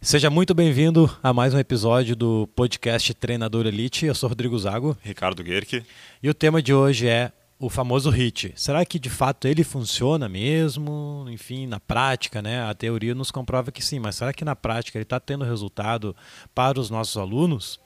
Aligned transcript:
Seja 0.00 0.30
muito 0.30 0.54
bem-vindo 0.54 1.10
a 1.20 1.32
mais 1.32 1.52
um 1.52 1.58
episódio 1.58 2.14
do 2.14 2.46
podcast 2.54 3.12
Treinador 3.14 3.66
Elite. 3.66 4.06
Eu 4.06 4.14
sou 4.14 4.28
Rodrigo 4.28 4.56
Zago. 4.56 4.96
Ricardo 5.02 5.42
Guerque. 5.42 5.84
E 6.22 6.30
o 6.30 6.34
tema 6.34 6.62
de 6.62 6.72
hoje 6.72 7.08
é 7.08 7.32
o 7.58 7.68
famoso 7.68 8.08
HIT. 8.08 8.52
Será 8.54 8.86
que 8.86 8.96
de 8.96 9.10
fato 9.10 9.48
ele 9.48 9.64
funciona 9.64 10.28
mesmo? 10.28 11.26
Enfim, 11.28 11.66
na 11.66 11.80
prática, 11.80 12.40
né? 12.40 12.62
A 12.62 12.72
teoria 12.74 13.12
nos 13.12 13.32
comprova 13.32 13.72
que 13.72 13.84
sim, 13.84 13.98
mas 13.98 14.14
será 14.14 14.32
que 14.32 14.44
na 14.44 14.54
prática 14.54 14.96
ele 14.96 15.02
está 15.02 15.18
tendo 15.18 15.44
resultado 15.44 16.14
para 16.54 16.78
os 16.78 16.90
nossos 16.90 17.16
alunos? 17.16 17.80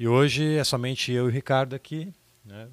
E 0.00 0.08
hoje 0.08 0.56
é 0.56 0.64
somente 0.64 1.12
eu 1.12 1.26
e 1.26 1.28
o 1.28 1.30
Ricardo 1.30 1.76
aqui. 1.76 2.10
Né? 2.46 2.66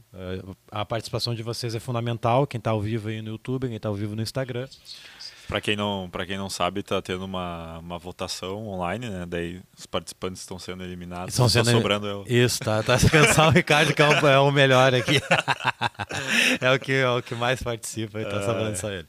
A 0.71 0.85
participação 0.85 1.35
de 1.35 1.43
vocês 1.43 1.75
é 1.75 1.81
fundamental. 1.81 2.47
Quem 2.47 2.59
está 2.59 2.71
ao 2.71 2.79
vivo 2.79 3.09
aí 3.09 3.21
no 3.21 3.31
YouTube, 3.31 3.67
quem 3.67 3.75
está 3.75 3.89
ao 3.89 3.95
vivo 3.95 4.15
no 4.15 4.21
Instagram. 4.21 4.69
Para 5.47 5.61
quem 5.61 5.75
não, 5.75 6.09
para 6.11 6.25
quem 6.25 6.37
não 6.37 6.49
sabe, 6.49 6.79
está 6.79 7.01
tendo 7.01 7.25
uma, 7.25 7.77
uma 7.79 7.97
votação 7.97 8.67
online, 8.67 9.09
né? 9.09 9.25
Daí 9.27 9.61
os 9.77 9.85
participantes 9.85 10.41
estão 10.41 10.57
sendo 10.57 10.83
eliminados. 10.83 11.33
Estão 11.33 11.47
sendo 11.47 11.69
sobrando 11.69 12.07
eu. 12.07 12.25
Isso, 12.27 12.59
tá, 12.59 12.81
tá 12.81 12.97
pensar 13.11 13.47
o 13.47 13.51
Ricardo 13.51 13.93
que 13.93 14.01
é 14.01 14.07
o, 14.07 14.27
é 14.27 14.39
o 14.39 14.51
melhor 14.51 14.93
aqui. 14.93 15.21
é 16.61 16.71
o 16.71 16.79
que 16.79 16.93
é 16.93 17.09
o 17.09 17.21
que 17.21 17.35
mais 17.35 17.61
participa, 17.61 18.21
está 18.21 18.41
sobrando 18.41 18.71
é. 18.71 18.75
só 18.75 18.91
ele. 18.91 19.07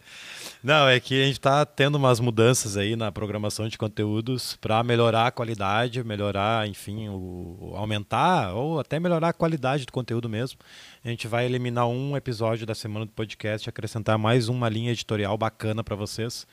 Não, 0.66 0.88
é 0.88 0.98
que 0.98 1.22
a 1.22 1.24
gente 1.24 1.34
está 1.34 1.64
tendo 1.64 1.94
umas 1.94 2.18
mudanças 2.18 2.76
aí 2.76 2.96
na 2.96 3.12
programação 3.12 3.68
de 3.68 3.78
conteúdos 3.78 4.56
para 4.56 4.82
melhorar 4.82 5.28
a 5.28 5.30
qualidade, 5.30 6.02
melhorar, 6.02 6.66
enfim, 6.66 7.08
o, 7.08 7.72
aumentar 7.76 8.52
ou 8.52 8.80
até 8.80 8.98
melhorar 8.98 9.28
a 9.28 9.32
qualidade 9.32 9.86
do 9.86 9.92
conteúdo 9.92 10.28
mesmo. 10.28 10.58
A 11.04 11.08
gente 11.08 11.28
vai 11.28 11.46
eliminar 11.46 11.86
um 11.86 12.16
episódio 12.16 12.66
da 12.66 12.74
semana 12.74 13.06
do 13.06 13.12
podcast, 13.12 13.68
acrescentar 13.68 14.18
mais 14.18 14.48
uma 14.48 14.68
linha 14.68 14.90
editorial 14.90 15.38
bacana 15.38 15.84
para 15.84 15.94
vocês, 15.94 16.44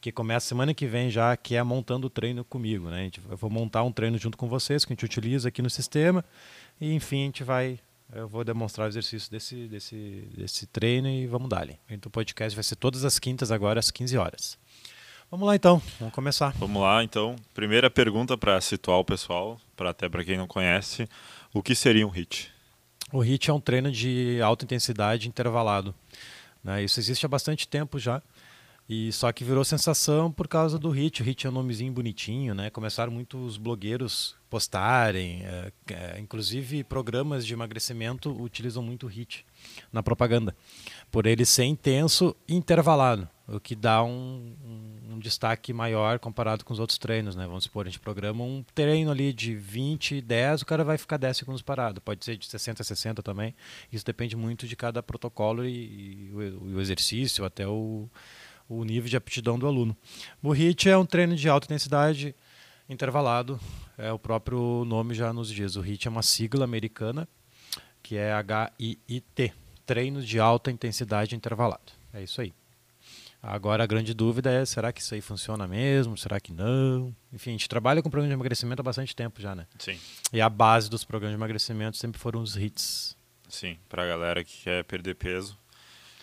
que 0.00 0.10
começa 0.10 0.46
semana 0.48 0.72
que 0.72 0.86
vem 0.86 1.10
já, 1.10 1.36
que 1.36 1.54
é 1.54 1.62
montando 1.62 2.06
o 2.06 2.10
treino 2.10 2.46
comigo, 2.46 2.88
né? 2.88 3.00
A 3.00 3.02
gente, 3.02 3.20
eu 3.30 3.36
vou 3.36 3.50
montar 3.50 3.82
um 3.82 3.92
treino 3.92 4.16
junto 4.16 4.38
com 4.38 4.48
vocês, 4.48 4.82
que 4.82 4.94
a 4.94 4.94
gente 4.94 5.04
utiliza 5.04 5.50
aqui 5.50 5.60
no 5.60 5.68
sistema, 5.68 6.24
e 6.80 6.94
enfim, 6.94 7.20
a 7.20 7.26
gente 7.26 7.44
vai 7.44 7.78
eu 8.12 8.28
vou 8.28 8.42
demonstrar 8.44 8.86
o 8.86 8.90
exercício 8.90 9.30
desse, 9.30 9.68
desse, 9.68 10.28
desse 10.36 10.66
treino 10.66 11.08
e 11.08 11.26
vamos 11.26 11.48
dar 11.48 11.60
ali. 11.60 11.78
Então 11.90 12.08
o 12.08 12.12
podcast 12.12 12.54
vai 12.56 12.64
ser 12.64 12.76
todas 12.76 13.04
as 13.04 13.18
quintas 13.18 13.50
agora 13.50 13.78
às 13.78 13.90
15 13.90 14.16
horas. 14.16 14.58
Vamos 15.30 15.46
lá 15.46 15.54
então, 15.54 15.82
vamos 15.98 16.14
começar. 16.14 16.54
Vamos 16.56 16.80
lá 16.80 17.04
então. 17.04 17.36
Primeira 17.52 17.90
pergunta 17.90 18.36
para 18.38 18.58
situar 18.62 18.98
o 18.98 19.04
pessoal, 19.04 19.60
para 19.76 19.90
até 19.90 20.08
para 20.08 20.24
quem 20.24 20.38
não 20.38 20.46
conhece, 20.46 21.06
o 21.52 21.62
que 21.62 21.74
seria 21.74 22.06
um 22.06 22.10
HIT? 22.10 22.50
O 23.12 23.22
HIT 23.22 23.50
é 23.50 23.52
um 23.52 23.60
treino 23.60 23.92
de 23.92 24.40
alta 24.42 24.64
intensidade 24.64 25.28
intervalado. 25.28 25.94
Né? 26.64 26.82
Isso 26.82 26.98
existe 26.98 27.26
há 27.26 27.28
bastante 27.28 27.68
tempo 27.68 27.98
já. 27.98 28.22
E 28.88 29.12
só 29.12 29.30
que 29.32 29.44
virou 29.44 29.62
sensação 29.64 30.32
por 30.32 30.48
causa 30.48 30.78
do 30.78 30.88
HIT. 30.88 31.20
O 31.20 31.24
HIT 31.24 31.46
é 31.46 31.50
um 31.50 31.52
nomezinho 31.52 31.92
bonitinho, 31.92 32.54
né? 32.54 32.70
Começaram 32.70 33.12
muitos 33.12 33.58
blogueiros 33.58 34.34
postarem, 34.48 35.42
é, 35.44 35.72
é, 35.92 36.18
inclusive 36.18 36.82
programas 36.82 37.46
de 37.46 37.52
emagrecimento 37.52 38.30
utilizam 38.42 38.82
muito 38.82 39.06
o 39.06 39.10
HIT 39.10 39.44
na 39.92 40.02
propaganda, 40.02 40.56
por 41.10 41.26
ele 41.26 41.44
ser 41.44 41.64
intenso 41.64 42.34
e 42.48 42.54
intervalado, 42.54 43.28
o 43.46 43.60
que 43.60 43.76
dá 43.76 44.02
um, 44.02 44.56
um, 44.64 45.14
um, 45.14 45.18
destaque 45.18 45.70
maior 45.72 46.18
comparado 46.18 46.64
com 46.64 46.72
os 46.72 46.80
outros 46.80 46.98
treinos, 46.98 47.36
né? 47.36 47.46
Vamos 47.46 47.64
supor, 47.64 47.86
a 47.86 47.90
gente 47.90 48.00
programa 48.00 48.42
um 48.42 48.64
treino 48.74 49.10
ali 49.10 49.34
de 49.34 49.54
20, 49.54 50.22
10, 50.22 50.62
o 50.62 50.66
cara 50.66 50.82
vai 50.82 50.96
ficar 50.96 51.18
10 51.18 51.36
segundos 51.36 51.60
parado, 51.60 52.00
pode 52.00 52.24
ser 52.24 52.38
de 52.38 52.46
60 52.46 52.82
a 52.82 52.84
60 52.84 53.22
também, 53.22 53.54
isso 53.92 54.04
depende 54.04 54.34
muito 54.34 54.66
de 54.66 54.76
cada 54.76 55.02
protocolo 55.02 55.66
e, 55.66 56.30
e 56.30 56.30
o, 56.32 56.76
o 56.76 56.80
exercício, 56.80 57.44
até 57.44 57.66
o 57.66 58.08
o 58.68 58.84
nível 58.84 59.08
de 59.08 59.16
aptidão 59.16 59.58
do 59.58 59.66
aluno. 59.66 59.96
O 60.42 60.52
HIIT 60.52 60.88
é 60.88 60.96
um 60.96 61.06
treino 61.06 61.34
de 61.34 61.48
alta 61.48 61.66
intensidade 61.66 62.34
intervalado, 62.88 63.58
é 63.96 64.12
o 64.12 64.18
próprio 64.18 64.84
nome 64.84 65.14
já 65.14 65.32
nos 65.32 65.48
diz. 65.50 65.76
O 65.76 65.80
HIIT 65.80 66.08
é 66.08 66.10
uma 66.10 66.22
sigla 66.22 66.64
americana 66.64 67.28
que 68.02 68.16
é 68.16 68.32
H-I-I-T, 68.32 69.52
treino 69.84 70.22
de 70.22 70.38
alta 70.38 70.70
intensidade 70.70 71.34
intervalado. 71.34 71.92
É 72.12 72.22
isso 72.22 72.40
aí. 72.40 72.52
Agora 73.42 73.84
a 73.84 73.86
grande 73.86 74.12
dúvida 74.12 74.50
é, 74.50 74.64
será 74.64 74.92
que 74.92 75.00
isso 75.00 75.14
aí 75.14 75.20
funciona 75.20 75.66
mesmo? 75.68 76.16
Será 76.16 76.40
que 76.40 76.52
não? 76.52 77.14
Enfim, 77.32 77.50
a 77.50 77.52
gente 77.52 77.68
trabalha 77.68 78.02
com 78.02 78.10
programa 78.10 78.28
de 78.28 78.34
emagrecimento 78.34 78.80
há 78.80 78.82
bastante 78.82 79.14
tempo 79.14 79.40
já, 79.40 79.54
né? 79.54 79.66
Sim. 79.78 79.98
E 80.32 80.40
a 80.40 80.48
base 80.48 80.90
dos 80.90 81.04
programas 81.04 81.34
de 81.34 81.38
emagrecimento 81.38 81.96
sempre 81.96 82.20
foram 82.20 82.42
os 82.42 82.56
HITs. 82.56 83.16
Sim, 83.48 83.78
para 83.88 84.02
a 84.02 84.06
galera 84.06 84.42
que 84.42 84.62
quer 84.64 84.84
perder 84.84 85.14
peso, 85.14 85.56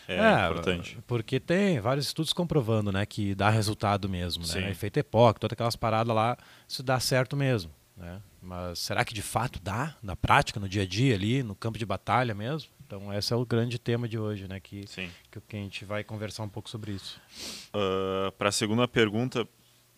é, 0.08 0.18
é, 0.18 0.46
importante. 0.46 0.98
Porque 1.08 1.40
tem 1.40 1.80
vários 1.80 2.06
estudos 2.08 2.34
comprovando 2.34 2.92
né, 2.92 3.06
que 3.06 3.34
dá 3.36 3.50
resultado 3.50 4.08
mesmo. 4.08 4.46
Né? 4.48 4.72
Efeito 4.72 4.98
EPOC, 4.98 5.40
todas 5.40 5.54
aquelas 5.54 5.76
paradas 5.76 6.16
lá, 6.16 6.38
isso 6.68 6.84
dá 6.84 7.00
certo 7.00 7.36
mesmo. 7.36 7.72
Né? 7.98 8.22
Mas 8.42 8.80
será 8.80 9.04
que 9.04 9.14
de 9.14 9.22
fato 9.22 9.60
dá 9.62 9.96
na 10.04 10.16
prática, 10.16 10.60
no 10.60 10.70
dia 10.70 10.84
a 10.84 10.86
dia 10.86 11.16
ali, 11.16 11.42
no 11.42 11.56
campo 11.56 11.80
de 11.80 11.86
batalha 11.86 12.36
mesmo? 12.36 12.70
Então 12.86 13.12
esse 13.14 13.34
é 13.34 13.36
o 13.36 13.46
grande 13.46 13.80
tema 13.80 14.08
de 14.08 14.20
hoje, 14.20 14.48
né? 14.48 14.60
Que, 14.60 14.86
Sim. 14.88 15.10
que 15.48 15.56
a 15.56 15.60
gente 15.60 15.84
vai 15.86 16.04
conversar 16.04 16.44
um 16.44 16.50
pouco 16.50 16.70
sobre 16.70 16.92
isso. 16.92 17.20
Uh, 17.74 18.32
Para 18.34 18.50
a 18.50 18.52
segunda 18.52 18.88
pergunta, 18.88 19.48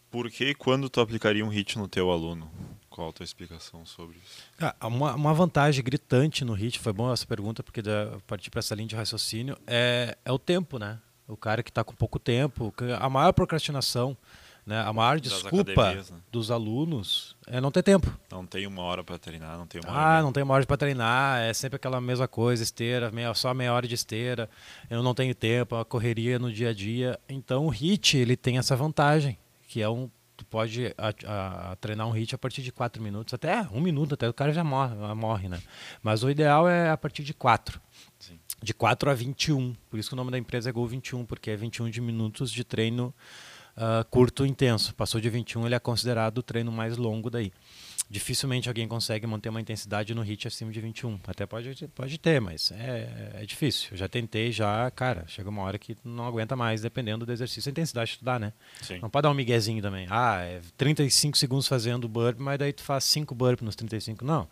por 0.10 0.32
que 0.32 0.46
e 0.46 0.56
quando 0.56 0.90
tu 0.90 1.02
aplicaria 1.02 1.46
um 1.46 1.50
HIT 1.50 1.78
no 1.78 1.88
teu 1.88 2.10
aluno? 2.10 2.50
Qual 2.98 3.10
a 3.10 3.14
tua 3.14 3.24
explicação 3.24 3.86
sobre 3.86 4.18
isso? 4.18 4.42
Ah, 4.60 4.88
uma, 4.88 5.14
uma, 5.14 5.32
vantagem 5.32 5.84
gritante 5.84 6.44
no 6.44 6.54
HIT, 6.54 6.80
foi 6.80 6.92
bom 6.92 7.14
essa 7.14 7.28
pergunta, 7.28 7.62
porque 7.62 7.80
da, 7.80 8.18
partir 8.26 8.50
para 8.50 8.58
essa 8.58 8.74
linha 8.74 8.88
de 8.88 8.96
raciocínio, 8.96 9.56
é, 9.68 10.18
é 10.26 10.32
o 10.32 10.40
tempo, 10.40 10.80
né? 10.80 10.98
O 11.28 11.38
cara 11.38 11.62
que 11.62 11.70
está 11.70 11.84
com 11.84 11.94
pouco 11.94 12.18
tempo, 12.18 12.74
a 13.00 13.08
maior 13.08 13.34
procrastinação, 13.34 14.18
né? 14.66 14.82
a 14.82 14.92
maior 14.92 15.20
desculpa 15.20 15.94
né? 15.94 16.04
dos 16.32 16.50
alunos 16.50 17.36
é 17.46 17.62
não 17.62 17.70
ter 17.70 17.84
tempo. 17.84 18.12
Não 18.32 18.48
tem 18.48 18.66
uma 18.66 18.82
hora 18.82 19.04
para 19.04 19.20
treinar, 19.20 19.60
não 19.60 19.68
tem 19.68 19.80
uma 19.80 19.94
hora. 19.94 20.18
Ah, 20.18 20.22
não 20.24 20.32
tem 20.34 20.42
uma 20.42 20.56
hora 20.56 20.66
para 20.66 20.78
treinar, 20.78 21.44
é 21.44 21.54
sempre 21.54 21.76
aquela 21.76 22.02
mesma 22.02 22.28
coisa, 22.28 22.64
esteira, 22.64 23.12
meia, 23.12 23.32
só 23.36 23.54
meia 23.54 23.74
hora 23.74 23.88
de 23.88 23.94
esteira, 23.94 24.50
eu 24.90 25.04
não 25.04 25.14
tenho 25.14 25.36
tempo, 25.36 25.76
a 25.76 25.86
correria 25.86 26.40
no 26.40 26.52
dia 26.52 26.72
a 26.72 26.74
dia. 26.74 27.20
Então 27.30 27.68
o 27.68 27.70
HIT 27.70 28.18
ele 28.18 28.36
tem 28.36 28.58
essa 28.58 28.76
vantagem, 28.76 29.38
que 29.68 29.84
é 29.84 29.88
um 29.88 30.10
tu 30.38 30.46
pode 30.46 30.94
a, 30.98 31.72
a, 31.72 31.76
treinar 31.78 32.08
um 32.08 32.12
hit 32.12 32.34
a 32.34 32.38
partir 32.38 32.62
de 32.62 32.72
4 32.72 33.02
minutos, 33.02 33.34
até 33.34 33.68
um 33.74 33.82
minuto, 33.82 34.14
até 34.14 34.30
o 34.30 34.34
cara 34.34 34.54
já 34.54 34.64
morre, 34.64 34.96
morre 35.16 35.50
né? 35.50 35.60
Mas 36.02 36.24
o 36.24 36.30
ideal 36.30 36.70
é 36.70 36.90
a 36.92 36.98
partir 36.98 37.24
de 37.24 37.34
4. 37.34 37.82
De 38.62 38.74
4 38.74 39.10
a 39.10 39.14
21. 39.14 39.76
Por 39.90 40.00
isso 40.00 40.10
que 40.10 40.14
o 40.14 40.16
nome 40.16 40.32
da 40.32 40.38
empresa 40.38 40.70
é 40.70 40.72
Gol 40.72 40.88
21, 40.88 41.26
porque 41.26 41.52
é 41.52 41.56
21 41.56 41.90
de 41.90 42.00
minutos 42.00 42.52
de 42.52 42.64
treino 42.64 43.14
uh, 43.76 44.06
curto 44.10 44.46
intenso. 44.46 44.94
Passou 44.96 45.20
de 45.20 45.30
21, 45.30 45.66
ele 45.66 45.76
é 45.76 45.80
considerado 45.80 46.38
o 46.40 46.44
treino 46.44 46.72
mais 46.72 46.98
longo 46.98 47.30
daí 47.30 47.52
dificilmente 48.10 48.68
alguém 48.68 48.88
consegue 48.88 49.28
manter 49.28 49.50
uma 49.50 49.60
intensidade 49.60 50.14
no 50.16 50.22
hit 50.22 50.48
acima 50.48 50.72
de 50.72 50.80
21. 50.80 51.20
Até 51.28 51.46
pode, 51.46 51.88
pode 51.90 52.18
ter, 52.18 52.40
mas 52.40 52.72
é, 52.72 53.42
é 53.42 53.46
difícil. 53.46 53.90
Eu 53.92 53.98
já 53.98 54.08
tentei, 54.08 54.52
já, 54.52 54.90
cara, 54.92 55.26
chega 55.28 55.50
uma 55.50 55.62
hora 55.62 55.78
que 55.78 55.98
não 56.04 56.26
aguenta 56.26 56.56
mais, 56.56 56.82
dependendo 56.82 57.26
do 57.26 57.32
exercício, 57.32 57.70
a 57.70 57.72
intensidade 57.72 58.14
que 58.14 58.20
tu 58.20 58.26
dá, 58.26 58.40
né? 58.40 58.54
Sim. 58.82 59.00
Não 59.00 59.10
pode 59.10 59.24
dar 59.24 59.32
um 59.32 59.34
miguezinho 59.34 59.82
também. 59.82 60.08
Ah, 60.10 60.42
é 60.42 60.62
35 60.78 61.38
segundos 61.38 61.68
fazendo 61.68 62.08
burp, 62.08 62.40
mas 62.40 62.58
daí 62.58 62.74
tu 62.74 62.84
faz 62.84 63.04
5 63.04 63.36
burp 63.36 63.62
nos 63.62 63.76
35. 63.76 64.24
Não. 64.24 64.48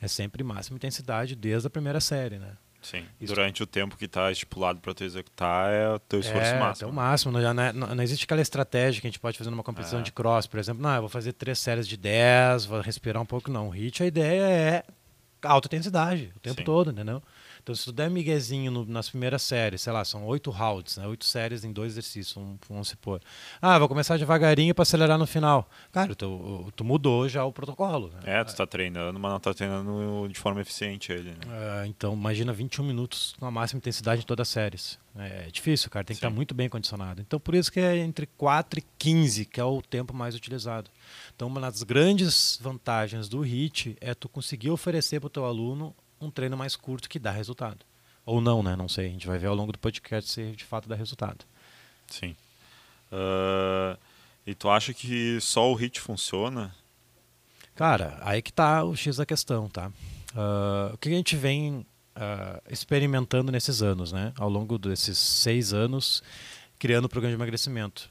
É 0.00 0.08
sempre 0.08 0.42
máxima 0.42 0.76
intensidade 0.76 1.34
desde 1.34 1.66
a 1.66 1.70
primeira 1.70 2.00
série, 2.00 2.38
né? 2.38 2.56
Sim. 2.82 3.04
Isso. 3.20 3.34
Durante 3.34 3.62
o 3.62 3.66
tempo 3.66 3.96
que 3.96 4.06
está 4.06 4.30
estipulado 4.32 4.80
para 4.80 4.94
tu 4.94 5.04
executar 5.04 5.70
é 5.70 5.88
o 5.90 5.98
teu 5.98 6.20
esforço 6.20 6.50
é, 6.50 6.58
máximo. 6.58 6.88
É 6.88 6.90
o 6.90 6.94
máximo. 6.94 7.32
Não, 7.32 7.54
não, 7.54 7.94
não, 7.94 8.02
existe 8.02 8.24
aquela 8.24 8.40
estratégia 8.40 9.00
que 9.00 9.06
a 9.06 9.10
gente 9.10 9.20
pode 9.20 9.36
fazer 9.36 9.50
numa 9.50 9.62
competição 9.62 10.00
é. 10.00 10.02
de 10.02 10.10
cross, 10.12 10.46
por 10.46 10.58
exemplo. 10.58 10.82
Não, 10.82 10.94
eu 10.94 11.00
vou 11.00 11.10
fazer 11.10 11.32
três 11.34 11.58
séries 11.58 11.86
de 11.86 11.96
10, 11.96 12.64
vou 12.64 12.80
respirar 12.80 13.22
um 13.22 13.26
pouco. 13.26 13.50
Não. 13.50 13.68
O 13.68 13.70
HIT, 13.70 14.02
a 14.02 14.06
ideia 14.06 14.42
é 14.42 14.84
alta 15.42 15.68
intensidade 15.68 16.32
o 16.34 16.40
tempo 16.40 16.60
Sim. 16.60 16.64
todo, 16.64 16.90
entendeu? 16.90 17.22
Então, 17.62 17.74
se 17.74 17.84
tu 17.84 17.92
der 17.92 18.10
miguezinho 18.10 18.70
no, 18.70 18.84
nas 18.86 19.10
primeiras 19.10 19.42
séries, 19.42 19.82
sei 19.82 19.92
lá, 19.92 20.04
são 20.04 20.24
oito 20.24 20.50
rounds, 20.50 20.96
né? 20.96 21.06
oito 21.06 21.24
séries 21.24 21.62
em 21.62 21.72
dois 21.72 21.92
exercícios, 21.92 22.36
um, 22.36 22.56
vamos 22.68 22.88
supor. 22.88 23.20
Ah, 23.60 23.78
vou 23.78 23.86
começar 23.88 24.16
devagarinho 24.16 24.74
para 24.74 24.82
acelerar 24.82 25.18
no 25.18 25.26
final. 25.26 25.68
Cara, 25.92 26.14
tu, 26.14 26.72
tu 26.74 26.84
mudou 26.84 27.28
já 27.28 27.44
o 27.44 27.52
protocolo. 27.52 28.08
Né? 28.08 28.40
É, 28.40 28.44
tu 28.44 28.48
está 28.48 28.66
treinando, 28.66 29.18
mas 29.20 29.30
não 29.30 29.36
está 29.36 29.52
treinando 29.52 30.28
de 30.28 30.38
forma 30.38 30.60
eficiente 30.60 31.12
ele. 31.12 31.30
Né? 31.30 31.82
É, 31.82 31.86
então, 31.86 32.14
imagina 32.14 32.52
21 32.52 32.84
minutos 32.84 33.34
com 33.38 33.46
a 33.46 33.50
máxima 33.50 33.78
intensidade 33.78 34.22
em 34.22 34.24
todas 34.24 34.48
as 34.48 34.52
séries. 34.52 34.98
É, 35.16 35.46
é 35.48 35.50
difícil, 35.50 35.90
cara, 35.90 36.04
tem 36.04 36.14
que 36.14 36.18
estar 36.18 36.30
muito 36.30 36.54
bem 36.54 36.68
condicionado. 36.68 37.20
Então, 37.20 37.38
por 37.38 37.54
isso 37.54 37.70
que 37.70 37.80
é 37.80 37.98
entre 37.98 38.26
4 38.38 38.78
e 38.80 38.84
15, 38.96 39.44
que 39.44 39.60
é 39.60 39.64
o 39.64 39.82
tempo 39.82 40.14
mais 40.14 40.34
utilizado. 40.34 40.90
Então, 41.34 41.48
uma 41.48 41.60
das 41.60 41.82
grandes 41.82 42.58
vantagens 42.62 43.28
do 43.28 43.40
HIT 43.40 43.96
é 44.00 44.14
tu 44.14 44.28
conseguir 44.28 44.70
oferecer 44.70 45.20
para 45.20 45.26
o 45.26 45.30
teu 45.30 45.44
aluno 45.44 45.94
um 46.20 46.30
treino 46.30 46.56
mais 46.56 46.76
curto 46.76 47.08
que 47.08 47.18
dá 47.18 47.30
resultado. 47.30 47.84
Ou 48.26 48.40
não, 48.40 48.62
né? 48.62 48.76
Não 48.76 48.88
sei. 48.88 49.06
A 49.06 49.10
gente 49.10 49.26
vai 49.26 49.38
ver 49.38 49.46
ao 49.46 49.54
longo 49.54 49.72
do 49.72 49.78
podcast 49.78 50.30
se 50.30 50.52
de 50.52 50.64
fato 50.64 50.88
dá 50.88 50.94
resultado. 50.94 51.44
Sim. 52.06 52.36
Uh, 53.10 53.98
e 54.46 54.54
tu 54.54 54.68
acha 54.68 54.92
que 54.92 55.40
só 55.40 55.70
o 55.70 55.74
HIT 55.74 56.00
funciona? 56.00 56.74
Cara, 57.74 58.18
aí 58.22 58.42
que 58.42 58.52
tá 58.52 58.84
o 58.84 58.94
X 58.94 59.16
da 59.16 59.26
questão, 59.26 59.68
tá? 59.68 59.88
Uh, 60.32 60.94
o 60.94 60.98
que 60.98 61.08
a 61.08 61.12
gente 61.12 61.34
vem 61.36 61.86
uh, 62.16 62.62
experimentando 62.70 63.50
nesses 63.50 63.82
anos, 63.82 64.12
né? 64.12 64.32
Ao 64.38 64.48
longo 64.48 64.78
desses 64.78 65.18
seis 65.18 65.72
anos, 65.72 66.22
criando 66.78 67.06
o 67.06 67.08
programa 67.08 67.34
de 67.34 67.36
emagrecimento. 67.36 68.10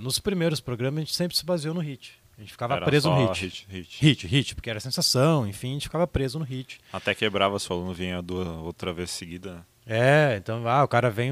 nos 0.00 0.18
primeiros 0.18 0.60
programas, 0.60 0.98
a 0.98 1.04
gente 1.04 1.14
sempre 1.14 1.36
se 1.36 1.44
baseou 1.44 1.74
no 1.74 1.80
HIT. 1.80 2.23
A 2.36 2.40
gente 2.40 2.52
ficava 2.52 2.74
Era 2.74 2.84
preso 2.84 3.10
no 3.10 3.28
hit. 3.28 3.44
hit, 3.44 3.66
hit. 3.70 3.98
Hit, 4.00 4.26
hit, 4.26 4.54
porque 4.54 4.70
era 4.70 4.80
sensação, 4.80 5.46
enfim, 5.46 5.70
a 5.70 5.72
gente 5.74 5.82
ficava 5.84 6.06
preso 6.06 6.38
no 6.38 6.44
hit. 6.44 6.80
Até 6.92 7.14
quebrava 7.14 7.58
se 7.58 7.70
o 7.70 7.72
aluno 7.74 7.94
vinha 7.94 8.20
duas, 8.20 8.46
outra 8.46 8.92
vez 8.92 9.10
seguida. 9.10 9.54
né? 9.54 9.62
É, 9.86 10.36
então, 10.38 10.66
ah, 10.66 10.82
o 10.82 10.88
cara 10.88 11.10
vem 11.10 11.30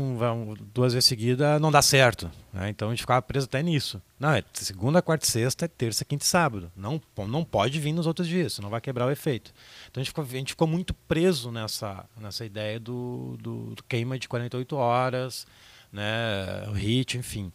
duas 0.75 0.93
vezes 0.93 1.09
seguida, 1.09 1.59
não 1.59 1.73
dá 1.73 1.81
certo. 1.81 2.31
né? 2.53 2.69
Então 2.69 2.89
a 2.89 2.91
gente 2.93 3.01
ficava 3.01 3.23
preso 3.23 3.47
até 3.47 3.63
nisso. 3.63 4.01
Não, 4.21 4.31
é 4.31 4.45
segunda, 4.53 5.01
quarta 5.01 5.25
e 5.25 5.29
sexta, 5.29 5.65
é 5.65 5.69
terça, 5.69 6.05
quinta 6.05 6.23
e 6.23 6.29
sábado. 6.29 6.71
Não, 6.77 7.01
não 7.27 7.45
pode 7.45 7.81
vir 7.81 7.93
nos 7.95 8.07
outros 8.07 8.29
dias, 8.29 8.53
senão 8.53 8.69
vai 8.69 8.81
quebrar 8.81 9.07
o 9.07 9.11
efeito. 9.11 9.53
Então 9.91 10.01
a 10.01 10.05
gente 10.05 10.11
ficou, 10.11 10.25
a 10.25 10.29
gente 10.29 10.51
ficou 10.53 10.69
muito 10.69 10.93
preso 10.93 11.51
nessa, 11.51 12.05
nessa 12.21 12.45
ideia 12.45 12.79
do, 12.79 13.39
do, 13.41 13.75
do 13.75 13.83
queima 13.85 14.19
de 14.19 14.29
48 14.29 14.77
horas, 14.77 15.47
né, 15.93 16.67
o 16.69 16.73
hit, 16.73 17.19
enfim. 17.19 17.53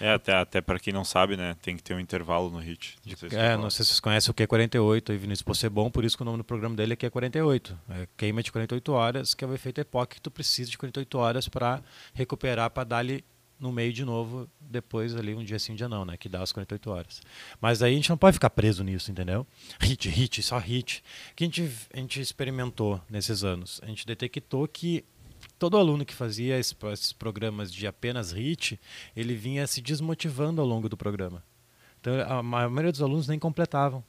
É, 0.00 0.12
até, 0.12 0.32
até 0.34 0.60
para 0.60 0.78
quem 0.78 0.92
não 0.92 1.04
sabe, 1.04 1.36
né? 1.36 1.54
Tem 1.62 1.76
que 1.76 1.82
ter 1.82 1.94
um 1.94 2.00
intervalo 2.00 2.50
no 2.50 2.58
hit. 2.58 2.96
Não 3.06 3.16
sei 3.16 3.30
se 3.30 3.36
É, 3.36 3.56
não 3.56 3.70
sei 3.70 3.84
se 3.84 3.90
vocês 3.90 4.00
conhecem 4.00 4.30
o 4.30 4.34
Q48, 4.34 5.10
aí 5.10 5.16
Vinícius 5.16 5.42
Possebon, 5.42 5.90
por 5.90 6.04
isso 6.04 6.16
que 6.16 6.22
o 6.22 6.24
nome 6.26 6.38
do 6.38 6.44
programa 6.44 6.74
dele 6.74 6.94
é 6.94 6.96
Q48. 6.96 7.76
É 7.90 8.08
queima 8.16 8.42
de 8.42 8.50
48 8.50 8.92
horas, 8.92 9.34
que 9.34 9.44
é 9.44 9.48
o 9.48 9.54
efeito 9.54 9.80
EPOC 9.80 10.16
que 10.16 10.20
tu 10.20 10.30
precisa 10.30 10.70
de 10.70 10.78
48 10.78 11.18
horas 11.18 11.48
para 11.48 11.82
recuperar, 12.12 12.70
para 12.70 12.84
dar-lhe 12.84 13.24
no 13.58 13.70
meio 13.72 13.92
de 13.92 14.04
novo, 14.04 14.48
depois 14.60 15.14
ali 15.14 15.34
um 15.34 15.44
dia 15.44 15.58
sim, 15.58 15.72
um 15.72 15.76
dia 15.76 15.88
não, 15.88 16.04
né? 16.04 16.16
Que 16.16 16.28
dá 16.28 16.42
as 16.42 16.52
48 16.52 16.90
horas. 16.90 17.22
Mas 17.60 17.82
aí 17.82 17.92
a 17.92 17.96
gente 17.96 18.10
não 18.10 18.18
pode 18.18 18.34
ficar 18.34 18.50
preso 18.50 18.82
nisso, 18.82 19.10
entendeu? 19.10 19.46
Hit, 19.80 20.08
hit, 20.08 20.42
só 20.42 20.58
hit. 20.58 21.02
O 21.30 21.34
que 21.36 21.44
a 21.44 21.46
gente, 21.46 21.70
a 21.92 21.98
gente 21.98 22.20
experimentou 22.20 23.00
nesses 23.08 23.44
anos? 23.44 23.80
A 23.82 23.86
gente 23.86 24.06
detectou 24.06 24.66
que 24.66 25.04
todo 25.70 25.78
aluno 25.78 26.04
que 26.04 26.14
fazia 26.14 26.58
esse- 26.58 26.76
esses 26.92 27.12
programas 27.12 27.72
de 27.72 27.86
apenas 27.86 28.32
hit, 28.32 28.78
ele 29.16 29.34
vinha 29.34 29.66
se 29.66 29.80
desmotivando 29.80 30.60
ao 30.60 30.66
longo 30.66 30.88
do 30.88 30.96
programa. 30.96 31.42
Então 32.00 32.20
a 32.20 32.42
ma- 32.42 32.64
a 32.64 32.68
maioria 32.68 32.92
dos 32.92 33.00
alunos 33.02 33.26
nem 33.28 33.38
completavam. 33.38 34.04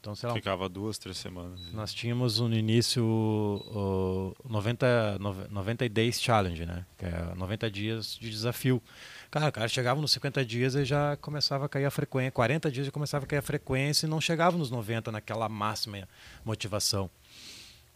Então, 0.00 0.14
sei 0.14 0.28
lá, 0.28 0.34
Ficava 0.36 0.68
duas, 0.68 0.96
três 0.96 1.16
semanas. 1.18 1.60
nós 1.72 1.92
tínhamos 1.92 2.38
no 2.38 2.54
início 2.54 3.04
o, 3.04 4.32
o 4.44 4.48
90, 4.48 5.18
nove- 5.18 5.48
90 5.50 5.88
Days 5.88 6.22
Challenge, 6.22 6.64
né? 6.64 6.86
Que 6.96 7.04
é 7.04 7.34
90 7.34 7.68
dias 7.68 8.16
de 8.18 8.30
desafio. 8.30 8.80
Cara, 9.28 9.48
o 9.48 9.52
cara 9.52 9.66
chegava 9.68 10.00
nos 10.00 10.12
50 10.12 10.44
dias 10.44 10.76
e 10.76 10.84
já 10.84 11.16
começava 11.16 11.66
a 11.66 11.68
cair 11.68 11.84
a 11.84 11.90
frequência. 11.90 12.30
40 12.30 12.70
dias 12.70 12.86
já 12.86 12.92
começava 12.92 13.24
a 13.24 13.26
cair 13.28 13.40
a 13.40 13.42
frequência 13.42 14.06
e 14.06 14.08
não 14.08 14.20
chegava 14.20 14.56
nos 14.56 14.70
90 14.70 15.10
naquela 15.10 15.48
máxima 15.48 16.08
motivação. 16.44 17.10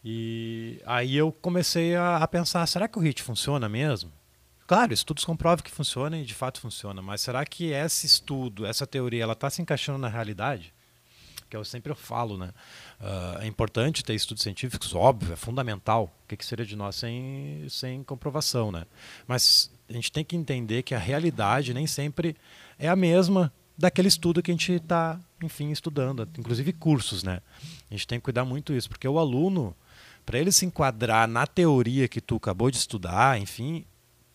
E 0.03 0.81
aí 0.85 1.15
eu 1.15 1.31
comecei 1.31 1.95
a, 1.95 2.17
a 2.17 2.27
pensar, 2.27 2.65
será 2.67 2.87
que 2.87 2.99
o 2.99 3.01
HIT 3.01 3.21
funciona 3.21 3.69
mesmo? 3.69 4.11
Claro, 4.67 4.93
estudos 4.93 5.25
comprovam 5.25 5.63
que 5.63 5.71
funciona 5.71 6.17
e 6.17 6.25
de 6.25 6.33
fato 6.33 6.59
funciona, 6.59 7.01
mas 7.01 7.21
será 7.21 7.45
que 7.45 7.71
esse 7.71 8.05
estudo, 8.05 8.65
essa 8.65 8.87
teoria, 8.87 9.23
ela 9.23 9.33
está 9.33 9.49
se 9.49 9.61
encaixando 9.61 9.99
na 9.99 10.07
realidade? 10.07 10.73
Que 11.49 11.55
eu 11.55 11.63
sempre 11.63 11.93
falo, 11.93 12.37
né? 12.37 12.51
Ah, 12.99 13.39
é 13.41 13.47
importante 13.47 14.03
ter 14.03 14.15
estudos 14.15 14.41
científicos, 14.41 14.95
óbvio, 14.95 15.33
é 15.33 15.35
fundamental. 15.35 16.11
O 16.23 16.27
que, 16.27 16.37
que 16.37 16.45
seria 16.45 16.65
de 16.65 16.75
nós 16.75 16.95
sem, 16.95 17.67
sem 17.69 18.03
comprovação, 18.03 18.71
né? 18.71 18.85
Mas 19.27 19.69
a 19.89 19.93
gente 19.93 20.11
tem 20.11 20.23
que 20.23 20.35
entender 20.35 20.81
que 20.83 20.95
a 20.95 20.99
realidade 20.99 21.73
nem 21.73 21.85
sempre 21.85 22.35
é 22.79 22.87
a 22.87 22.95
mesma 22.95 23.53
daquele 23.77 24.07
estudo 24.07 24.41
que 24.41 24.51
a 24.51 24.53
gente 24.53 24.71
está, 24.73 25.19
enfim, 25.41 25.71
estudando. 25.71 26.27
Inclusive 26.37 26.71
cursos, 26.73 27.23
né? 27.23 27.41
A 27.89 27.93
gente 27.93 28.07
tem 28.07 28.19
que 28.19 28.23
cuidar 28.23 28.45
muito 28.45 28.73
isso, 28.73 28.89
porque 28.89 29.07
o 29.07 29.19
aluno, 29.19 29.75
para 30.25 30.39
ele 30.39 30.51
se 30.51 30.65
enquadrar 30.65 31.27
na 31.27 31.45
teoria 31.45 32.07
que 32.07 32.21
tu 32.21 32.35
acabou 32.35 32.69
de 32.71 32.77
estudar, 32.77 33.39
enfim, 33.39 33.85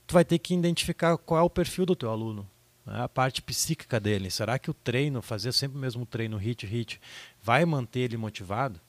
tu 0.06 0.14
vai 0.14 0.24
ter 0.24 0.38
que 0.38 0.54
identificar 0.54 1.16
qual 1.18 1.40
é 1.40 1.42
o 1.42 1.50
perfil 1.50 1.84
do 1.86 1.96
teu 1.96 2.10
aluno, 2.10 2.48
né? 2.86 3.02
a 3.02 3.08
parte 3.08 3.42
psíquica 3.42 3.98
dele. 3.98 4.30
Será 4.30 4.58
que 4.58 4.70
o 4.70 4.74
treino, 4.74 5.20
fazer 5.22 5.52
sempre 5.52 5.76
o 5.76 5.80
mesmo 5.80 6.06
treino, 6.06 6.36
hit, 6.36 6.64
hit, 6.66 7.00
vai 7.42 7.64
manter 7.64 8.00
ele 8.00 8.16
motivado? 8.16 8.80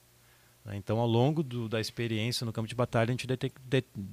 Né? 0.63 0.75
Então, 0.77 0.99
ao 0.99 1.07
longo 1.07 1.41
do- 1.41 1.67
da 1.67 1.81
experiência 1.81 2.45
no 2.45 2.53
campo 2.53 2.67
de 2.67 2.75
batalha, 2.75 3.09
a 3.09 3.11
gente 3.11 3.27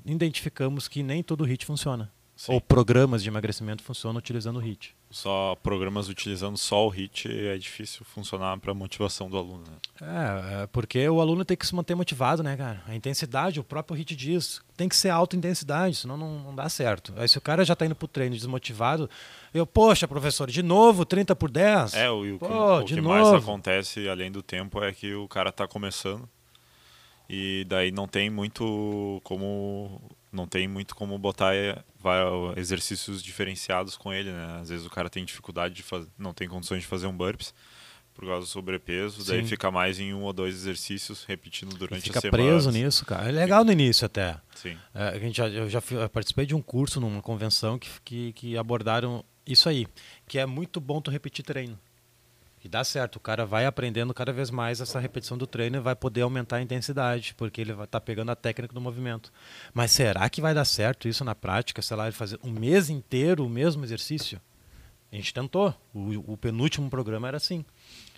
identificamos 0.04 0.88
que 0.88 1.02
nem 1.02 1.22
todo 1.22 1.44
hit 1.44 1.64
funciona. 1.66 2.10
Sim. 2.34 2.52
Ou 2.52 2.60
programas 2.60 3.22
de 3.22 3.28
emagrecimento 3.28 3.82
funcionam 3.82 4.18
utilizando 4.18 4.56
o 4.56 4.60
hit. 4.60 4.95
Só 5.08 5.56
programas 5.62 6.08
utilizando 6.08 6.58
só 6.58 6.84
o 6.84 6.88
hit 6.88 7.28
é 7.28 7.56
difícil 7.56 8.04
funcionar 8.04 8.58
para 8.58 8.72
a 8.72 8.74
motivação 8.74 9.30
do 9.30 9.38
aluno. 9.38 9.62
Né? 9.64 9.76
É, 10.02 10.62
é, 10.62 10.66
porque 10.66 11.08
o 11.08 11.20
aluno 11.20 11.44
tem 11.44 11.56
que 11.56 11.66
se 11.66 11.74
manter 11.74 11.94
motivado, 11.94 12.42
né, 12.42 12.56
cara? 12.56 12.82
A 12.88 12.94
intensidade, 12.94 13.60
o 13.60 13.64
próprio 13.64 13.96
HIT 13.96 14.16
diz, 14.16 14.60
tem 14.76 14.88
que 14.88 14.96
ser 14.96 15.10
alta 15.10 15.36
intensidade, 15.36 15.94
senão 15.96 16.16
não, 16.16 16.40
não 16.40 16.54
dá 16.54 16.68
certo. 16.68 17.14
Aí 17.16 17.28
se 17.28 17.38
o 17.38 17.40
cara 17.40 17.64
já 17.64 17.76
tá 17.76 17.86
indo 17.86 17.94
pro 17.94 18.08
treino 18.08 18.34
desmotivado, 18.34 19.08
eu, 19.54 19.64
poxa, 19.64 20.08
professor, 20.08 20.50
de 20.50 20.62
novo 20.62 21.04
30 21.04 21.36
por 21.36 21.50
10? 21.50 21.94
É, 21.94 22.10
o, 22.10 22.20
o 22.20 22.38
que, 22.38 22.38
Pô, 22.38 22.76
o 22.78 22.82
de 22.82 22.94
que 22.94 23.00
novo. 23.00 23.14
mais 23.14 23.32
acontece 23.32 24.08
além 24.08 24.30
do 24.30 24.42
tempo 24.42 24.82
é 24.82 24.92
que 24.92 25.14
o 25.14 25.28
cara 25.28 25.52
tá 25.52 25.68
começando 25.68 26.28
e 27.28 27.64
daí 27.68 27.90
não 27.90 28.06
tem 28.06 28.28
muito 28.28 29.20
como 29.24 30.00
não 30.36 30.46
tem 30.46 30.68
muito 30.68 30.94
como 30.94 31.18
botar 31.18 31.52
vai, 31.98 32.20
exercícios 32.56 33.22
diferenciados 33.22 33.96
com 33.96 34.12
ele, 34.12 34.30
né? 34.30 34.58
Às 34.60 34.68
vezes 34.68 34.86
o 34.86 34.90
cara 34.90 35.10
tem 35.10 35.24
dificuldade 35.24 35.74
de 35.74 35.82
fazer, 35.82 36.08
não 36.18 36.32
tem 36.32 36.46
condições 36.46 36.82
de 36.82 36.86
fazer 36.86 37.06
um 37.06 37.16
burpees 37.16 37.52
por 38.14 38.24
causa 38.24 38.40
do 38.40 38.46
sobrepeso, 38.46 39.26
daí 39.26 39.42
Sim. 39.42 39.46
fica 39.46 39.70
mais 39.70 40.00
em 40.00 40.14
um 40.14 40.22
ou 40.22 40.32
dois 40.32 40.54
exercícios 40.54 41.24
repetindo 41.24 41.76
durante 41.76 42.04
fica 42.04 42.18
a 42.18 42.22
semana. 42.22 42.42
preso 42.42 42.70
nisso, 42.70 43.04
cara. 43.04 43.28
É 43.28 43.32
legal 43.32 43.62
no 43.62 43.70
início 43.70 44.06
até. 44.06 44.38
Sim. 44.54 44.78
É, 44.94 45.08
a 45.08 45.18
gente 45.18 45.36
já, 45.36 45.48
eu 45.48 45.68
já 45.68 45.82
participei 46.10 46.46
de 46.46 46.54
um 46.54 46.62
curso 46.62 46.98
numa 46.98 47.20
convenção 47.20 47.78
que, 47.78 47.90
que, 48.02 48.32
que 48.32 48.56
abordaram 48.56 49.22
isso 49.46 49.68
aí, 49.68 49.86
que 50.26 50.38
é 50.38 50.46
muito 50.46 50.80
bom 50.80 51.00
tu 51.00 51.10
repetir 51.10 51.44
treino. 51.44 51.78
E 52.66 52.68
dá 52.68 52.82
certo, 52.82 53.14
o 53.14 53.20
cara 53.20 53.46
vai 53.46 53.64
aprendendo 53.64 54.12
cada 54.12 54.32
vez 54.32 54.50
mais 54.50 54.80
essa 54.80 54.98
repetição 54.98 55.38
do 55.38 55.46
treino 55.46 55.76
e 55.76 55.80
vai 55.80 55.94
poder 55.94 56.22
aumentar 56.22 56.56
a 56.56 56.60
intensidade, 56.60 57.32
porque 57.36 57.60
ele 57.60 57.72
vai 57.72 57.84
estar 57.84 58.00
pegando 58.00 58.32
a 58.32 58.34
técnica 58.34 58.74
do 58.74 58.80
movimento. 58.80 59.32
Mas 59.72 59.92
será 59.92 60.28
que 60.28 60.40
vai 60.40 60.52
dar 60.52 60.64
certo 60.64 61.06
isso 61.06 61.24
na 61.24 61.32
prática? 61.32 61.80
Sei 61.80 61.96
lá, 61.96 62.06
ele 62.06 62.12
fazer 62.12 62.40
um 62.42 62.50
mês 62.50 62.90
inteiro 62.90 63.46
o 63.46 63.48
mesmo 63.48 63.84
exercício? 63.84 64.40
A 65.12 65.14
gente 65.14 65.32
tentou. 65.32 65.72
O, 65.94 66.32
o 66.32 66.36
penúltimo 66.36 66.90
programa 66.90 67.28
era 67.28 67.36
assim. 67.36 67.64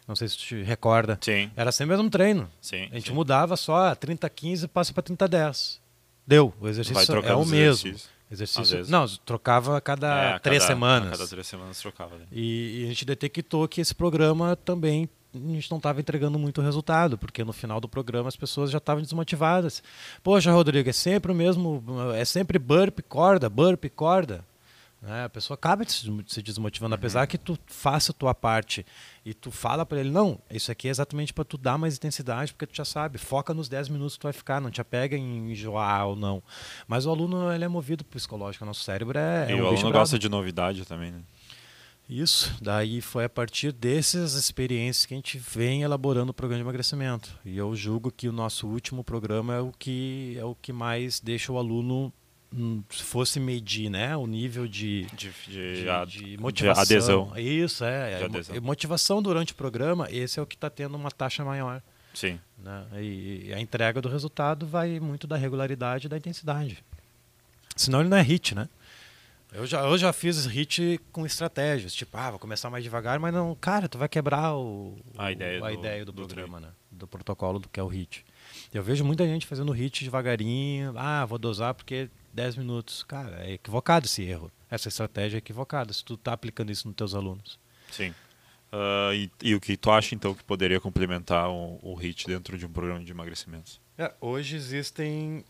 Não 0.06 0.16
sei 0.16 0.28
se 0.28 0.38
tu 0.38 0.44
te 0.44 0.62
recorda. 0.62 1.18
Sim. 1.20 1.50
Era 1.54 1.70
sempre 1.70 1.94
o 1.94 1.98
mesmo 1.98 2.08
treino. 2.08 2.50
Sim. 2.58 2.88
A 2.90 2.94
gente 2.94 3.10
sim. 3.10 3.14
mudava 3.14 3.54
só 3.54 3.94
30-15 3.94 4.66
passa 4.66 4.94
para 4.94 5.02
30-10. 5.02 5.78
Deu. 6.26 6.54
O 6.58 6.66
exercício 6.66 7.16
é 7.16 7.34
o 7.34 7.44
mesmo. 7.44 7.86
exercícios. 7.86 8.08
Exercício. 8.30 8.84
Não, 8.88 9.06
trocava 9.24 9.76
a 9.76 9.80
cada 9.80 10.06
É, 10.22 10.32
a 10.34 10.38
três 10.38 10.62
cada- 10.62 10.74
semanas. 10.74 11.08
A 11.08 11.12
cada 11.12 11.26
três 11.28 11.46
semanas 11.46 11.80
trocava. 11.80 12.16
Né? 12.16 12.24
E, 12.32 12.80
e 12.82 12.84
a 12.84 12.88
gente 12.88 13.04
detectou 13.04 13.66
que 13.66 13.80
esse 13.80 13.94
programa 13.94 14.54
também 14.56 15.08
a 15.34 15.38
gente 15.38 15.70
não 15.70 15.76
estava 15.76 16.00
entregando 16.00 16.38
muito 16.38 16.60
resultado, 16.62 17.16
porque 17.18 17.44
no 17.44 17.52
final 17.52 17.80
do 17.80 17.88
programa 17.88 18.28
as 18.28 18.36
pessoas 18.36 18.70
já 18.70 18.78
estavam 18.78 19.02
desmotivadas. 19.02 19.82
Poxa, 20.22 20.50
Rodrigo, 20.50 20.88
é 20.88 20.92
sempre 20.92 21.30
o 21.30 21.34
mesmo, 21.34 21.84
é 22.16 22.24
sempre 22.24 22.58
burp, 22.58 23.00
corda, 23.08 23.48
burp, 23.48 23.84
corda. 23.94 24.42
Né? 25.00 25.24
A 25.24 25.28
pessoa 25.28 25.54
acaba 25.54 25.84
se 25.86 26.42
desmotivando, 26.42 26.94
apesar 26.94 27.26
que 27.26 27.38
tu 27.38 27.56
faça 27.66 28.10
a 28.10 28.14
tua 28.14 28.34
parte 28.34 28.84
e 29.24 29.32
tu 29.32 29.50
fala 29.50 29.86
para 29.86 30.00
ele, 30.00 30.10
não, 30.10 30.40
isso 30.50 30.72
aqui 30.72 30.88
é 30.88 30.90
exatamente 30.90 31.32
para 31.32 31.44
tu 31.44 31.56
dar 31.56 31.78
mais 31.78 31.96
intensidade, 31.96 32.52
porque 32.52 32.66
tu 32.66 32.76
já 32.76 32.84
sabe, 32.84 33.16
foca 33.16 33.54
nos 33.54 33.68
10 33.68 33.90
minutos 33.90 34.14
que 34.14 34.20
tu 34.20 34.24
vai 34.24 34.32
ficar, 34.32 34.60
não 34.60 34.70
te 34.70 34.80
apega 34.80 35.16
em 35.16 35.52
enjoar 35.52 36.08
ou 36.08 36.16
não. 36.16 36.42
Mas 36.88 37.06
o 37.06 37.10
aluno 37.10 37.52
ele 37.52 37.64
é 37.64 37.68
movido 37.68 38.04
psicológico, 38.04 38.64
o 38.64 38.66
nosso 38.66 38.82
cérebro 38.82 39.16
é, 39.16 39.52
é 39.52 39.56
e 39.56 39.60
um 39.60 39.64
o 39.64 39.68
aluno 39.68 39.92
gosta 39.92 40.18
de 40.18 40.28
novidade 40.28 40.84
também, 40.84 41.12
né? 41.12 41.20
Isso, 42.08 42.56
daí 42.60 43.02
foi 43.02 43.24
a 43.24 43.28
partir 43.28 43.70
dessas 43.70 44.32
experiências 44.32 45.04
que 45.04 45.12
a 45.12 45.16
gente 45.16 45.36
vem 45.36 45.82
elaborando 45.82 46.30
o 46.30 46.34
programa 46.34 46.62
de 46.62 46.64
emagrecimento. 46.64 47.38
E 47.44 47.58
eu 47.58 47.76
julgo 47.76 48.10
que 48.10 48.26
o 48.26 48.32
nosso 48.32 48.66
último 48.66 49.04
programa 49.04 49.54
é 49.54 49.60
o 49.60 49.70
que 49.78 50.34
é 50.38 50.44
o 50.44 50.54
que 50.54 50.72
mais 50.72 51.20
deixa 51.20 51.52
o 51.52 51.58
aluno 51.58 52.10
se 52.90 53.02
fosse 53.02 53.38
medir, 53.38 53.90
né, 53.90 54.16
o 54.16 54.26
nível 54.26 54.66
de 54.66 55.02
De, 55.14 55.30
de, 55.46 55.74
de, 55.84 55.84
de 56.06 56.28
de 56.36 56.38
motivação. 56.38 56.82
adesão. 56.82 57.32
Isso, 57.36 57.84
é. 57.84 58.16
De 58.18 58.22
é, 58.22 58.24
adesão. 58.26 58.54
mo- 58.56 58.62
Motivação 58.62 59.22
durante 59.22 59.52
o 59.52 59.56
programa, 59.56 60.08
esse 60.10 60.38
é 60.38 60.42
o 60.42 60.46
que 60.46 60.54
está 60.54 60.70
tendo 60.70 60.96
uma 60.96 61.10
taxa 61.10 61.44
maior. 61.44 61.82
Sim. 62.14 62.40
Né? 62.58 62.84
E, 63.00 63.46
e 63.48 63.54
a 63.54 63.60
entrega 63.60 64.00
do 64.00 64.08
resultado 64.08 64.66
vai 64.66 64.98
muito 64.98 65.26
da 65.26 65.36
regularidade 65.36 66.06
e 66.06 66.08
da 66.08 66.16
intensidade. 66.16 66.82
Senão 67.76 68.00
ele 68.00 68.08
não 68.08 68.16
é 68.16 68.22
hit, 68.22 68.54
né? 68.54 68.68
Eu 69.52 69.66
já, 69.66 69.80
eu 69.82 69.96
já 69.96 70.12
fiz 70.12 70.44
hit 70.46 71.00
com 71.12 71.24
estratégias, 71.24 71.94
tipo, 71.94 72.16
ah, 72.18 72.30
vou 72.30 72.38
começar 72.38 72.68
mais 72.68 72.84
devagar, 72.84 73.18
mas 73.18 73.32
não, 73.32 73.54
cara, 73.54 73.88
tu 73.88 73.96
vai 73.96 74.08
quebrar 74.08 74.54
o, 74.54 74.96
A 75.16 75.26
o- 75.26 75.30
ideia 75.30 75.58
a 75.64 75.68
do- 75.68 75.70
ideia 75.74 76.04
do, 76.04 76.12
do 76.12 76.26
programa, 76.26 76.60
né? 76.60 76.68
Do 76.90 77.06
protocolo 77.06 77.58
do 77.58 77.68
que 77.68 77.78
é 77.80 77.82
o 77.82 77.86
hit. 77.86 78.24
Eu 78.74 78.82
vejo 78.82 79.04
muita 79.04 79.24
gente 79.26 79.46
fazendo 79.46 79.70
hit 79.72 80.04
devagarinho, 80.04 80.92
ah, 80.96 81.24
vou 81.24 81.38
dosar 81.38 81.72
porque 81.72 82.10
10 82.32 82.56
minutos. 82.56 83.02
Cara, 83.02 83.44
é 83.44 83.52
equivocado 83.52 84.06
esse 84.06 84.22
erro. 84.22 84.50
Essa 84.70 84.88
estratégia 84.88 85.36
é 85.36 85.38
equivocada 85.38 85.92
se 85.92 86.04
tu 86.04 86.16
tá 86.16 86.32
aplicando 86.32 86.70
isso 86.70 86.86
nos 86.86 86.96
teus 86.96 87.14
alunos. 87.14 87.58
Sim. 87.90 88.14
Ah, 88.72 89.10
e, 89.14 89.30
e 89.42 89.54
o 89.54 89.60
que 89.60 89.76
tu 89.76 89.90
acha 89.90 90.14
então 90.14 90.34
que 90.34 90.44
poderia 90.44 90.80
complementar 90.80 91.48
o, 91.48 91.78
o 91.82 91.94
HIT 91.94 92.26
dentro 92.26 92.58
de 92.58 92.66
um 92.66 92.70
programa 92.70 93.02
de 93.02 93.10
emagrecimento? 93.10 93.80
É, 93.96 94.12
hoje 94.20 94.56
existem, 94.56 95.44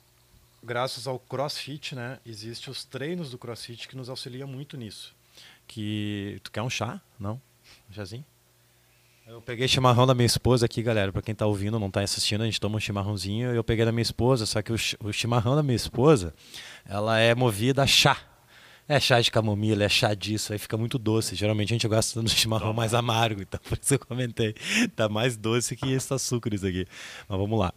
graças 0.62 1.06
ao 1.06 1.18
CrossFit, 1.18 1.94
né? 1.94 2.18
Existem 2.24 2.70
os 2.70 2.84
treinos 2.84 3.30
do 3.30 3.38
CrossFit 3.38 3.88
que 3.88 3.96
nos 3.96 4.08
auxiliam 4.08 4.46
muito 4.46 4.76
nisso. 4.76 5.14
Que 5.66 6.40
tu 6.42 6.50
quer 6.50 6.62
um 6.62 6.70
chá? 6.70 7.00
Não? 7.18 7.40
Um 7.90 7.92
chazinho? 7.92 8.24
Eu 9.30 9.42
peguei 9.42 9.68
chimarrão 9.68 10.06
da 10.06 10.14
minha 10.14 10.24
esposa 10.24 10.64
aqui, 10.64 10.82
galera. 10.82 11.12
Pra 11.12 11.20
quem 11.20 11.34
tá 11.34 11.44
ouvindo, 11.44 11.78
não 11.78 11.90
tá 11.90 12.00
assistindo, 12.00 12.40
a 12.40 12.46
gente 12.46 12.58
toma 12.58 12.78
um 12.78 12.80
chimarrãozinho. 12.80 13.50
Eu 13.50 13.62
peguei 13.62 13.84
da 13.84 13.92
minha 13.92 14.00
esposa, 14.00 14.46
só 14.46 14.62
que 14.62 14.72
o, 14.72 14.76
o 15.04 15.12
chimarrão 15.12 15.54
da 15.54 15.62
minha 15.62 15.76
esposa, 15.76 16.32
ela 16.86 17.18
é 17.18 17.34
movida 17.34 17.82
a 17.82 17.86
chá. 17.86 18.16
É 18.88 18.98
chá 18.98 19.20
de 19.20 19.30
camomila, 19.30 19.84
é 19.84 19.88
chá 19.88 20.14
disso, 20.14 20.54
aí 20.54 20.58
fica 20.58 20.78
muito 20.78 20.98
doce. 20.98 21.34
Geralmente 21.36 21.74
a 21.74 21.74
gente 21.74 21.86
gosta 21.86 22.22
do 22.22 22.30
chimarrão 22.30 22.72
mais 22.72 22.94
amargo, 22.94 23.42
então 23.42 23.60
por 23.68 23.78
isso 23.78 23.94
eu 23.94 23.98
comentei. 23.98 24.54
Tá 24.96 25.10
mais 25.10 25.36
doce 25.36 25.76
que 25.76 25.92
esse 25.92 26.12
açúcar 26.14 26.54
isso 26.54 26.66
aqui. 26.66 26.86
Mas 27.28 27.38
vamos 27.38 27.58
lá. 27.58 27.74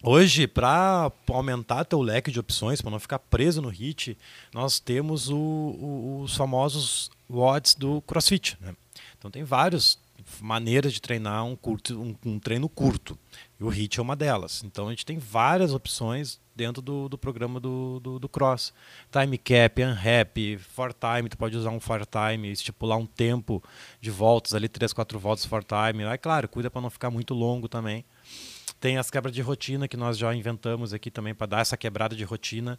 Hoje, 0.00 0.46
para 0.46 1.10
aumentar 1.26 1.86
teu 1.86 2.00
leque 2.00 2.30
de 2.30 2.38
opções, 2.38 2.80
para 2.80 2.92
não 2.92 3.00
ficar 3.00 3.18
preso 3.18 3.60
no 3.60 3.68
HIT, 3.68 4.16
nós 4.54 4.78
temos 4.78 5.28
o, 5.28 5.36
o, 5.36 6.20
os 6.22 6.36
famosos 6.36 7.10
WODs 7.28 7.74
do 7.74 8.00
CrossFit. 8.02 8.56
Né? 8.60 8.76
Então 9.18 9.28
tem 9.28 9.42
várias 9.42 9.98
maneiras 10.40 10.92
de 10.92 11.00
treinar 11.00 11.44
um, 11.44 11.56
curto, 11.56 12.00
um, 12.00 12.14
um, 12.24 12.38
treino 12.38 12.68
curto. 12.68 13.18
E 13.58 13.64
o 13.64 13.68
HIT 13.68 13.98
é 13.98 14.02
uma 14.02 14.16
delas. 14.16 14.62
Então 14.64 14.86
a 14.86 14.90
gente 14.90 15.06
tem 15.06 15.18
várias 15.18 15.72
opções 15.72 16.40
dentro 16.54 16.82
do, 16.82 17.08
do 17.08 17.16
programa 17.16 17.60
do, 17.60 18.00
do, 18.00 18.18
do, 18.18 18.28
Cross. 18.28 18.72
Time 19.10 19.38
Cap, 19.38 19.82
Unwrap, 19.82 20.58
For 20.58 20.92
Time, 20.92 21.28
tu 21.28 21.38
pode 21.38 21.56
usar 21.56 21.70
um 21.70 21.80
For 21.80 22.04
Time, 22.04 22.50
estipular 22.50 22.98
um 22.98 23.06
tempo 23.06 23.62
de 24.00 24.10
voltas 24.10 24.54
ali, 24.54 24.68
3, 24.68 24.92
4 24.92 25.18
voltas 25.18 25.44
For 25.44 25.62
Time. 25.62 26.04
É 26.04 26.18
claro, 26.18 26.48
cuida 26.48 26.70
para 26.70 26.80
não 26.80 26.90
ficar 26.90 27.10
muito 27.10 27.32
longo 27.34 27.68
também. 27.68 28.04
Tem 28.80 28.96
as 28.96 29.10
quebras 29.10 29.34
de 29.34 29.42
rotina 29.42 29.88
que 29.88 29.96
nós 29.96 30.16
já 30.16 30.32
inventamos 30.32 30.94
aqui 30.94 31.10
também 31.10 31.34
para 31.34 31.48
dar 31.48 31.60
essa 31.60 31.76
quebrada 31.76 32.14
de 32.14 32.22
rotina, 32.22 32.78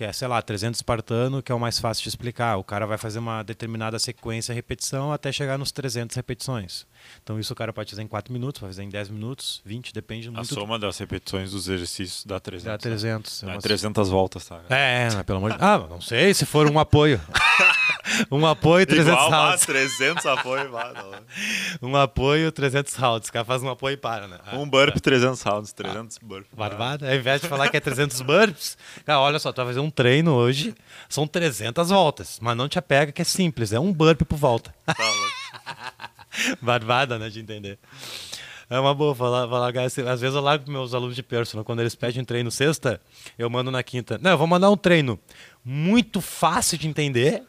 que 0.00 0.04
é, 0.04 0.14
sei 0.14 0.26
lá, 0.26 0.40
300 0.40 0.78
espartano, 0.78 1.42
que 1.42 1.52
é 1.52 1.54
o 1.54 1.60
mais 1.60 1.78
fácil 1.78 2.02
de 2.02 2.08
explicar. 2.08 2.56
O 2.56 2.64
cara 2.64 2.86
vai 2.86 2.96
fazer 2.96 3.18
uma 3.18 3.42
determinada 3.42 3.98
sequência, 3.98 4.54
repetição, 4.54 5.12
até 5.12 5.30
chegar 5.30 5.58
nos 5.58 5.70
300 5.72 6.16
repetições. 6.16 6.86
Então 7.22 7.38
isso 7.38 7.52
o 7.52 7.56
cara 7.56 7.72
pode 7.72 7.90
fazer 7.90 8.02
em 8.02 8.06
4 8.08 8.32
minutos, 8.32 8.60
pode 8.60 8.72
fazer 8.72 8.82
em 8.82 8.88
10 8.88 9.10
minutos, 9.10 9.60
20, 9.64 9.92
depende 9.92 10.30
muito. 10.30 10.40
A 10.40 10.44
soma 10.44 10.78
das 10.78 10.98
repetições 10.98 11.52
dos 11.52 11.68
exercícios 11.68 12.24
dá 12.24 12.40
300. 12.40 12.64
Dá 12.64 12.78
300. 12.78 13.42
Né? 13.42 13.54
Dá 13.54 13.60
300 13.60 14.08
voltas, 14.08 14.46
tá? 14.46 14.60
É, 14.68 15.08
é 15.08 15.22
pelo 15.22 15.38
amor 15.38 15.52
de 15.52 15.58
Ah, 15.60 15.78
não 15.88 16.00
sei, 16.00 16.32
se 16.34 16.46
for 16.46 16.70
um 16.70 16.78
apoio. 16.78 17.20
um 18.30 18.46
apoio, 18.46 18.86
300 18.86 19.12
Igual, 19.12 19.30
rounds. 19.30 19.66
300 19.66 20.26
apoio, 20.26 20.70
Um 21.82 21.96
apoio, 21.96 22.52
300 22.52 22.94
rounds. 22.94 23.28
O 23.28 23.32
cara 23.32 23.44
faz 23.44 23.62
um 23.62 23.68
apoio 23.68 23.94
e 23.94 23.96
para, 23.96 24.26
né? 24.26 24.38
Um 24.52 24.68
burp, 24.68 24.96
300 24.98 25.40
rounds, 25.42 25.72
300 25.72 26.16
ah, 26.16 26.26
burp. 26.26 26.46
Barbada. 26.56 27.08
Ao 27.08 27.14
invés 27.14 27.40
de 27.40 27.48
falar 27.48 27.68
que 27.68 27.76
é 27.76 27.80
300 27.80 28.20
burps, 28.22 28.76
cara, 29.04 29.20
olha 29.20 29.38
só, 29.38 29.52
tu 29.52 29.56
vai 29.56 29.66
fazer 29.66 29.80
um 29.80 29.90
treino 29.90 30.32
hoje, 30.32 30.74
são 31.08 31.26
300 31.26 31.90
voltas. 31.90 32.38
Mas 32.40 32.56
não 32.56 32.68
te 32.68 32.78
apega 32.78 33.12
que 33.12 33.22
é 33.22 33.24
simples, 33.24 33.72
é 33.72 33.80
um 33.80 33.92
burp 33.92 34.22
por 34.22 34.36
volta. 34.36 34.74
Tá 34.86 34.94
louco. 34.98 35.30
Barbada, 36.60 37.18
né, 37.18 37.28
de 37.28 37.40
entender. 37.40 37.78
É 38.68 38.78
uma 38.78 38.94
boa 38.94 39.14
falar, 39.16 39.48
falar 39.48 39.72
às 39.76 40.20
vezes 40.20 40.36
eu 40.36 40.40
largo 40.40 40.64
para 40.64 40.72
meus 40.72 40.94
alunos 40.94 41.16
de 41.16 41.24
personal, 41.24 41.64
quando 41.64 41.80
eles 41.80 41.96
pedem 41.96 42.22
um 42.22 42.24
treino 42.24 42.52
sexta, 42.52 43.00
eu 43.36 43.50
mando 43.50 43.68
na 43.68 43.82
quinta. 43.82 44.16
Não, 44.22 44.30
eu 44.30 44.38
vou 44.38 44.46
mandar 44.46 44.70
um 44.70 44.76
treino 44.76 45.18
muito 45.64 46.20
fácil 46.20 46.78
de 46.78 46.86
entender, 46.86 47.42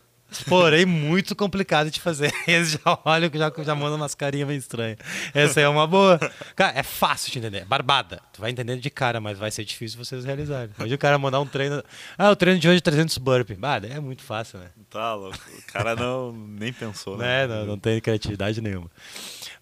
porém 0.47 0.85
muito 0.85 1.35
complicado 1.35 1.89
de 1.89 1.99
fazer. 1.99 2.33
Eles 2.47 2.71
já 2.71 2.99
olham 3.05 3.29
que 3.29 3.37
já, 3.37 3.51
já 3.59 3.75
mandam 3.75 3.95
umas 3.95 4.15
carinhas 4.15 4.47
meio 4.47 4.59
estranhas. 4.59 4.97
Essa 5.33 5.61
é 5.61 5.67
uma 5.67 5.85
boa. 5.85 6.19
Cara, 6.55 6.77
é 6.77 6.83
fácil 6.83 7.31
de 7.31 7.39
entender. 7.39 7.65
Barbada. 7.65 8.21
Tu 8.33 8.41
vai 8.41 8.51
entender 8.51 8.77
de 8.77 8.89
cara, 8.89 9.19
mas 9.19 9.37
vai 9.37 9.51
ser 9.51 9.65
difícil 9.65 10.03
vocês 10.03 10.25
realizarem. 10.25 10.71
Hoje 10.79 10.93
o 10.93 10.97
cara 10.97 11.17
mandar 11.17 11.39
um 11.39 11.45
treino. 11.45 11.83
Ah, 12.17 12.29
o 12.31 12.35
treino 12.35 12.59
de 12.59 12.67
hoje 12.67 12.77
é 12.77 12.81
300 12.81 13.17
burpee. 13.17 13.55
Bah, 13.55 13.77
é 13.77 13.99
muito 13.99 14.23
fácil, 14.23 14.59
né? 14.59 14.67
Tá 14.89 15.15
louco. 15.15 15.37
O 15.57 15.71
cara 15.71 15.95
não 15.95 16.31
nem 16.31 16.71
pensou, 16.71 17.17
né? 17.17 17.43
É, 17.43 17.47
não, 17.47 17.65
não 17.65 17.79
tem 17.79 17.99
criatividade 17.99 18.61
nenhuma. 18.61 18.89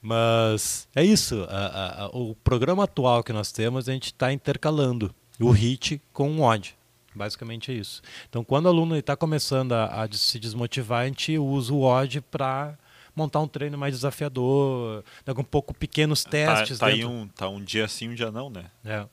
Mas 0.02 0.88
é 0.96 1.04
isso. 1.04 1.46
A, 1.50 2.06
a, 2.06 2.08
o 2.08 2.36
programa 2.36 2.84
atual 2.84 3.24
que 3.24 3.34
nós 3.34 3.52
temos, 3.52 3.90
a 3.90 3.92
gente 3.92 4.06
está 4.06 4.32
intercalando 4.32 5.14
o 5.40 5.52
HIT 5.52 6.02
com 6.12 6.32
o 6.38 6.42
OD. 6.42 6.79
Basicamente 7.20 7.70
é 7.70 7.76
isso. 7.76 8.02
Então, 8.30 8.46
quando 8.46 8.68
o 8.68 8.70
aluno 8.70 8.96
está 8.96 9.14
começando 9.14 9.74
a, 9.74 10.04
a, 10.04 10.08
se 10.14 10.40
desmotivar, 10.40 11.02
a 11.02 11.06
gente 11.06 11.38
usa 11.38 11.74
o 11.74 11.82
OD 11.82 12.22
para 12.22 12.78
montar 13.14 13.42
um 13.42 13.48
treino 13.48 13.78
mais 13.78 13.94
desafiador, 13.94 15.04
com 15.36 15.42
um 15.42 15.44
pouco 15.44 15.74
pequenos 15.74 16.24
tá, 16.24 16.30
testes. 16.30 16.80
Tá, 16.80 16.90
tá, 16.90 16.96
um, 16.96 17.28
tá 17.28 17.50
um 17.50 17.62
dia 17.62 17.90
sim, 17.90 18.08
um 18.08 18.16
dia 18.16 18.32
não, 18.32 18.50
né? 18.50 18.68
É. 18.86 19.06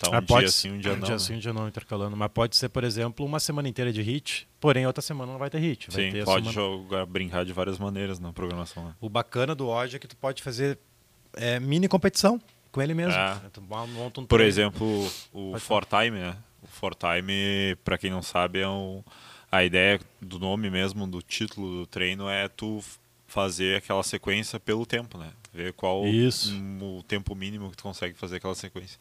Tá 0.00 0.10
um 0.10 0.14
ah, 0.14 0.20
dia 0.20 0.48
sim, 0.48 0.70
um 0.70 0.78
dia 0.78 0.92
não. 0.92 0.98
Um 0.98 1.02
dia 1.02 1.14
né? 1.14 1.18
sim, 1.18 1.34
um 1.34 1.38
dia 1.40 1.52
não, 1.52 1.66
intercalando. 1.66 2.16
Mas 2.16 2.30
pode 2.32 2.56
ser, 2.56 2.68
por 2.68 2.84
exemplo, 2.84 3.26
uma 3.26 3.40
semana 3.40 3.68
inteira 3.68 3.92
de 3.92 4.00
hit, 4.00 4.46
porém 4.60 4.86
outra 4.86 5.02
semana 5.02 5.32
não 5.32 5.38
vai 5.40 5.50
ter 5.50 5.58
hit. 5.58 5.90
Vai 5.90 6.04
sim, 6.04 6.12
ter 6.12 6.24
pode 6.24 6.48
semana... 6.48 6.52
jogar, 6.52 7.06
brincar 7.06 7.44
de 7.44 7.52
várias 7.52 7.76
maneiras 7.76 8.20
na 8.20 8.32
programação. 8.32 8.84
Né? 8.84 8.94
O 9.00 9.08
bacana 9.08 9.52
do 9.52 9.66
OD 9.66 9.96
é 9.96 9.98
que 9.98 10.06
tu 10.06 10.16
pode 10.16 10.44
fazer 10.44 10.78
é, 11.34 11.58
mini 11.58 11.88
competição 11.88 12.40
com 12.70 12.80
ele 12.80 12.94
mesmo. 12.94 13.14
É. 13.14 13.36
Um 14.16 14.24
por 14.26 14.40
exemplo, 14.40 15.10
o 15.32 15.50
pode 15.50 15.64
For 15.64 15.84
Time, 15.84 16.12
né? 16.12 16.36
O 16.68 16.70
For 16.70 16.94
Time, 16.94 17.76
para 17.84 17.98
quem 17.98 18.10
não 18.10 18.22
sabe, 18.22 18.60
é 18.60 18.68
um... 18.68 19.02
a 19.50 19.64
ideia 19.64 20.00
do 20.20 20.38
nome 20.38 20.70
mesmo, 20.70 21.06
do 21.06 21.22
título 21.22 21.80
do 21.80 21.86
treino 21.86 22.28
é 22.28 22.48
tu 22.48 22.82
fazer 23.26 23.76
aquela 23.76 24.02
sequência 24.02 24.58
pelo 24.58 24.86
tempo, 24.86 25.18
né? 25.18 25.30
Ver 25.52 25.72
qual 25.74 26.06
Isso. 26.06 26.52
o 26.80 27.02
tempo 27.02 27.34
mínimo 27.34 27.70
que 27.70 27.76
tu 27.76 27.82
consegue 27.82 28.14
fazer 28.14 28.36
aquela 28.36 28.54
sequência. 28.54 28.98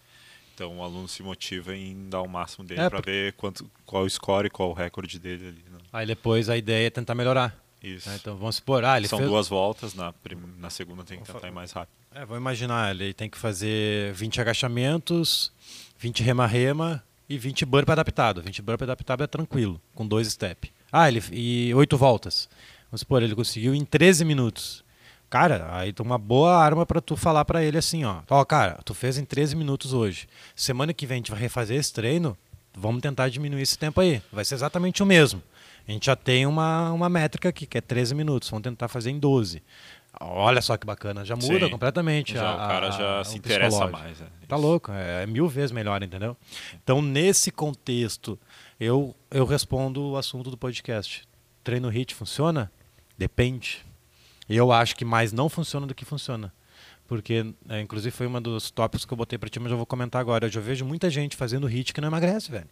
Então 0.54 0.80
o 0.80 0.84
aluno 0.84 1.08
se 1.08 1.24
motiva 1.24 1.76
em 1.76 2.10
dar 2.10 2.22
o 2.22 2.28
máximo 2.28 2.66
dele 2.66 2.82
é, 2.82 2.90
para 2.90 3.00
ver 3.00 3.34
quanto, 3.34 3.70
qual 3.86 4.04
o 4.04 4.10
score, 4.10 4.50
qual 4.50 4.72
o 4.72 4.74
recorde 4.74 5.20
dele 5.20 5.48
ali. 5.48 5.64
Né? 5.72 5.78
Aí 5.94 6.06
depois 6.06 6.50
a 6.50 6.58
ideia 6.58 6.88
é 6.88 6.90
tentar 6.90 7.16
melhorar. 7.16 7.56
Isso. 7.82 8.10
Né? 8.10 8.18
Então 8.20 8.36
vamos 8.36 8.56
supor, 8.56 8.84
ah, 8.84 8.98
ele 8.98 9.08
São 9.08 9.20
fez... 9.20 9.30
duas 9.30 9.48
voltas, 9.48 9.94
na, 9.94 10.14
na 10.58 10.70
segunda 10.70 11.04
tem 11.04 11.20
que 11.20 11.32
tentar 11.32 11.48
ir 11.48 11.52
mais 11.52 11.72
rápido. 11.72 11.96
É, 12.14 12.26
vou 12.26 12.36
imaginar, 12.36 12.90
ele 12.96 13.14
tem 13.14 13.30
que 13.30 13.38
fazer 13.38 14.12
20 14.14 14.42
agachamentos, 14.42 15.54
20 16.00 16.24
rema-rema 16.24 17.04
e 17.30 17.38
20 17.38 17.66
burp 17.66 17.90
adaptado. 17.90 18.42
20 18.42 18.62
burp 18.62 18.82
adaptado 18.82 19.24
é 19.24 19.28
tranquilo, 19.28 19.82
com 19.94 20.08
dois 20.08 20.28
step. 20.28 20.72
Ah, 20.92 21.08
ele 21.08 21.22
e 21.32 21.74
oito 21.74 21.98
voltas. 21.98 22.50
Vamos 22.90 23.02
supor, 23.02 23.22
ele 23.22 23.36
conseguiu 23.36 23.76
em 23.76 23.84
13 23.84 24.24
minutos. 24.24 24.84
Cara, 25.30 25.68
aí 25.72 25.92
tem 25.92 26.06
uma 26.06 26.18
boa 26.18 26.56
arma 26.56 26.86
para 26.86 27.02
tu 27.02 27.18
falar 27.18 27.44
para 27.44 27.62
ele 27.62 27.78
assim, 27.78 28.06
ó. 28.06 28.22
Ó, 28.30 28.46
cara, 28.46 28.80
tu 28.86 28.94
fez 28.94 29.18
em 29.18 29.26
13 29.26 29.58
minutos 29.58 29.94
hoje. 29.94 30.28
Semana 30.56 30.94
que 30.94 31.06
vem 31.06 31.16
a 31.16 31.18
gente 31.18 31.32
vai 31.32 31.40
refazer 31.40 31.78
esse 31.78 31.92
treino, 31.92 32.38
vamos 32.74 33.02
tentar 33.02 33.28
diminuir 33.28 33.62
esse 33.62 33.78
tempo 33.78 34.00
aí. 34.00 34.22
Vai 34.32 34.46
ser 34.46 34.56
exatamente 34.56 35.04
o 35.04 35.06
mesmo. 35.06 35.44
A 35.86 35.92
gente 35.92 36.06
já 36.06 36.16
tem 36.16 36.46
uma, 36.46 36.92
uma 36.92 37.10
métrica 37.10 37.50
aqui, 37.50 37.66
que 37.66 37.78
é 37.78 37.82
13 37.82 38.16
minutos. 38.16 38.50
Vamos 38.50 38.64
tentar 38.64 38.88
fazer 38.88 39.10
em 39.10 39.20
12. 39.20 39.62
Olha 40.20 40.62
só 40.62 40.78
que 40.78 40.86
bacana, 40.86 41.24
já 41.24 41.36
muda 41.36 41.66
Sim, 41.66 41.70
completamente. 41.70 42.34
Já, 42.34 42.50
a, 42.50 42.56
o 42.56 42.68
cara 42.68 42.92
já 42.92 43.20
a, 43.20 43.24
se 43.24 43.38
interessa 43.38 43.88
mais. 43.88 44.22
É, 44.22 44.26
tá 44.48 44.56
louco, 44.56 44.92
é, 44.92 45.24
é, 45.24 45.28
mil 45.28 45.48
vezes 45.48 45.72
melhor, 45.72 46.02
entendeu? 46.02 46.36
Então, 46.84 47.02
nesse 47.02 47.52
contexto, 47.52 48.40
eu, 48.80 49.16
eu 49.30 49.46
respondo 49.46 50.12
o 50.12 50.18
assunto 50.18 50.50
do 50.50 50.58
podcast. 50.58 51.28
Treino 51.64 51.90
HIT 51.90 52.16
funciona? 52.16 52.72
Depende. 53.18 53.86
Eu 54.50 54.72
acho 54.72 54.96
que 54.96 55.04
mais 55.04 55.34
não 55.34 55.50
funciona 55.50 55.86
do 55.86 55.94
que 55.94 56.06
funciona. 56.06 56.54
Porque, 57.08 57.54
é, 57.70 57.82
inclusive, 57.82 58.12
foi 58.12 58.28
um 58.28 58.42
dos 58.42 58.70
tópicos 58.70 59.06
que 59.06 59.14
eu 59.14 59.18
botei 59.18 59.38
para 59.38 59.50
ti, 59.50 59.60
mas 59.60 59.72
eu 59.72 59.78
vou 59.78 59.86
comentar 59.86 60.20
agora. 60.20 60.46
Eu 60.46 60.52
já 60.52 60.60
vejo 60.60 60.86
muita 60.86 61.10
gente 61.10 61.36
fazendo 61.36 61.68
hit 61.68 61.94
que 61.94 62.02
não 62.02 62.08
emagrece, 62.08 62.52
velho. 62.52 62.68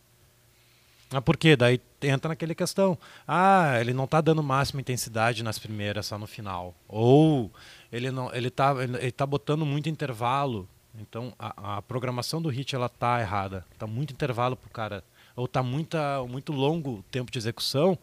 Ah, 1.11 1.21
por 1.21 1.37
quê? 1.37 1.55
Daí 1.55 1.79
entra 2.01 2.29
naquela 2.29 2.55
questão. 2.55 2.97
Ah, 3.27 3.79
ele 3.79 3.93
não 3.93 4.05
está 4.05 4.21
dando 4.21 4.41
máxima 4.41 4.81
intensidade 4.81 5.43
nas 5.43 5.59
primeiras, 5.59 6.07
só 6.07 6.17
no 6.17 6.27
final. 6.27 6.73
Ou 6.87 7.51
ele 7.91 8.11
não, 8.11 8.33
ele 8.33 8.47
está 8.47 8.73
ele 8.83 9.11
tá 9.11 9.25
botando 9.25 9.65
muito 9.65 9.89
intervalo. 9.89 10.67
Então, 10.99 11.33
a, 11.37 11.77
a 11.77 11.81
programação 11.81 12.41
do 12.41 12.49
hit 12.49 12.73
ela 12.75 12.89
tá 12.89 13.19
errada. 13.19 13.65
Tá 13.77 13.85
muito 13.85 14.13
intervalo 14.13 14.55
pro 14.55 14.69
cara 14.69 15.03
ou 15.35 15.45
está 15.45 15.61
muito 15.61 16.53
longo 16.53 16.99
o 16.99 17.03
tempo 17.11 17.29
de 17.29 17.37
execução, 17.37 17.97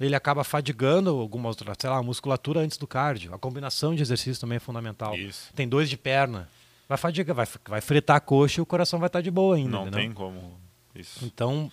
ele 0.00 0.14
acaba 0.16 0.42
fadigando 0.42 1.10
alguma 1.10 1.48
outra, 1.48 1.72
sei 1.78 1.88
lá, 1.88 1.98
a 1.98 2.02
musculatura 2.02 2.60
antes 2.60 2.76
do 2.76 2.86
cardio. 2.86 3.32
A 3.32 3.38
combinação 3.38 3.94
de 3.94 4.02
exercício 4.02 4.40
também 4.40 4.56
é 4.56 4.60
fundamental. 4.60 5.14
Isso. 5.14 5.52
Tem 5.54 5.68
dois 5.68 5.88
de 5.88 5.96
perna. 5.96 6.48
Vai 6.88 6.98
fadigar, 6.98 7.36
vai, 7.36 7.46
vai 7.66 7.80
fritar 7.80 8.16
a 8.16 8.20
coxa 8.20 8.60
e 8.60 8.62
o 8.62 8.66
coração 8.66 8.98
vai 8.98 9.06
estar 9.06 9.20
tá 9.20 9.22
de 9.22 9.30
boa 9.30 9.56
ainda. 9.56 9.70
Não 9.70 9.82
entendeu? 9.82 10.00
tem 10.00 10.12
como. 10.12 10.60
Isso. 10.94 11.24
Então, 11.24 11.70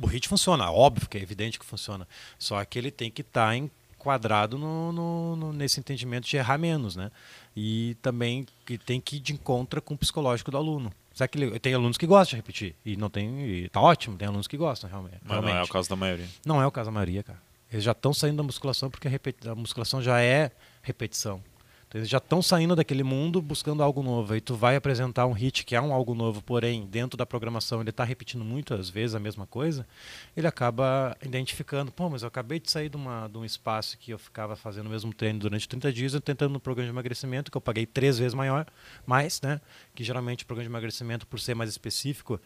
o 0.00 0.06
HIT 0.06 0.28
funciona, 0.28 0.70
óbvio 0.70 1.08
que 1.08 1.18
é 1.18 1.22
evidente 1.22 1.58
que 1.58 1.64
funciona. 1.64 2.06
Só 2.38 2.64
que 2.64 2.78
ele 2.78 2.90
tem 2.90 3.10
que 3.10 3.22
estar 3.22 3.48
tá 3.48 3.56
enquadrado 3.56 4.58
no, 4.58 4.92
no, 4.92 5.36
no, 5.36 5.52
nesse 5.52 5.78
entendimento 5.78 6.26
de 6.26 6.36
errar 6.36 6.58
menos, 6.58 6.96
né? 6.96 7.10
E 7.56 7.96
também 8.02 8.46
que 8.66 8.78
tem 8.78 9.00
que 9.00 9.16
ir 9.16 9.20
de 9.20 9.32
encontro 9.32 9.80
com 9.80 9.94
o 9.94 9.98
psicológico 9.98 10.50
do 10.50 10.56
aluno. 10.56 10.92
Será 11.14 11.28
que 11.28 11.38
ele, 11.38 11.58
tem 11.58 11.74
alunos 11.74 11.98
que 11.98 12.06
gostam 12.06 12.36
de 12.36 12.36
repetir 12.36 12.74
e 12.84 12.96
não 12.96 13.10
tem, 13.10 13.46
e 13.46 13.68
tá 13.68 13.80
ótimo, 13.80 14.16
tem 14.16 14.26
alunos 14.26 14.48
que 14.48 14.56
gostam 14.56 14.88
realmente. 14.88 15.20
Mas 15.22 15.42
não 15.42 15.48
é 15.48 15.62
o 15.62 15.68
caso 15.68 15.88
da 15.88 15.96
maioria. 15.96 16.28
Não 16.44 16.62
é 16.62 16.66
o 16.66 16.70
caso 16.70 16.86
da 16.86 16.92
maioria, 16.92 17.22
cara. 17.22 17.38
Eles 17.70 17.84
já 17.84 17.92
estão 17.92 18.12
saindo 18.12 18.36
da 18.36 18.42
musculação 18.42 18.90
porque 18.90 19.08
a, 19.08 19.50
a 19.50 19.54
musculação 19.54 20.02
já 20.02 20.20
é 20.20 20.50
repetição. 20.82 21.42
Então, 21.92 22.00
eles 22.00 22.08
já 22.08 22.16
estão 22.16 22.40
saindo 22.40 22.74
daquele 22.74 23.02
mundo 23.02 23.42
buscando 23.42 23.82
algo 23.82 24.02
novo. 24.02 24.32
Aí 24.32 24.40
tu 24.40 24.54
vai 24.54 24.76
apresentar 24.76 25.26
um 25.26 25.32
hit 25.32 25.62
que 25.62 25.76
é 25.76 25.80
um 25.80 25.92
algo 25.92 26.14
novo, 26.14 26.42
porém, 26.42 26.86
dentro 26.86 27.18
da 27.18 27.26
programação 27.26 27.82
ele 27.82 27.90
está 27.90 28.02
repetindo 28.02 28.42
muitas 28.42 28.88
vezes 28.88 29.14
a 29.14 29.20
mesma 29.20 29.46
coisa, 29.46 29.86
ele 30.34 30.46
acaba 30.46 31.14
identificando, 31.22 31.92
pô, 31.92 32.08
mas 32.08 32.22
eu 32.22 32.28
acabei 32.28 32.58
de 32.58 32.70
sair 32.70 32.88
de, 32.88 32.96
uma, 32.96 33.28
de 33.28 33.36
um 33.36 33.44
espaço 33.44 33.98
que 33.98 34.10
eu 34.10 34.18
ficava 34.18 34.56
fazendo 34.56 34.86
o 34.86 34.88
mesmo 34.88 35.12
treino 35.12 35.38
durante 35.38 35.68
30 35.68 35.92
dias, 35.92 36.18
tentando 36.24 36.56
um 36.56 36.58
programa 36.58 36.86
de 36.86 36.94
emagrecimento, 36.94 37.50
que 37.50 37.58
eu 37.58 37.60
paguei 37.60 37.84
três 37.84 38.18
vezes 38.18 38.32
maior, 38.32 38.64
mais, 39.04 39.42
né? 39.42 39.60
Que 39.94 40.02
geralmente 40.02 40.44
o 40.44 40.46
programa 40.46 40.66
de 40.66 40.72
emagrecimento, 40.72 41.26
por 41.26 41.38
ser 41.38 41.54
mais 41.54 41.68
específico, 41.68 42.40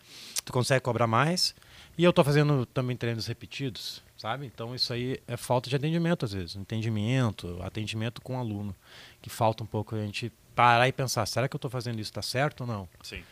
tu 0.45 0.53
consegue 0.53 0.81
cobrar 0.81 1.07
mais. 1.07 1.55
E 1.97 2.03
eu 2.03 2.11
estou 2.11 2.25
fazendo 2.25 2.67
também 2.67 2.97
treinos 2.97 3.29
repetidos, 3.29 4.03
sabe? 4.17 4.47
Então 4.47 4.75
isso 4.75 4.93
aí 4.93 5.21
é 5.27 5.37
falta 5.37 5.69
de 5.69 5.77
atendimento 5.77 6.25
às 6.25 6.33
vezes, 6.33 6.57
entendimento, 6.57 7.59
atendimento 7.63 8.21
com 8.21 8.37
o 8.37 8.41
aluno 8.41 8.75
que 9.21 9.31
falta 9.31 9.63
um 9.63 9.67
pouco 9.67 9.95
a 9.95 9.99
gente 9.99 10.33
parar 10.55 10.89
e 10.89 10.93
pensar, 10.93 11.27
será 11.27 11.49
que 11.49 11.55
eu 11.55 11.59
estou 11.59 11.71
fazendo 11.71 12.01
isso, 12.01 12.11
está 12.11 12.23
certo 12.23 12.63
ou 12.63 12.67
não? 12.67 12.89
Sim. 13.03 13.23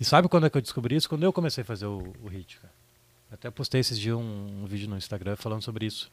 E 0.00 0.04
sabe 0.04 0.28
quando 0.28 0.46
é 0.46 0.50
que 0.50 0.56
eu 0.56 0.62
descobri 0.62 0.94
isso? 0.94 1.08
Quando 1.08 1.24
eu 1.24 1.32
comecei 1.32 1.62
a 1.62 1.64
fazer 1.64 1.86
o, 1.86 2.14
o 2.22 2.28
HIT, 2.28 2.58
cara. 2.58 2.72
Até 3.30 3.50
postei 3.50 3.80
esses 3.80 3.98
dias 3.98 4.16
um, 4.16 4.62
um, 4.62 4.66
vídeo 4.66 4.88
no 4.88 4.96
Instagram 4.96 5.36
falando 5.36 5.62
sobre 5.62 5.86
isso. 5.86 6.10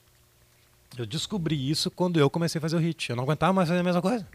Eu 0.97 1.05
descobri 1.05 1.69
isso 1.69 1.91
quando 1.91 2.19
eu 2.19 2.29
comecei 2.29 2.59
a 2.59 2.61
fazer 2.61 2.75
o 2.75 2.79
HIT. 2.79 3.09
Eu 3.09 3.15
não 3.15 3.23
aguentava 3.23 3.53
mais 3.53 3.69
fazer 3.69 3.79
a 3.79 3.83
mesma 3.83 4.01
coisa. 4.01 4.27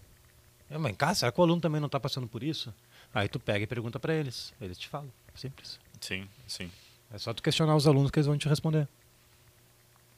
Eu, 0.71 0.79
mas, 0.79 0.97
cara, 0.97 1.15
será 1.15 1.33
que 1.33 1.41
o 1.41 1.43
aluno 1.43 1.61
também 1.61 1.81
não 1.81 1.87
está 1.87 1.99
passando 1.99 2.29
por 2.29 2.43
isso? 2.43 2.73
Aí 3.13 3.29
tu 3.29 3.41
pega 3.41 3.65
e 3.65 3.67
pergunta 3.67 3.99
para 3.99 4.15
eles. 4.15 4.55
Eles 4.61 4.79
te 4.79 4.89
falam. 4.89 5.11
Simples. 5.35 5.79
Sim, 6.01 6.29
sim. 6.47 6.71
É 7.13 7.19
só 7.19 7.35
tu 7.35 7.43
questionar 7.43 7.75
os 7.75 7.87
alunos 7.87 8.11
que 8.11 8.19
eles 8.19 8.27
vão 8.27 8.39
te 8.39 8.49
responder. 8.49 8.89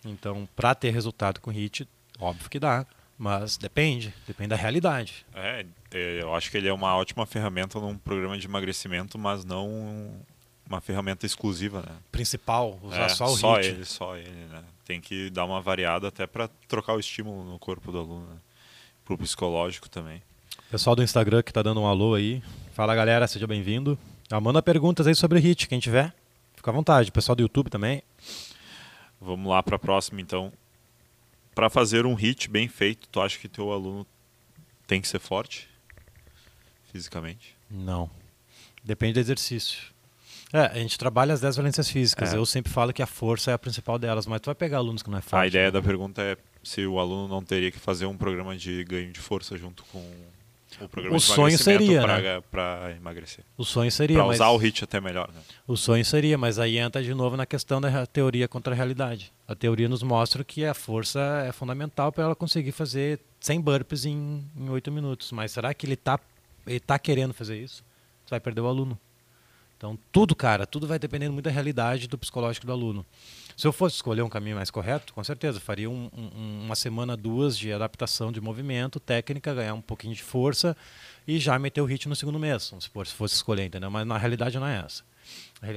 Então, 0.05 0.49
para 0.57 0.75
ter 0.75 0.91
resultado 0.91 1.41
com 1.41 1.51
HIT, 1.51 1.89
óbvio 2.19 2.51
que 2.51 2.59
dá. 2.59 2.87
Mas 3.19 3.57
depende, 3.57 4.13
depende 4.27 4.49
da 4.49 4.57
realidade. 4.57 5.25
É, 5.33 5.65
eu 5.93 6.35
acho 6.35 6.51
que 6.51 6.57
ele 6.57 6.67
é 6.67 6.73
uma 6.73 6.97
ótima 6.97 7.25
ferramenta 7.25 7.79
num 7.79 7.97
programa 7.97 8.37
de 8.37 8.47
emagrecimento, 8.47 9.17
mas 9.17 9.45
não 9.45 10.11
uma 10.69 10.81
ferramenta 10.81 11.27
exclusiva, 11.27 11.83
né? 11.83 11.95
Principal, 12.11 12.81
usar 12.83 13.05
é, 13.05 13.09
só 13.11 13.27
o 13.27 13.37
só 13.37 13.57
HIT. 13.59 13.69
ele, 13.69 13.85
só 13.85 14.17
ele, 14.17 14.47
né? 14.51 14.65
Tem 14.85 15.01
que 15.01 15.31
dar 15.31 15.45
uma 15.45 15.61
variada 15.61 16.09
até 16.09 16.27
para 16.27 16.49
trocar 16.67 16.95
o 16.95 17.01
estímulo 17.01 17.45
no 17.45 17.59
corpo 17.59 17.93
do 17.93 17.99
aluno, 17.99 18.27
né? 18.27 18.37
pro 19.05 19.19
psicológico 19.19 19.89
também. 19.89 20.23
Pessoal 20.71 20.97
do 20.97 21.03
Instagram 21.03 21.43
que 21.43 21.53
tá 21.53 21.63
dando 21.63 21.81
um 21.81 21.87
alô 21.87 22.15
aí. 22.15 22.43
Fala 22.73 22.95
galera, 22.95 23.27
seja 23.29 23.47
bem-vindo. 23.47 23.99
Ah, 24.31 24.41
manda 24.41 24.63
perguntas 24.63 25.07
aí 25.07 25.15
sobre 25.15 25.39
o 25.39 25.43
HIT, 25.43 25.69
quem 25.69 25.79
tiver. 25.79 26.15
Fica 26.57 26.71
à 26.71 26.75
vontade. 26.75 27.13
Pessoal 27.13 27.37
do 27.37 27.43
YouTube 27.43 27.69
também. 27.69 28.03
Vamos 29.25 29.49
lá 29.49 29.62
para 29.62 29.76
a 29.76 29.79
próxima 29.79 30.21
então 30.21 30.52
para 31.55 31.69
fazer 31.71 32.07
um 32.07 32.14
hit 32.14 32.49
bem 32.49 32.67
feito, 32.69 33.09
tu 33.09 33.21
acha 33.21 33.38
que 33.38 33.49
teu 33.49 33.71
aluno 33.71 34.07
tem 34.87 35.00
que 35.00 35.09
ser 35.09 35.19
forte 35.19 35.69
fisicamente? 36.91 37.55
Não. 37.71 38.11
Depende 38.83 39.14
do 39.14 39.21
exercício. 39.21 39.93
É, 40.52 40.67
a 40.67 40.75
gente 40.75 40.99
trabalha 40.99 41.33
as 41.33 41.41
10 41.41 41.57
valências 41.57 41.88
físicas. 41.88 42.35
É. 42.35 42.37
Eu 42.37 42.45
sempre 42.45 42.71
falo 42.71 42.93
que 42.93 43.02
a 43.02 43.07
força 43.07 43.50
é 43.50 43.55
a 43.55 43.59
principal 43.59 43.99
delas, 43.99 44.26
mas 44.26 44.41
tu 44.41 44.47
vai 44.47 44.55
pegar 44.55 44.79
alunos 44.79 45.02
que 45.02 45.09
não 45.09 45.19
é 45.19 45.23
forte. 45.23 45.43
A 45.43 45.47
ideia 45.47 45.67
né? 45.67 45.71
da 45.71 45.81
pergunta 45.81 46.21
é 46.21 46.37
se 46.62 46.87
o 46.87 46.99
aluno 46.99 47.26
não 47.26 47.43
teria 47.43 47.71
que 47.71 47.79
fazer 47.79 48.07
um 48.07 48.17
programa 48.17 48.57
de 48.57 48.85
ganho 48.85 49.12
de 49.12 49.21
força 49.21 49.57
junto 49.57 49.83
com 49.85 50.05
o 50.81 50.88
programa 50.88 51.17
o 51.17 51.19
de 51.19 51.25
sonho 51.25 51.59
seria 51.59 52.43
para 52.50 52.88
né? 52.88 52.97
emagrecer. 52.97 53.45
O 53.57 53.64
sonho 53.64 53.91
seria. 53.91 54.17
Para 54.17 54.26
usar 54.26 54.47
mas... 54.47 54.55
o 54.55 54.59
HIT 54.59 54.85
até 54.85 55.00
melhor. 55.00 55.29
Né? 55.33 55.41
O 55.67 55.76
sonho 55.76 56.05
seria, 56.05 56.38
mas 56.38 56.59
aí 56.59 56.79
entra 56.79 57.02
de 57.02 57.14
novo 57.14 57.37
na 57.37 57.47
questão 57.47 57.81
da 57.81 58.07
teoria 58.07 58.49
contra 58.49 58.73
a 58.73 58.76
realidade. 58.76 59.33
A 59.47 59.55
teoria 59.55 59.88
nos 59.88 60.02
mostra 60.02 60.43
que 60.43 60.64
a 60.64 60.75
força 60.75 61.45
é 61.47 61.52
fundamental 61.52 62.12
para 62.12 62.25
ela 62.25 62.35
conseguir 62.35 62.73
fazer 62.73 63.21
100 63.41 63.61
burpees 63.61 64.05
em, 64.07 64.45
8 64.69 64.91
minutos. 64.91 65.33
Mas 65.33 65.52
será 65.52 65.75
que 65.75 65.87
ele 65.87 65.95
está 65.95 66.19
ele 66.67 66.81
tá 66.81 66.99
querendo 66.99 67.35
fazer 67.35 67.59
isso? 67.59 67.85
Você 68.25 68.31
vai 68.31 68.41
perder 68.41 68.61
o 68.61 68.67
aluno. 68.67 68.99
Então, 69.76 69.99
tudo, 70.12 70.35
cara, 70.37 70.64
tudo 70.64 70.87
vai 70.87 70.97
dependendo 70.99 71.33
muito 71.33 71.45
da 71.45 71.50
realidade 71.50 72.07
do 72.07 72.17
psicológico 72.17 72.64
do 72.64 72.73
aluno. 72.73 73.05
Se 73.57 73.67
eu 73.67 73.73
fosse 73.73 73.97
escolher 73.97 74.23
um 74.23 74.29
caminho 74.29 74.57
mais 74.57 74.71
correto, 74.71 75.13
com 75.13 75.23
certeza, 75.23 75.61
faria 75.61 75.89
um, 75.89 76.11
um, 76.17 76.63
uma 76.65 76.75
semana, 76.75 77.17
duas 77.17 77.57
de 77.57 77.73
adaptação 77.73 78.33
de 78.33 78.41
movimento, 78.41 78.99
técnica, 78.99 79.55
ganhar 79.55 79.75
um 79.75 79.81
pouquinho 79.81 80.15
de 80.15 80.23
força 80.23 80.77
e 81.27 81.39
já 81.39 81.59
meter 81.59 81.81
o 81.81 81.85
ritmo 81.85 82.11
no 82.11 82.17
segundo 82.17 82.39
mês, 82.39 82.73
se 82.79 83.15
fosse 83.15 83.35
escolher, 83.35 83.67
entendeu? 83.67 83.91
Mas 83.91 84.07
na 84.07 84.19
realidade 84.19 84.59
não 84.59 84.67
é 84.67 84.83
essa. 84.85 85.03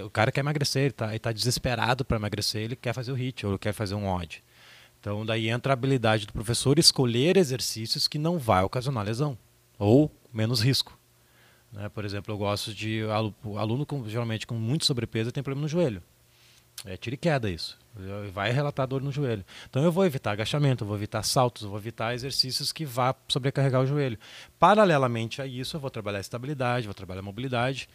O 0.03 0.09
cara 0.09 0.31
quer 0.31 0.39
emagrecer, 0.39 0.83
ele 0.83 0.89
está 0.89 1.19
tá 1.19 1.31
desesperado 1.31 2.03
para 2.03 2.17
emagrecer, 2.17 2.63
ele 2.63 2.75
quer 2.75 2.93
fazer 2.93 3.11
o 3.11 3.15
HIT 3.15 3.45
ou 3.45 3.51
ele 3.53 3.59
quer 3.59 3.73
fazer 3.73 3.93
um 3.93 4.07
odd. 4.07 4.43
Então 4.99 5.23
daí 5.23 5.49
entra 5.49 5.73
a 5.73 5.75
habilidade 5.75 6.25
do 6.25 6.33
professor 6.33 6.79
escolher 6.79 7.37
exercícios 7.37 8.07
que 8.07 8.17
não 8.17 8.39
vai 8.39 8.63
ocasionar 8.63 9.05
lesão 9.05 9.37
ou 9.77 10.11
menos 10.33 10.61
risco. 10.61 10.97
Né? 11.71 11.89
Por 11.89 12.03
exemplo, 12.03 12.33
eu 12.33 12.37
gosto 12.37 12.73
de 12.73 13.01
aluno 13.55 13.85
com, 13.85 14.07
geralmente 14.09 14.47
com 14.47 14.55
muito 14.55 14.85
sobrepeso 14.85 15.31
tem 15.31 15.43
problema 15.43 15.61
no 15.63 15.67
joelho. 15.67 16.01
É 16.85 16.95
tiro 16.95 17.15
e 17.15 17.17
queda 17.17 17.49
isso. 17.49 17.77
Vai 18.33 18.51
relatar 18.51 18.85
dor 18.85 19.01
no 19.01 19.11
joelho. 19.11 19.43
Então 19.69 19.83
eu 19.83 19.91
vou 19.91 20.05
evitar 20.05 20.31
agachamento, 20.31 20.83
eu 20.83 20.87
vou 20.87 20.97
evitar 20.97 21.23
saltos, 21.23 21.63
eu 21.63 21.69
vou 21.69 21.79
evitar 21.79 22.13
exercícios 22.13 22.73
que 22.73 22.85
vá 22.85 23.15
sobrecarregar 23.27 23.81
o 23.81 23.87
joelho. 23.87 24.19
Paralelamente 24.59 25.41
a 25.41 25.47
isso, 25.47 25.77
eu 25.77 25.79
vou 25.79 25.89
trabalhar 25.89 26.19
estabilidade, 26.19 26.87
vou 26.87 26.93
trabalhar 26.93 27.21
mobilidade. 27.21 27.87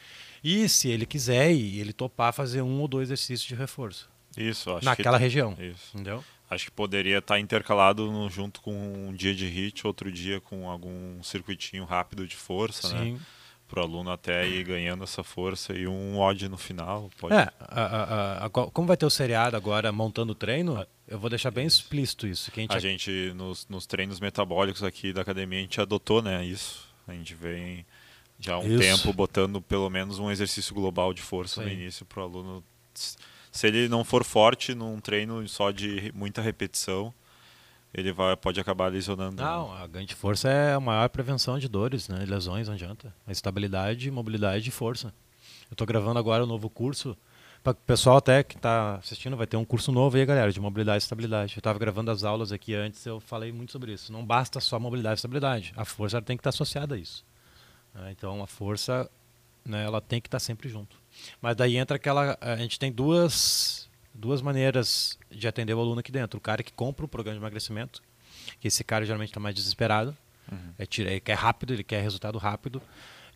E 0.42 0.68
se 0.68 0.88
ele 0.88 1.05
quiser 1.05 1.53
e 1.53 1.79
ele 1.79 1.92
topar 1.92 2.33
fazer 2.33 2.62
um 2.62 2.81
ou 2.81 2.88
dois 2.88 3.09
exercícios 3.09 3.46
de 3.46 3.55
reforço. 3.55 4.09
Isso, 4.37 4.74
acho 4.74 4.85
naquela 4.85 5.18
que, 5.18 5.24
região. 5.24 5.55
Isso. 5.59 5.90
Entendeu? 5.94 6.24
Acho 6.48 6.64
que 6.64 6.70
poderia 6.70 7.18
estar 7.18 7.38
intercalado 7.38 8.11
no, 8.11 8.29
junto 8.31 8.61
com 8.61 8.72
um 8.72 9.12
dia 9.12 9.35
de 9.35 9.46
hit, 9.46 9.87
outro 9.87 10.11
dia 10.11 10.40
com 10.40 10.68
algum 10.68 11.22
circuitinho 11.22 11.85
rápido 11.85 12.26
de 12.26 12.37
força, 12.37 12.88
Sim. 12.88 13.12
né? 13.12 13.20
Para 13.70 13.80
o 13.80 13.85
aluno 13.85 14.11
até 14.11 14.46
ir 14.46 14.64
ganhando 14.64 15.04
essa 15.04 15.22
força 15.22 15.72
e 15.72 15.87
um 15.87 16.18
odd 16.18 16.48
no 16.48 16.59
final. 16.59 17.09
Pode... 17.18 17.35
É, 17.35 17.48
a, 17.61 17.83
a, 17.85 18.46
a, 18.46 18.50
como 18.50 18.88
vai 18.88 18.96
ter 18.96 19.06
o 19.06 19.11
seriado 19.11 19.56
agora 19.56 19.92
montando 19.92 20.33
o 20.33 20.35
treino, 20.35 20.85
eu 21.06 21.18
vou 21.18 21.30
deixar 21.30 21.52
bem 21.52 21.66
explícito 21.66 22.26
isso. 22.26 22.50
Que 22.50 22.61
a 22.61 22.62
gente, 22.62 22.76
a 22.76 22.80
gente 22.80 23.33
nos, 23.35 23.66
nos, 23.68 23.87
treinos 23.87 24.18
metabólicos 24.18 24.83
aqui 24.83 25.12
da 25.12 25.22
academia, 25.22 25.61
a 25.61 25.62
gente 25.62 25.80
adotou 25.80 26.20
né, 26.20 26.44
isso. 26.44 26.88
A 27.06 27.12
gente 27.12 27.35
vem 27.35 27.87
já 28.38 28.54
há 28.54 28.59
um 28.59 28.66
isso. 28.66 28.78
tempo 28.78 29.12
botando 29.12 29.62
pelo 29.62 29.88
menos 29.88 30.18
um 30.18 30.30
exercício 30.30 30.74
global 30.74 31.14
de 31.14 31.22
força 31.22 31.61
Sim. 31.61 31.66
no 31.66 31.72
início 31.72 32.04
para 32.04 32.20
o 32.20 32.24
aluno. 32.24 32.64
Se 32.92 33.66
ele 33.66 33.88
não 33.88 34.04
for 34.04 34.24
forte 34.24 34.74
num 34.74 35.00
treino 35.00 35.46
só 35.48 35.70
de 35.70 36.12
muita 36.14 36.42
repetição, 36.42 37.14
ele 37.92 38.12
vai, 38.12 38.37
pode 38.37 38.61
acabar 38.61 38.88
lesionando. 38.88 39.42
Não, 39.42 39.72
a 39.72 39.87
ganho 39.87 40.07
de 40.07 40.14
força 40.14 40.48
é 40.48 40.74
a 40.74 40.81
maior 40.81 41.09
prevenção 41.09 41.59
de 41.59 41.68
dores, 41.68 42.09
né? 42.09 42.24
Lesões, 42.24 42.68
não 42.68 42.74
adianta. 42.74 43.12
A 43.26 43.33
estabilidade, 43.33 44.11
mobilidade 44.11 44.68
e 44.68 44.72
força. 44.72 45.09
Eu 45.68 45.74
estou 45.74 45.87
gravando 45.87 46.18
agora 46.18 46.44
um 46.44 46.46
novo 46.46 46.70
curso. 46.70 47.16
Para 47.62 47.72
o 47.72 47.74
pessoal 47.74 48.16
até 48.16 48.42
que 48.42 48.57
está 48.57 48.94
assistindo, 48.94 49.37
vai 49.37 49.46
ter 49.46 49.57
um 49.57 49.64
curso 49.64 49.92
novo 49.92 50.16
aí, 50.16 50.24
galera, 50.24 50.50
de 50.50 50.61
mobilidade 50.61 51.03
e 51.03 51.05
estabilidade. 51.05 51.57
Eu 51.57 51.61
estava 51.61 51.79
gravando 51.79 52.11
as 52.11 52.24
aulas 52.24 52.53
aqui 52.53 52.74
antes, 52.74 53.05
eu 53.05 53.20
falei 53.20 53.53
muito 53.53 53.72
sobre 53.72 53.92
isso. 53.92 54.12
Não 54.12 54.24
basta 54.24 54.61
só 54.61 54.79
mobilidade 54.79 55.14
e 55.14 55.18
estabilidade. 55.18 55.72
A 55.76 55.85
força 55.85 56.22
tem 56.22 56.37
que 56.37 56.40
estar 56.40 56.53
tá 56.53 56.55
associada 56.55 56.94
a 56.94 56.98
isso. 56.98 57.24
Né? 57.94 58.12
Então, 58.12 58.42
a 58.42 58.46
força, 58.46 59.11
né, 59.64 59.85
ela 59.85 60.00
tem 60.00 60.20
que 60.20 60.29
estar 60.29 60.37
tá 60.37 60.40
sempre 60.40 60.68
junto. 60.68 60.96
Mas 61.42 61.55
daí 61.57 61.76
entra 61.76 61.96
aquela... 61.96 62.38
A 62.40 62.57
gente 62.57 62.79
tem 62.79 62.90
duas 62.90 63.89
duas 64.14 64.42
maneiras 64.42 65.18
de 65.31 65.46
atender 65.46 65.75
o 65.75 65.81
aluno 65.81 66.01
aqui 66.01 66.12
dentro. 66.12 66.38
O 66.38 66.40
cara 66.40 66.62
que 66.62 66.73
compra 66.73 67.05
o 67.05 67.09
programa 67.09 67.38
de 67.38 67.42
emagrecimento, 67.42 68.03
que 68.61 68.68
esse 68.68 68.85
cara 68.85 69.05
geralmente 69.05 69.31
está 69.31 69.40
mais 69.40 69.55
desesperado, 69.55 70.16
uhum. 70.51 70.75
é, 70.79 70.87
ele 70.99 71.20
quer 71.20 71.35
rápido, 71.35 71.73
ele 71.73 71.85
quer 71.85 72.03
resultado 72.03 72.38
rápido. 72.38 72.83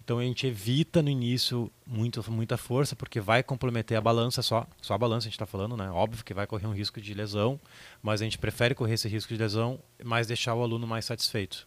Então 0.04 0.18
a 0.18 0.22
gente 0.22 0.46
evita 0.46 1.00
no 1.00 1.08
início 1.08 1.72
muito, 1.86 2.22
muita 2.30 2.58
força, 2.58 2.94
porque 2.94 3.20
vai 3.20 3.42
comprometer 3.42 3.96
a 3.96 4.02
balança 4.02 4.42
só. 4.42 4.66
Só 4.82 4.92
a 4.92 4.98
balança 4.98 5.26
a 5.26 5.28
gente 5.28 5.34
está 5.34 5.46
falando, 5.46 5.78
né? 5.78 5.90
Óbvio 5.90 6.22
que 6.22 6.34
vai 6.34 6.46
correr 6.46 6.66
um 6.66 6.74
risco 6.74 7.00
de 7.00 7.14
lesão, 7.14 7.58
mas 8.02 8.20
a 8.20 8.24
gente 8.24 8.36
prefere 8.36 8.74
correr 8.74 8.94
esse 8.94 9.08
risco 9.08 9.32
de 9.32 9.40
lesão, 9.40 9.80
mas 10.04 10.26
deixar 10.26 10.54
o 10.54 10.62
aluno 10.62 10.86
mais 10.86 11.06
satisfeito. 11.06 11.66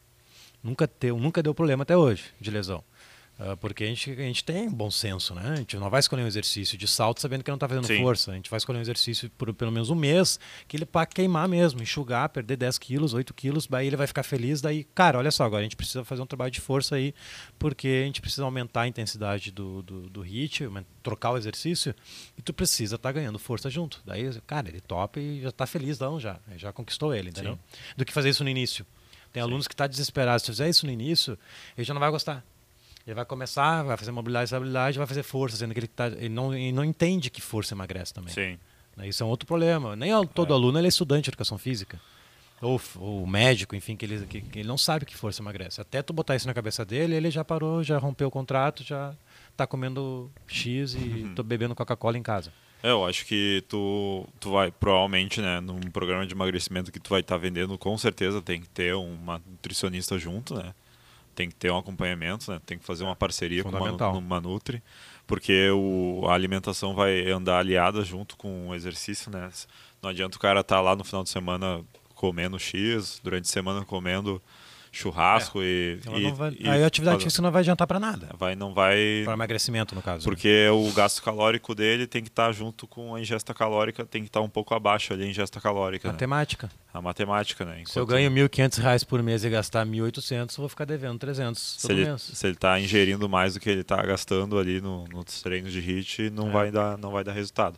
Nunca, 0.62 0.88
teu, 0.88 1.18
nunca 1.18 1.42
deu 1.42 1.54
problema 1.54 1.82
até 1.82 1.98
hoje 1.98 2.26
de 2.40 2.52
lesão. 2.52 2.84
Uh, 3.40 3.56
porque 3.58 3.84
a 3.84 3.88
gente, 3.88 4.12
a 4.12 4.16
gente 4.16 4.44
tem 4.44 4.68
bom 4.68 4.90
senso, 4.90 5.36
né? 5.36 5.52
A 5.54 5.56
gente 5.58 5.78
não 5.78 5.92
vai 5.92 6.00
escolher 6.00 6.24
um 6.24 6.28
exercício 6.28 6.76
de 6.76 6.88
salto 6.88 7.22
sabendo 7.22 7.44
que 7.44 7.52
não 7.52 7.56
está 7.56 7.68
fazendo 7.68 7.86
Sim. 7.86 8.02
força. 8.02 8.32
A 8.32 8.34
gente 8.34 8.50
vai 8.50 8.58
escolher 8.58 8.80
um 8.80 8.82
exercício 8.82 9.30
por 9.38 9.54
pelo 9.54 9.72
menos 9.72 9.92
um 9.92 9.96
mês, 9.96 10.40
que 10.68 10.76
ele 10.76 10.88
para 10.88 11.06
queimar 11.06 11.48
mesmo, 11.48 11.82
enxugar, 11.84 12.30
perder 12.30 12.58
10 12.58 12.80
quilos, 12.80 13.14
8 13.14 13.32
quilos, 13.36 13.68
daí 13.68 13.86
ele 13.86 13.96
vai 13.96 14.08
ficar 14.08 14.24
feliz. 14.24 14.60
Daí, 14.60 14.84
cara, 14.84 15.20
olha 15.20 15.30
só, 15.30 15.44
agora 15.44 15.60
a 15.60 15.64
gente 15.64 15.76
precisa 15.76 16.04
fazer 16.04 16.22
um 16.24 16.26
trabalho 16.26 16.50
de 16.50 16.60
força 16.60 16.96
aí, 16.96 17.14
porque 17.60 18.02
a 18.02 18.06
gente 18.08 18.22
precisa 18.22 18.44
aumentar 18.44 18.82
a 18.82 18.88
intensidade 18.88 19.52
do, 19.52 19.84
do, 19.84 20.10
do 20.10 20.22
hit, 20.22 20.68
trocar 21.04 21.32
o 21.32 21.38
exercício, 21.38 21.94
e 22.36 22.42
tu 22.42 22.52
precisa 22.52 22.96
estar 22.96 23.10
tá 23.10 23.14
ganhando 23.14 23.38
força 23.38 23.70
junto. 23.70 24.02
Daí, 24.04 24.32
cara, 24.48 24.68
ele 24.68 24.82
topa 24.82 25.20
e 25.20 25.42
já 25.42 25.50
está 25.50 25.68
feliz, 25.68 26.00
não, 26.00 26.20
já. 26.20 26.40
Já 26.56 26.74
conquistou 26.74 27.14
ele, 27.14 27.30
entendeu? 27.30 27.54
Sim. 27.54 27.80
Do 27.98 28.04
que 28.04 28.12
fazer 28.12 28.30
isso 28.30 28.44
no 28.44 28.50
início. 28.50 28.84
Tem 29.32 29.44
Sim. 29.44 29.48
alunos 29.48 29.68
que 29.68 29.76
estão 29.76 29.84
tá 29.84 29.88
desesperados. 29.88 30.44
Se 30.44 30.52
fizer 30.52 30.68
isso 30.68 30.88
no 30.88 30.92
início, 30.92 31.38
ele 31.78 31.86
já 31.86 31.94
não 31.94 32.00
vai 32.00 32.10
gostar. 32.10 32.44
Ele 33.08 33.16
vai 33.16 33.24
começar, 33.24 33.84
vai 33.84 33.96
fazer 33.96 34.12
mobilidade 34.12 34.44
e 34.44 34.48
estabilidade, 34.48 34.98
vai 34.98 35.08
fazer 35.08 35.24
força, 35.24 35.56
sendo 35.56 35.74
que 35.74 35.80
ele, 35.80 35.88
tá, 35.88 36.08
ele, 36.08 36.28
não, 36.28 36.54
ele 36.54 36.74
não 36.74 36.84
entende 36.84 37.30
que 37.30 37.42
força 37.42 37.74
emagrece 37.74 38.14
também. 38.14 38.34
Sim. 38.34 38.60
Né, 38.98 39.08
isso 39.08 39.24
é 39.24 39.26
um 39.26 39.30
outro 39.30 39.48
problema. 39.48 39.96
Nem 39.96 40.12
todo 40.28 40.52
é. 40.52 40.54
aluno 40.54 40.78
é 40.78 40.86
estudante 40.86 41.24
de 41.24 41.30
educação 41.30 41.58
física. 41.58 41.98
ou 43.00 43.26
médico, 43.26 43.78
enfim, 43.78 43.96
que 43.96 44.06
ele, 44.06 44.26
que, 44.26 44.42
que, 44.42 44.60
ele 44.60 44.68
não 44.68 44.78
sabe 44.78 45.06
que 45.06 45.16
força 45.16 45.42
emagrece. 45.42 45.80
Até 45.80 46.02
tu 46.02 46.12
botar 46.12 46.36
isso 46.36 46.48
na 46.48 46.54
cabeça 46.54 46.84
dele, 46.84 47.16
ele 47.16 47.32
já 47.32 47.46
parou, 47.46 47.82
já 47.82 47.98
rompeu 47.98 48.28
o 48.28 48.32
contrato, 48.32 48.84
já 48.84 49.14
tá 49.56 49.66
comendo 49.66 50.30
X 50.46 50.94
e 50.94 50.98
uhum. 50.98 51.34
tô 51.34 51.44
bebendo 51.44 51.74
Coca-Cola 51.74 52.18
em 52.18 52.24
casa. 52.24 52.52
É, 52.84 52.92
eu 52.92 53.06
acho 53.06 53.26
que 53.26 53.64
tu, 53.70 54.28
tu 54.38 54.52
vai, 54.52 54.70
provavelmente, 54.70 55.40
né, 55.42 55.62
num 55.62 55.80
programa 55.80 56.28
de 56.28 56.34
emagrecimento 56.34 56.92
que 56.92 57.00
tu 57.00 57.10
vai 57.10 57.22
estar 57.22 57.36
tá 57.36 57.42
vendendo, 57.42 57.78
com 57.78 57.98
certeza 57.98 58.42
tem 58.42 58.60
que 58.60 58.68
ter 58.68 58.94
uma 58.96 59.42
nutricionista 59.50 60.20
junto, 60.20 60.54
né? 60.54 60.74
Tem 61.38 61.48
que 61.48 61.56
ter 61.56 61.72
um 61.72 61.78
acompanhamento, 61.78 62.50
né? 62.52 62.60
Tem 62.66 62.80
que 62.80 62.84
fazer 62.84 63.04
uma 63.04 63.16
parceria 63.16 63.64
com 63.64 63.70
uma, 63.70 64.10
uma 64.10 64.42
Nutri, 64.42 64.82
porque 65.28 65.70
o, 65.70 66.24
a 66.28 66.34
alimentação 66.34 66.96
vai 66.96 67.30
andar 67.30 67.60
aliada 67.60 68.04
junto 68.04 68.36
com 68.36 68.70
o 68.70 68.74
exercício, 68.74 69.30
né? 69.30 69.48
Não 70.02 70.10
adianta 70.10 70.36
o 70.36 70.40
cara 70.40 70.62
estar 70.62 70.78
tá 70.78 70.82
lá 70.82 70.96
no 70.96 71.04
final 71.04 71.24
de 71.24 71.30
semana 71.30 71.86
comendo 72.16 72.58
X, 72.58 73.22
durante 73.24 73.46
a 73.46 73.54
semana 73.54 73.86
comendo 73.86 74.42
churrasco 74.98 75.62
é. 75.62 75.66
e, 75.66 76.00
e, 76.16 76.32
vai, 76.32 76.58
e, 76.60 76.68
Aí 76.68 76.84
a 76.84 76.88
atividade 76.88 77.24
física 77.24 77.42
não 77.42 77.52
vai 77.52 77.62
adiantar 77.62 77.86
para 77.86 78.00
nada. 78.00 78.30
Vai, 78.38 78.56
não 78.56 78.74
vai. 78.74 79.22
Para 79.24 79.34
emagrecimento, 79.34 79.94
no 79.94 80.02
caso. 80.02 80.28
Né? 80.28 80.32
Porque 80.34 80.66
né? 80.66 80.72
o 80.72 80.92
gasto 80.92 81.22
calórico 81.22 81.76
dele 81.76 82.08
tem 82.08 82.22
que 82.22 82.30
estar 82.30 82.48
tá 82.48 82.52
junto 82.52 82.88
com 82.88 83.16
a 83.16 83.22
ingesta 83.22 83.54
calórica, 83.54 84.06
tem 84.06 84.24
que 84.24 84.30
estar 84.30 84.40
tá 84.40 84.46
um 84.46 84.50
pouco 84.50 84.74
abaixo 84.74 85.14
ali 85.14 85.24
a 85.24 85.28
ingesta 85.28 85.62
calórica. 85.62 86.08
Né? 86.08 86.14
Matemática. 86.14 86.68
Né? 86.68 86.74
A 86.94 87.02
matemática, 87.02 87.64
né? 87.64 87.74
Enquanto... 87.82 87.94
Se 87.94 88.00
eu 88.00 88.06
ganho 88.06 88.30
R$ 88.30 88.50
1.500 88.50 89.06
por 89.06 89.22
mês 89.22 89.44
e 89.44 89.50
gastar 89.50 89.86
R$ 89.86 89.92
1.800, 89.92 90.58
vou 90.58 90.70
ficar 90.70 90.86
devendo 90.86 91.20
300 91.20 91.62
se 91.62 91.92
ele, 91.92 92.06
mês. 92.06 92.22
Se 92.22 92.48
ele 92.48 92.56
está 92.56 92.80
ingerindo 92.80 93.30
mais 93.30 93.54
do 93.54 93.60
que 93.60 93.70
ele 93.70 93.82
está 93.82 94.02
gastando 94.02 94.58
ali 94.58 94.82
no, 94.82 95.06
nos 95.08 95.42
treinos 95.42 95.72
de 95.72 95.80
HIIT, 95.80 96.32
não, 96.32 96.50
é. 96.50 96.52
vai 96.52 96.72
dar, 96.72 96.98
não 96.98 97.12
vai 97.12 97.24
dar 97.24 97.34
resultado. 97.34 97.78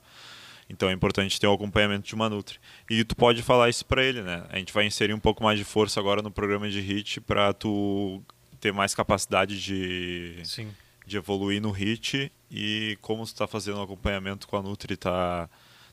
Então 0.69 0.87
é 0.87 0.93
importante 0.93 1.39
ter 1.39 1.47
o 1.47 1.51
um 1.51 1.53
acompanhamento 1.55 2.07
de 2.07 2.13
uma 2.13 2.29
Nutri. 2.29 2.59
E 2.89 3.03
tu 3.03 3.15
pode 3.15 3.41
falar 3.41 3.69
isso 3.69 3.83
para 3.85 4.03
ele, 4.03 4.21
né? 4.21 4.45
A 4.49 4.57
gente 4.57 4.71
vai 4.71 4.85
inserir 4.85 5.13
um 5.13 5.19
pouco 5.19 5.43
mais 5.43 5.57
de 5.57 5.65
força 5.65 5.99
agora 5.99 6.21
no 6.21 6.29
programa 6.29 6.69
de 6.69 6.79
HIT 6.79 7.21
para 7.21 7.51
tu 7.53 8.21
ter 8.59 8.71
mais 8.71 8.93
capacidade 8.93 9.59
de, 9.59 10.39
Sim. 10.43 10.69
de 11.07 11.17
evoluir 11.17 11.59
no 11.61 11.71
HIT 11.71 12.31
e 12.51 12.97
como 13.01 13.23
tu 13.23 13.27
está 13.27 13.47
fazendo 13.47 13.79
o 13.79 13.81
acompanhamento 13.81 14.47
com 14.47 14.57
a 14.57 14.61
Nutri 14.61 14.95
tá 14.95 15.49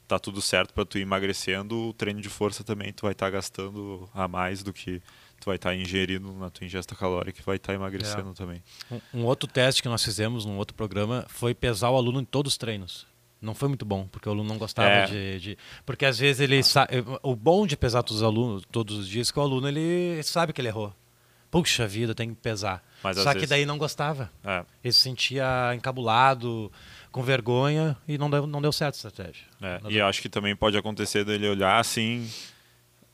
tá 0.07 0.21
tudo 0.21 0.41
certo 0.41 0.73
para 0.73 0.85
tu 0.85 0.99
ir 0.99 1.03
emagrecendo, 1.03 1.89
o 1.89 1.93
treino 1.93 2.21
de 2.21 2.29
força 2.29 2.63
também 2.63 2.93
tu 2.93 3.03
vai 3.03 3.13
estar 3.13 3.27
tá 3.27 3.31
gastando 3.31 4.09
a 4.15 4.29
mais 4.29 4.63
do 4.63 4.73
que 4.73 5.03
tu 5.41 5.47
vai 5.47 5.57
estar 5.57 5.71
tá 5.71 5.77
ingerindo 5.77 6.33
na 6.33 6.49
tua 6.49 6.65
ingesta 6.65 6.95
calórica 6.95 7.41
e 7.41 7.45
vai 7.45 7.57
estar 7.57 7.73
tá 7.73 7.75
emagrecendo 7.75 8.31
é. 8.31 8.35
também. 8.35 8.63
Um, 8.89 9.01
um, 9.15 9.25
outro 9.25 9.49
teste 9.49 9.83
que 9.83 9.89
nós 9.89 10.05
fizemos 10.05 10.45
num 10.45 10.59
outro 10.59 10.77
programa 10.77 11.27
foi 11.29 11.55
pesar 11.55 11.91
o 11.91 11.97
aluno 11.97 12.21
em 12.21 12.25
todos 12.25 12.53
os 12.53 12.59
treinos 12.59 13.07
não 13.41 13.55
foi 13.55 13.69
muito 13.69 13.85
bom, 13.85 14.07
porque 14.09 14.29
o 14.29 14.33
aluno 14.33 14.49
não 14.49 14.59
gostava 14.59 14.89
é. 14.89 15.07
de, 15.07 15.41
de, 15.41 15.59
Porque 15.85 16.05
às 16.05 16.19
vezes 16.19 16.41
ele 16.41 16.63
sabe. 16.63 17.05
O 17.23 17.37
bom 17.37 17.67
de 17.67 17.77
pesar 17.77 18.03
todos 18.03 18.23
os 18.23 18.23
alunos 18.23 18.65
todos 18.71 18.97
os 18.99 19.09
dias 19.09 19.29
é 19.29 19.33
que 19.33 19.39
o 19.39 19.43
aluno 19.43 19.69
ele 19.69 20.23
sabe 20.23 20.53
que 20.53 20.61
ele 20.61 20.69
errou. 20.69 20.93
Puxa 21.51 21.87
vida, 21.87 22.15
tem 22.15 22.31
que 22.31 22.41
pesar. 22.41 22.83
Mas, 23.03 23.17
Só 23.19 23.31
que 23.31 23.35
vezes... 23.35 23.51
daí 23.51 23.65
não 23.65 23.79
gostava. 23.79 24.31
É. 24.45 24.65
Ele 24.83 24.93
se 24.93 25.01
sentia 25.01 25.73
encabulado, 25.75 26.71
com 27.13 27.23
vergonha 27.23 27.97
e 28.07 28.19
não 28.19 28.29
deu, 28.29 28.47
não 28.47 28.61
deu 28.61 28.73
certo 28.73 28.95
a 28.95 28.97
estratégia. 28.97 29.47
É. 29.63 29.81
E 29.89 29.99
eu 29.99 30.07
acho 30.07 30.21
que 30.21 30.29
também 30.29 30.55
pode 30.57 30.77
acontecer 30.77 31.25
dele 31.25 31.49
olhar 31.49 31.79
assim. 31.79 32.29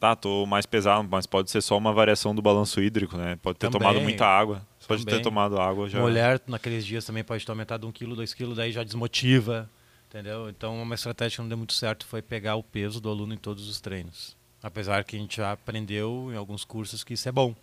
Tá, 0.01 0.17
tô 0.17 0.45
mais 0.47 0.67
pesado, 0.67 1.07
mas 1.09 1.27
pode 1.27 1.51
ser 1.51 1.61
só 1.61 1.79
uma 1.79 1.93
variação 1.93 2.35
do 2.35 2.43
balanço 2.43 2.83
hídrico, 2.83 3.17
né? 3.17 3.39
Pode 3.41 3.59
ter 3.59 3.71
também, 3.71 3.79
tomado 3.79 4.01
muita 4.01 4.27
água. 4.27 4.67
Pode 4.89 5.05
também. 5.05 5.21
ter 5.21 5.23
tomado 5.23 5.61
água 5.61 5.89
já. 5.89 6.01
Mulher 6.01 6.41
naqueles 6.49 6.85
dias 6.85 7.05
também 7.05 7.23
pode 7.23 7.47
ter 7.47 7.53
aumentado 7.53 7.87
um 7.87 7.93
quilo, 7.93 8.17
dois 8.17 8.35
quilos, 8.35 8.57
daí 8.57 8.73
já 8.73 8.83
desmotiva. 8.83 9.71
Entendeu? 10.13 10.51
Então, 10.51 10.83
uma 10.83 10.95
estratégia 10.95 11.37
que 11.37 11.41
não 11.41 11.49
deu 11.49 11.57
muito 11.57 11.73
certo 11.73 12.05
foi 12.05 12.21
pegar 12.21 12.57
o 12.57 12.63
peso 12.63 13.01
do 13.01 13.09
aluno 13.09 13.33
em 13.33 13.39
todos 13.39 13.67
os 13.67 13.81
treinos. 13.81 14.37
Apesar 14.63 15.03
que 15.05 15.17
a 15.17 15.19
gente 15.19 15.39
já 15.39 15.53
aprendeu 15.53 16.29
em 16.31 16.37
alguns 16.37 16.67
cursos 16.67 17.03
que 17.03 17.15
isso 17.15 17.27
é 17.31 17.33
bom, 17.33 17.57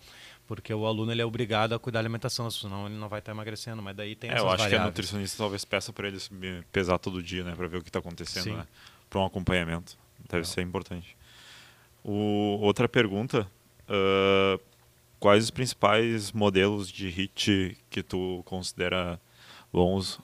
porque 0.48 0.74
o 0.74 0.84
aluno 0.84 1.12
ele 1.12 1.22
é 1.22 1.24
obrigado 1.24 1.74
a 1.74 1.78
cuidar 1.78 1.98
da 1.98 2.02
alimentação, 2.02 2.50
senão 2.50 2.86
ele 2.86 2.96
não 2.96 3.08
vai 3.08 3.20
estar 3.20 3.30
emagrecendo. 3.30 3.80
Mas 3.80 3.94
daí 3.94 4.16
tem 4.16 4.30
é, 4.30 4.32
essas 4.32 4.42
eu 4.42 4.48
acho 4.48 4.58
variáveis. 4.64 4.80
que 4.80 4.82
a 4.82 4.86
nutricionista 4.86 5.38
talvez 5.38 5.64
peça 5.64 5.92
para 5.92 6.08
ele 6.08 6.18
pesar 6.72 6.98
todo 6.98 7.22
dia, 7.22 7.44
né, 7.44 7.54
para 7.54 7.68
ver 7.68 7.76
o 7.76 7.82
que 7.82 7.88
está 7.88 8.00
acontecendo, 8.00 8.56
né, 8.56 8.66
para 9.08 9.20
um 9.20 9.24
acompanhamento. 9.24 9.96
Deve 10.28 10.38
não. 10.38 10.44
ser 10.44 10.62
importante. 10.62 11.16
O, 12.02 12.58
outra 12.60 12.88
pergunta: 12.88 13.48
uh, 13.88 14.60
quais 15.20 15.44
os 15.44 15.50
principais 15.50 16.32
modelos 16.32 16.90
de 16.90 17.06
HIT 17.06 17.78
que 17.88 18.02
tu 18.02 18.42
considera 18.44 19.20
bons 19.72 20.18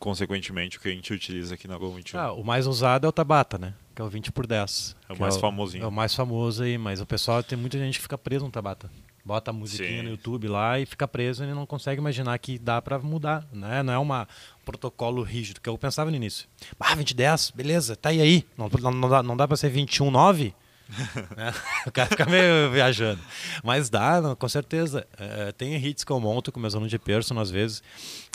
consequentemente, 0.00 0.78
o 0.78 0.80
que 0.80 0.88
a 0.88 0.90
gente 0.90 1.12
utiliza 1.12 1.54
aqui 1.54 1.68
na 1.68 1.76
Gol 1.76 1.92
21. 1.94 2.18
Ah, 2.18 2.32
o 2.32 2.42
mais 2.42 2.66
usado 2.66 3.06
é 3.06 3.08
o 3.08 3.12
Tabata, 3.12 3.58
né? 3.58 3.74
Que 3.94 4.00
é 4.00 4.04
o 4.04 4.08
20 4.08 4.32
por 4.32 4.46
10. 4.46 4.96
É 5.08 5.12
o 5.12 5.20
mais 5.20 5.36
é 5.36 5.38
famosinho. 5.38 5.84
É 5.84 5.86
o 5.86 5.92
mais 5.92 6.14
famoso 6.14 6.62
aí, 6.62 6.78
mas 6.78 7.00
o 7.00 7.06
pessoal 7.06 7.42
tem 7.42 7.56
muita 7.56 7.78
gente 7.78 7.98
que 7.98 8.02
fica 8.02 8.16
preso 8.16 8.46
no 8.46 8.50
Tabata. 8.50 8.90
Bota 9.22 9.50
a 9.50 9.54
musiquinha 9.54 9.98
Sim. 9.98 10.02
no 10.02 10.10
YouTube 10.10 10.48
lá 10.48 10.80
e 10.80 10.86
fica 10.86 11.06
preso 11.06 11.44
e 11.44 11.46
não 11.48 11.66
consegue 11.66 12.00
imaginar 12.00 12.36
que 12.38 12.58
dá 12.58 12.80
para 12.80 12.98
mudar, 12.98 13.46
né? 13.52 13.82
Não 13.82 13.92
é 13.92 13.98
uma, 13.98 14.26
um 14.62 14.64
protocolo 14.64 15.22
rígido, 15.22 15.60
que 15.60 15.68
eu 15.68 15.76
pensava 15.76 16.10
no 16.10 16.16
início. 16.16 16.48
Ah, 16.80 16.94
20 16.94 17.14
10, 17.14 17.50
beleza, 17.50 17.94
tá 17.94 18.08
aí 18.08 18.22
aí. 18.22 18.44
Não, 18.56 18.68
não, 18.68 19.08
dá, 19.08 19.22
não 19.22 19.36
dá 19.36 19.46
para 19.46 19.58
ser 19.58 19.68
21 19.68 20.10
9? 20.10 20.54
né? 21.36 21.52
O 21.86 21.92
cara 21.92 22.08
fica 22.08 22.24
meio 22.24 22.70
viajando. 22.72 23.20
Mas 23.62 23.90
dá, 23.90 24.34
com 24.36 24.48
certeza. 24.48 25.06
É, 25.18 25.52
tem 25.52 25.76
hits 25.76 26.02
que 26.02 26.10
eu 26.10 26.18
monto 26.18 26.50
com 26.50 26.58
meus 26.58 26.74
alunos 26.74 26.90
de 26.90 26.98
perso, 26.98 27.38
às 27.38 27.50
vezes, 27.50 27.82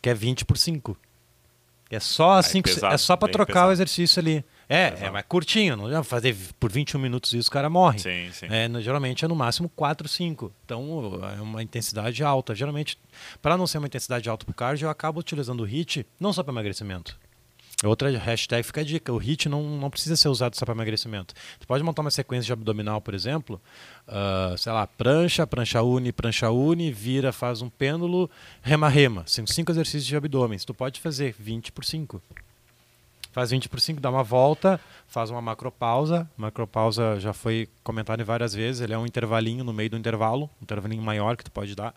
que 0.01 0.09
é 0.09 0.13
20 0.13 0.45
por 0.45 0.57
5. 0.57 0.95
É 1.89 1.99
só 1.99 2.33
assim, 2.33 2.61
pesado, 2.61 2.93
é 2.93 2.97
só 2.97 3.15
para 3.15 3.31
trocar 3.31 3.53
pesado. 3.53 3.69
o 3.69 3.71
exercício 3.73 4.19
ali. 4.19 4.43
É, 4.67 4.93
é 5.01 5.11
mais 5.11 5.25
curtinho, 5.27 5.77
não 5.77 5.89
já 5.89 6.03
fazer 6.03 6.35
por 6.59 6.71
21 6.71 6.99
minutos 6.99 7.33
isso 7.33 7.49
o 7.49 7.51
cara 7.51 7.69
morre. 7.69 7.99
Sim, 7.99 8.29
sim. 8.33 8.47
É, 8.49 8.67
geralmente 8.81 9.23
é 9.23 9.27
no 9.27 9.35
máximo 9.35 9.69
4, 9.75 10.07
5. 10.07 10.51
Então 10.65 11.21
é 11.37 11.41
uma 11.41 11.61
intensidade 11.61 12.23
alta. 12.23 12.55
Geralmente, 12.55 12.97
para 13.41 13.55
não 13.57 13.67
ser 13.67 13.77
uma 13.77 13.85
intensidade 13.85 14.27
alta 14.27 14.43
para 14.43 14.51
o 14.51 14.55
cardio, 14.55 14.87
eu 14.87 14.89
acabo 14.89 15.19
utilizando 15.19 15.61
o 15.61 15.65
HIT 15.65 16.05
não 16.19 16.33
só 16.33 16.41
para 16.41 16.51
emagrecimento. 16.51 17.15
Outra 17.83 18.09
hashtag 18.17 18.63
fica 18.63 18.81
a 18.81 18.83
dica: 18.83 19.11
o 19.11 19.17
HIT 19.17 19.49
não, 19.49 19.61
não 19.63 19.89
precisa 19.89 20.15
ser 20.15 20.29
usado 20.29 20.55
só 20.55 20.65
para 20.65 20.73
emagrecimento. 20.73 21.33
Você 21.59 21.65
pode 21.65 21.83
montar 21.83 22.01
uma 22.01 22.11
sequência 22.11 22.45
de 22.45 22.53
abdominal, 22.53 23.01
por 23.01 23.13
exemplo, 23.13 23.61
uh, 24.07 24.57
sei 24.57 24.71
lá, 24.71 24.87
prancha, 24.87 25.45
prancha 25.45 25.81
uni, 25.81 26.11
prancha 26.11 26.49
uni, 26.49 26.91
vira, 26.91 27.33
faz 27.33 27.61
um 27.61 27.69
pêndulo, 27.69 28.29
rema-rema. 28.61 29.23
São 29.27 29.45
cinco 29.45 29.71
exercícios 29.71 30.05
de 30.05 30.15
abdômen. 30.15 30.57
Tu 30.59 30.73
pode 30.73 31.01
fazer 31.01 31.35
20 31.37 31.71
por 31.71 31.83
5. 31.83 32.21
Faz 33.33 33.51
20 33.51 33.67
por 33.67 33.81
5, 33.81 33.99
dá 33.99 34.09
uma 34.09 34.23
volta, 34.23 34.79
faz 35.09 35.29
uma 35.29 35.41
macropausa. 35.41 36.29
Macropausa 36.37 37.19
já 37.19 37.33
foi 37.33 37.67
comentado 37.83 38.23
várias 38.23 38.53
vezes, 38.53 38.79
ele 38.79 38.93
é 38.93 38.97
um 38.97 39.05
intervalinho 39.05 39.61
no 39.61 39.73
meio 39.73 39.89
do 39.89 39.97
intervalo, 39.97 40.49
um 40.61 40.63
intervalinho 40.63 41.03
maior 41.03 41.35
que 41.35 41.43
tu 41.43 41.51
pode 41.51 41.75
dar 41.75 41.93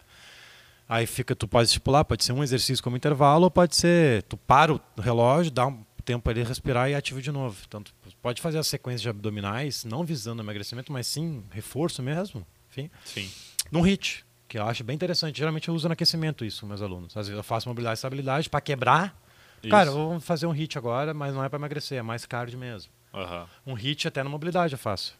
Aí 0.89 1.07
fica, 1.07 1.37
tu 1.37 1.47
pode 1.47 1.67
estipular, 1.69 2.05
pode 2.05 2.25
ser 2.25 2.33
um 2.33 2.43
exercício 2.43 2.83
como 2.83 2.97
intervalo, 2.97 3.45
ou 3.45 3.51
pode 3.51 3.77
ser, 3.77 4.23
tu 4.23 4.37
para 4.37 4.73
o 4.73 4.81
relógio, 4.99 5.53
dá 5.53 5.67
um 5.67 5.85
tempo 6.05 6.31
ali, 6.31 6.43
respirar 6.43 6.89
e 6.89 6.95
ativa 6.95 7.21
de 7.21 7.31
novo. 7.31 7.59
Então, 7.69 7.85
pode 8.23 8.41
fazer 8.41 8.59
as 8.59 8.67
sequências 8.67 9.03
de 9.03 9.09
abdominais, 9.11 9.85
não 9.85 10.03
visando 10.05 10.43
emagrecimento, 10.43 10.91
mas 10.91 11.07
sim 11.07 11.45
reforço 11.51 12.03
mesmo. 12.03 12.47
Enfim. 12.71 12.91
Sim. 13.05 13.31
Num 13.71 13.83
HIT, 13.83 14.25
que 14.49 14.59
eu 14.59 14.65
acho 14.65 14.83
bem 14.83 14.95
interessante. 14.95 15.37
Geralmente 15.37 15.69
eu 15.69 15.75
uso 15.75 15.87
no 15.87 15.93
aquecimento 15.93 16.45
isso 16.45 16.63
com 16.63 16.67
meus 16.67 16.81
alunos. 16.81 17.15
Às 17.15 17.29
vezes 17.29 17.37
eu 17.37 17.45
faço 17.45 17.69
mobilidade 17.69 17.99
e 17.99 17.99
estabilidade 17.99 18.49
para 18.49 18.61
quebrar. 18.63 19.23
Isso. 19.63 19.71
Cara, 19.71 19.91
vou 19.91 20.19
fazer 20.21 20.47
um 20.47 20.53
HIT 20.53 20.79
agora, 20.79 21.13
mas 21.13 21.35
não 21.35 21.45
é 21.45 21.49
para 21.49 21.59
emagrecer, 21.59 21.99
é 21.99 22.03
mais 22.03 22.25
cardio 22.25 22.59
mesmo. 22.59 22.91
Uhum. 23.13 23.73
Um 23.73 23.75
HIT 23.75 24.09
até 24.09 24.23
na 24.23 24.31
mobilidade 24.31 24.73
eu 24.73 24.79
faço. 24.79 25.15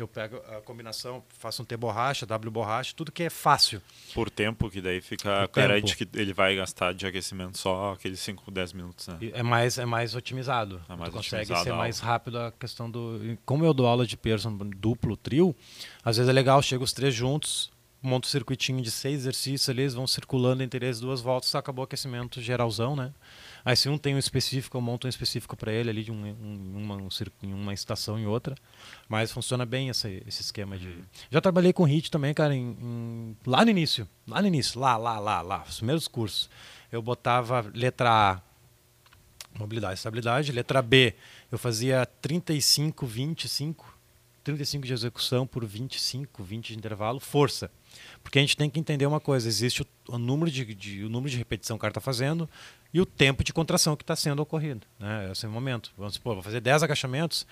Eu 0.00 0.08
pego 0.08 0.36
a 0.36 0.60
combinação, 0.62 1.22
faço 1.38 1.62
um 1.62 1.64
T 1.64 1.76
borracha, 1.76 2.24
W 2.24 2.50
borracha, 2.50 2.94
tudo 2.96 3.12
que 3.12 3.22
é 3.22 3.30
fácil. 3.30 3.82
Por 4.14 4.30
tempo, 4.30 4.70
que 4.70 4.80
daí 4.80 5.00
fica 5.00 5.46
garante 5.54 5.96
que 5.96 6.08
ele 6.14 6.32
vai 6.32 6.56
gastar 6.56 6.94
de 6.94 7.06
aquecimento 7.06 7.58
só 7.58 7.92
aqueles 7.92 8.18
5, 8.20 8.50
10 8.50 8.72
minutos, 8.72 9.08
né? 9.08 9.18
É 9.32 9.42
mais, 9.42 9.76
é 9.76 9.84
mais 9.84 10.14
otimizado. 10.14 10.80
É 10.88 10.96
mais 10.96 11.10
tu 11.10 11.16
consegue 11.16 11.54
ser 11.56 11.72
mais 11.72 11.98
rápido 11.98 12.38
a 12.38 12.52
questão 12.52 12.90
do. 12.90 13.38
Como 13.44 13.64
eu 13.64 13.74
dou 13.74 13.86
aula 13.86 14.06
de 14.06 14.16
person 14.16 14.56
duplo, 14.56 15.16
trio, 15.16 15.54
às 16.02 16.16
vezes 16.16 16.30
é 16.30 16.32
legal, 16.32 16.62
chega 16.62 16.82
os 16.82 16.92
três 16.92 17.14
juntos, 17.14 17.70
monta 18.02 18.26
um 18.26 18.30
circuitinho 18.30 18.80
de 18.80 18.90
seis 18.90 19.20
exercícios 19.20 19.68
ali, 19.68 19.82
eles 19.82 19.94
vão 19.94 20.06
circulando 20.06 20.62
entre 20.62 20.86
eles 20.86 20.98
duas 21.00 21.20
voltas, 21.20 21.54
acabou 21.54 21.82
o 21.82 21.84
aquecimento 21.84 22.40
geralzão, 22.40 22.96
né? 22.96 23.12
Aí 23.64 23.76
se 23.76 23.88
um 23.88 23.98
tem 23.98 24.14
um 24.14 24.18
específico, 24.18 24.76
eu 24.76 24.80
monto 24.80 25.06
um 25.06 25.10
específico 25.10 25.56
para 25.56 25.72
ele 25.72 25.90
ali 25.90 26.04
de 26.04 26.10
um, 26.10 26.24
um, 26.24 26.72
uma, 26.76 26.96
um, 26.96 27.08
uma 27.42 27.74
estação 27.74 28.18
em 28.18 28.26
outra. 28.26 28.54
Mas 29.08 29.32
funciona 29.32 29.66
bem 29.66 29.88
esse, 29.88 30.22
esse 30.26 30.42
esquema 30.42 30.78
de. 30.78 30.94
Já 31.30 31.40
trabalhei 31.40 31.72
com 31.72 31.84
HIT 31.84 32.10
também, 32.10 32.32
cara, 32.32 32.54
em, 32.54 32.76
em, 32.80 33.36
lá 33.46 33.64
no 33.64 33.70
início. 33.70 34.08
Lá 34.26 34.40
no 34.40 34.48
início, 34.48 34.80
lá, 34.80 34.96
lá, 34.96 35.18
lá, 35.18 35.40
lá, 35.42 35.64
os 35.68 35.76
primeiros 35.76 36.08
cursos. 36.08 36.48
Eu 36.90 37.02
botava 37.02 37.70
letra 37.74 38.10
A, 38.10 38.42
mobilidade 39.58 39.94
e 39.94 39.96
estabilidade, 39.96 40.52
letra 40.52 40.82
B, 40.82 41.14
eu 41.50 41.58
fazia 41.58 42.06
35, 42.20 43.06
25, 43.06 43.98
35 44.42 44.86
de 44.86 44.92
execução 44.92 45.46
por 45.46 45.64
25, 45.64 46.42
20 46.42 46.68
de 46.68 46.78
intervalo, 46.78 47.20
força. 47.20 47.70
Porque 48.22 48.38
a 48.38 48.42
gente 48.42 48.56
tem 48.56 48.70
que 48.70 48.78
entender 48.78 49.06
uma 49.06 49.20
coisa: 49.20 49.48
existe 49.48 49.82
o, 49.82 49.86
o 50.08 50.18
número, 50.18 50.50
de, 50.50 50.74
de, 50.74 51.04
o 51.04 51.08
número 51.08 51.30
de 51.30 51.36
repetição 51.36 51.76
que 51.76 51.80
o 51.80 51.82
cara 51.82 51.90
está 51.90 52.00
fazendo 52.00 52.48
e 52.92 53.00
o 53.00 53.06
tempo 53.06 53.44
de 53.44 53.52
contração 53.52 53.96
que 53.96 54.02
está 54.02 54.16
sendo 54.16 54.40
ocorrido. 54.40 54.86
Né? 54.98 55.30
Esse 55.30 55.46
é 55.46 55.48
o 55.48 55.52
momento. 55.52 55.92
Vamos 55.96 56.14
supor, 56.14 56.34
vou 56.34 56.42
fazer 56.42 56.60
10 56.60 56.82
agachamentos. 56.82 57.46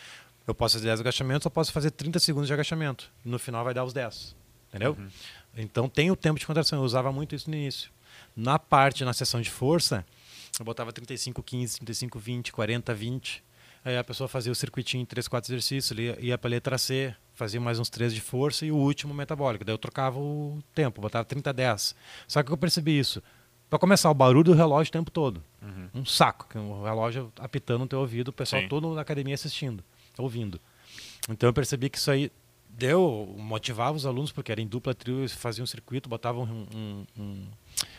Eu 0.46 0.54
posso 0.54 0.74
fazer 0.74 0.86
10 0.86 1.00
agachamentos, 1.00 1.44
eu 1.44 1.50
posso 1.50 1.72
fazer 1.72 1.90
30 1.90 2.18
segundos 2.18 2.46
de 2.46 2.52
agachamento. 2.52 3.10
No 3.24 3.38
final 3.38 3.62
vai 3.64 3.74
dar 3.74 3.84
os 3.84 3.92
10. 3.92 4.34
Entendeu? 4.68 4.96
Uhum. 4.98 5.08
Então 5.56 5.88
tem 5.88 6.10
o 6.10 6.16
tempo 6.16 6.38
de 6.38 6.46
contração. 6.46 6.78
Eu 6.78 6.84
usava 6.84 7.12
muito 7.12 7.34
isso 7.34 7.50
no 7.50 7.56
início. 7.56 7.90
Na 8.34 8.58
parte, 8.58 9.04
na 9.04 9.12
sessão 9.12 9.40
de 9.40 9.50
força, 9.50 10.04
eu 10.58 10.64
botava 10.64 10.92
35, 10.92 11.42
15, 11.42 11.76
35, 11.76 12.18
20, 12.18 12.52
40, 12.52 12.94
20. 12.94 13.44
Aí 13.84 13.96
a 13.96 14.04
pessoa 14.04 14.28
fazia 14.28 14.50
o 14.50 14.54
circuitinho 14.54 15.02
em 15.02 15.06
3, 15.06 15.28
4 15.28 15.52
exercícios, 15.52 15.90
ele 15.96 16.14
ia 16.20 16.36
para 16.36 16.48
a 16.48 16.50
letra 16.50 16.76
C, 16.76 17.14
fazia 17.34 17.60
mais 17.60 17.78
uns 17.78 17.88
3 17.88 18.12
de 18.12 18.20
força 18.20 18.66
e 18.66 18.72
o 18.72 18.76
último 18.76 19.14
metabólico. 19.14 19.64
Daí 19.64 19.72
eu 19.72 19.78
trocava 19.78 20.18
o 20.18 20.58
tempo, 20.74 21.00
botava 21.00 21.24
30, 21.24 21.52
10. 21.52 21.94
Só 22.26 22.42
que 22.42 22.50
eu 22.50 22.56
percebi 22.56 22.98
isso. 22.98 23.22
Para 23.68 23.78
começar, 23.78 24.10
o 24.10 24.14
barulho 24.14 24.44
do 24.44 24.54
relógio 24.54 24.88
o 24.88 24.92
tempo 24.92 25.10
todo. 25.10 25.42
Uhum. 25.60 25.88
Um 25.96 26.04
saco, 26.04 26.46
que 26.48 26.56
o 26.58 26.82
relógio 26.84 27.30
apitando 27.38 27.80
no 27.80 27.86
teu 27.86 28.00
ouvido, 28.00 28.28
o 28.28 28.32
pessoal 28.32 28.62
Sim. 28.62 28.68
todo 28.68 28.94
na 28.94 29.00
academia 29.02 29.34
assistindo, 29.34 29.84
ouvindo. 30.16 30.58
Então 31.28 31.48
eu 31.48 31.52
percebi 31.52 31.90
que 31.90 31.98
isso 31.98 32.10
aí 32.10 32.32
deu, 32.70 33.34
motivava 33.36 33.96
os 33.96 34.06
alunos, 34.06 34.32
porque 34.32 34.50
era 34.52 34.60
em 34.60 34.66
dupla 34.66 34.94
trio, 34.94 35.18
eles 35.18 35.32
faziam 35.34 35.64
um 35.64 35.66
circuito, 35.66 36.08
botavam 36.08 36.44
um, 36.44 36.66
um, 36.74 37.06
um, 37.22 37.46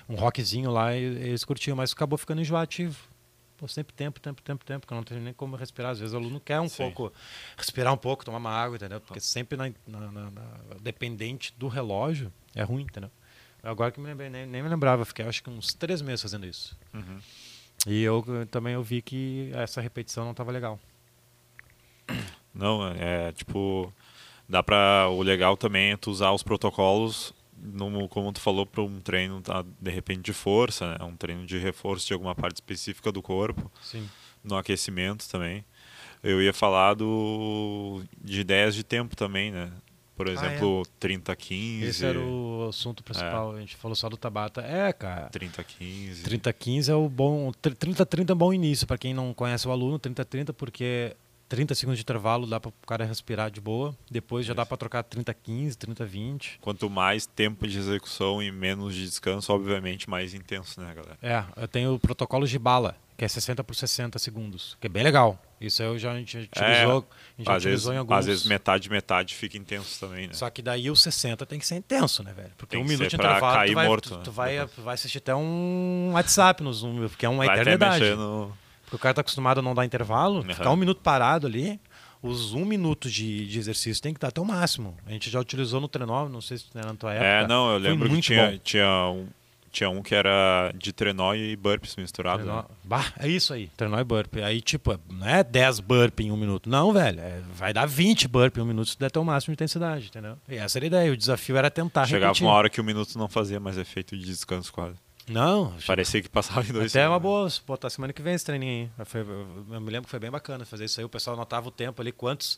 um 0.10 0.16
rockzinho 0.16 0.72
lá 0.72 0.96
e 0.96 1.04
eles 1.04 1.44
curtiam, 1.44 1.76
mas 1.78 1.92
acabou 1.92 2.18
ficando 2.18 2.42
enjoativo. 2.42 2.98
Pô, 3.58 3.68
sempre 3.68 3.94
tempo, 3.94 4.22
tempo, 4.22 4.42
tempo, 4.42 4.64
tempo, 4.64 4.88
que 4.88 4.94
não 4.94 5.04
tem 5.04 5.20
nem 5.20 5.34
como 5.34 5.58
respirar. 5.58 5.92
Às 5.92 6.00
vezes 6.00 6.14
o 6.14 6.18
aluno 6.18 6.40
quer 6.40 6.62
um 6.62 6.70
Sim. 6.70 6.78
pouco, 6.78 7.12
respirar 7.58 7.94
um 7.94 7.98
pouco, 7.98 8.24
tomar 8.24 8.38
uma 8.38 8.50
água, 8.52 8.78
entendeu? 8.78 9.02
Porque 9.02 9.20
sempre 9.20 9.58
na, 9.58 9.70
na- 9.86 10.12
na- 10.12 10.32
na- 10.32 10.58
dependente 10.82 11.54
do 11.58 11.68
relógio 11.68 12.32
é 12.56 12.64
ruim, 12.64 12.84
entendeu? 12.84 13.12
Agora 13.62 13.92
que 13.92 14.00
me 14.00 14.08
lembrei, 14.08 14.30
nem, 14.30 14.46
nem 14.46 14.64
me 14.64 14.70
lembrava, 14.70 15.06
fiquei 15.06 15.26
acho 15.26 15.44
que 15.44 15.50
uns 15.50 15.74
três 15.74 16.02
meses 16.02 16.22
fazendo 16.22 16.46
isso. 16.46 16.78
Uhum. 16.94 17.20
E 17.88 18.04
eu 18.04 18.24
também 18.52 18.74
eu 18.74 18.84
vi 18.84 19.02
que 19.02 19.52
essa 19.54 19.82
repetição 19.82 20.24
não 20.24 20.32
estava 20.32 20.52
legal. 20.52 20.80
Não, 22.54 22.88
é 22.88 23.32
tipo. 23.32 23.94
Dá 24.48 24.64
pra. 24.64 25.08
O 25.10 25.22
legal 25.22 25.56
também 25.56 25.92
é 25.92 25.98
tu 25.98 26.12
usar 26.12 26.32
os 26.32 26.44
protocolos, 26.44 27.34
no, 27.58 28.10
como 28.10 28.34
tu 28.34 28.42
falou, 28.42 28.66
para 28.66 28.82
um 28.82 29.00
treino, 29.00 29.42
tá, 29.42 29.64
de 29.80 29.92
repente, 29.92 30.22
de 30.22 30.34
força, 30.34 30.98
né? 30.98 31.06
Um 31.06 31.16
treino 31.16 31.46
de 31.46 31.58
reforço 31.58 32.08
de 32.08 32.14
alguma 32.14 32.36
parte 32.36 32.56
específica 32.56 33.12
do 33.12 33.22
corpo, 33.22 33.72
Sim. 33.82 34.10
no 34.44 34.58
aquecimento 34.58 35.30
também. 35.30 35.64
Eu 36.22 36.42
ia 36.42 36.52
falar 36.54 36.96
do, 36.96 38.04
de 38.22 38.42
ideias 38.42 38.76
de 38.76 38.84
tempo 38.84 39.16
também, 39.16 39.52
né? 39.52 39.72
Por 40.20 40.28
exemplo, 40.28 40.86
30, 41.00 41.34
15. 41.34 41.86
Esse 41.86 42.06
era 42.06 42.20
o 42.20 42.68
assunto 42.68 43.02
principal. 43.02 43.56
A 43.56 43.60
gente 43.62 43.78
falou 43.78 43.96
só 43.96 44.10
do 44.10 44.18
Tabata. 44.18 44.60
É, 44.60 44.92
cara. 44.92 45.30
30, 45.30 45.64
15. 45.64 46.24
30-15 46.24 46.90
é 46.90 46.94
o 46.94 47.08
bom. 47.08 47.50
30-30 47.54 48.30
é 48.30 48.34
um 48.34 48.38
bom 48.38 48.54
início 48.54 48.86
para 48.86 48.98
quem 48.98 49.14
não 49.14 49.34
conhece 49.34 49.66
o 49.66 49.72
aluno. 49.72 49.98
30-30 49.98 50.52
porque 50.52 51.16
30 51.48 51.74
segundos 51.74 52.00
de 52.00 52.04
intervalo 52.04 52.46
dá 52.46 52.60
para 52.60 52.68
o 52.68 52.74
cara 52.86 53.06
respirar 53.06 53.50
de 53.50 53.62
boa. 53.62 53.96
Depois 54.12 54.46
já 54.46 54.54
dá 54.54 54.64
Isso. 54.64 54.68
para 54.68 54.78
trocar 54.78 55.06
30-15, 55.06 55.78
30-20. 55.78 56.58
Quanto 56.60 56.90
mais 56.90 57.26
tempo 57.26 57.66
de 57.66 57.80
execução 57.80 58.44
e 58.44 58.52
menos 58.52 58.94
de 58.96 59.06
descanso, 59.06 59.54
obviamente 59.54 60.10
mais 60.10 60.34
intenso, 60.34 60.82
né, 60.82 60.94
galera? 60.94 61.18
É, 61.22 61.46
eu 61.56 61.68
tenho 61.70 61.94
o 61.94 62.00
protocolo 62.00 62.46
de 62.46 62.60
bala, 62.60 62.98
que 63.18 63.24
é 63.24 63.28
60 63.30 63.64
por 63.64 63.74
60 63.74 64.20
segundos, 64.20 64.76
que 64.82 64.88
é 64.88 64.90
bem 64.90 65.02
legal. 65.02 65.42
Isso 65.62 65.82
aí 65.82 65.90
eu 65.90 65.98
já, 66.00 66.12
a 66.14 66.18
gente 66.18 66.38
utilizou, 66.38 67.08
a 67.08 67.38
gente 67.38 67.50
É, 67.50 67.52
Às 67.52 67.64
vezes, 67.64 67.66
utilizou 67.66 67.94
em 67.94 67.98
alguns. 67.98 68.18
às 68.18 68.26
vezes 68.26 68.46
metade, 68.46 68.90
metade 68.90 69.36
fica 69.36 69.58
intenso 69.58 70.00
também, 70.00 70.28
né? 70.28 70.34
Só 70.34 70.50
que 70.50 70.62
daí 70.62 70.90
o 70.90 70.96
60 70.96 71.46
tem 71.46 71.60
que 71.60 71.66
ser 71.68 71.76
intenso, 71.76 72.24
né, 72.24 72.32
velho? 72.34 72.52
Porque 72.58 72.76
Tem 72.78 72.82
um 72.84 72.88
minuto 72.88 73.14
intervalo, 73.14 73.58
cair 73.58 73.70
tu 73.72 73.76
vai, 73.76 73.88
morto, 73.88 74.10
tu, 74.10 74.18
né? 74.18 74.22
tu 74.24 74.32
vai, 74.32 74.52
Depois. 74.54 74.72
tu 74.76 74.82
vai 74.82 74.94
assistir 74.94 75.18
até 75.18 75.36
um 75.36 76.12
WhatsApp 76.14 76.64
no 76.64 76.72
Zoom, 76.74 77.08
porque 77.10 77.26
é 77.26 77.30
uma 77.30 77.46
Vai 77.46 77.60
eternidade. 77.60 78.00
mexer 78.02 78.16
no... 78.16 78.52
Porque 78.84 78.96
o 78.96 79.00
cara 79.00 79.14
tá 79.14 79.22
acostumado 79.22 79.60
a 79.60 79.62
não 79.62 79.76
dar 79.76 79.86
intervalo, 79.86 80.38
Uhum. 80.42 80.54
ficar 80.54 80.72
um 80.72 80.76
minuto 80.78 81.02
parado 81.02 81.46
ali, 81.46 81.80
os 82.24 82.54
um 82.54 82.66
minuto 82.66 83.10
de, 83.10 83.46
de 83.48 83.60
exercício 83.60 84.02
tem 84.02 84.14
que 84.14 84.20
dar 84.20 84.30
até 84.30 84.42
o 84.42 84.46
máximo. 84.46 84.98
A 85.06 85.12
gente 85.12 85.30
já 85.30 85.40
utilizou 85.40 85.80
no 85.80 85.88
trenó, 85.88 86.28
não 86.28 86.42
sei 86.42 86.58
se 86.58 86.66
era 86.74 86.88
na 86.88 86.96
tua 86.96 87.14
época. 87.14 87.26
É, 87.28 87.48
não, 87.48 87.72
eu 87.74 87.78
lembro 87.78 88.10
que 88.10 88.22
tinha, 88.22 88.52
bom. 88.52 88.58
tinha, 88.64 89.10
um, 89.10 89.28
tinha 89.72 89.90
um 89.90 90.02
que 90.02 90.14
era 90.16 90.72
de 90.78 90.92
trenó 90.92 91.34
e 91.34 91.56
burpees 91.56 91.96
misturado. 91.96 92.44
Trenó. 92.44 92.58
Né? 92.62 92.66
Bah, 92.84 93.06
é 93.20 93.28
isso 93.28 93.54
aí, 93.54 93.70
trenó 93.78 94.00
e 94.00 94.04
burpee. 94.04 94.42
Aí, 94.42 94.62
tipo, 94.62 95.00
não 95.12 95.28
é 95.28 95.44
10 95.44 95.80
burpee 95.80 96.26
em 96.28 96.32
um 96.32 96.38
minuto. 96.38 96.70
Não, 96.70 96.92
velho. 96.92 97.20
é- 97.20 97.42
vai 97.54 97.72
dar 97.74 97.86
20 97.86 98.28
burpee 98.28 98.60
em 98.60 98.64
um 98.64 98.68
minuto 98.68 98.90
se 98.90 99.00
der 99.00 99.12
o 99.18 99.24
máximo 99.24 99.52
de 99.52 99.56
intensidade, 99.56 100.08
entendeu? 100.08 100.38
E 100.48 100.56
essa 100.56 100.78
era 100.78 100.86
a 100.86 100.88
ideia. 100.88 101.12
O 101.12 101.18
desafio 101.18 101.58
era 101.58 101.70
tentar 101.70 102.06
Chegava 102.06 102.28
repetir. 102.28 102.46
uma 102.48 102.54
hora 102.54 102.70
que 102.70 102.80
o 102.80 102.84
minuto 102.84 103.18
não 103.18 103.28
fazia 103.28 103.60
mais 103.60 103.78
efeito 103.78 104.18
de 104.18 104.26
descanso 104.26 104.72
quase. 104.72 104.96
Não, 105.30 105.74
Parecia 105.86 106.22
que 106.22 106.28
passava 106.30 106.62
em 106.68 106.74
dois 106.74 106.96
Até 106.96 107.06
é 107.06 107.08
uma 107.08 107.20
boa 107.20 107.48
botar 107.68 107.90
semana 107.90 108.12
que 108.12 108.22
vem 108.22 108.34
esse 108.34 108.44
treininho 108.46 108.90
aí. 108.98 109.06
Foi- 109.06 109.22
eu 109.22 109.80
me 109.82 109.90
lembro 109.92 110.04
que 110.04 110.10
foi 110.10 110.20
bem 110.20 110.32
bacana 110.32 110.66
fazer 110.66 110.86
isso 110.86 111.00
aí. 111.00 111.06
O 111.06 111.10
pessoal 111.10 111.36
anotava 111.36 111.68
o 111.68 111.72
tempo 111.72 112.02
ali, 112.02 112.12
quantos. 112.12 112.58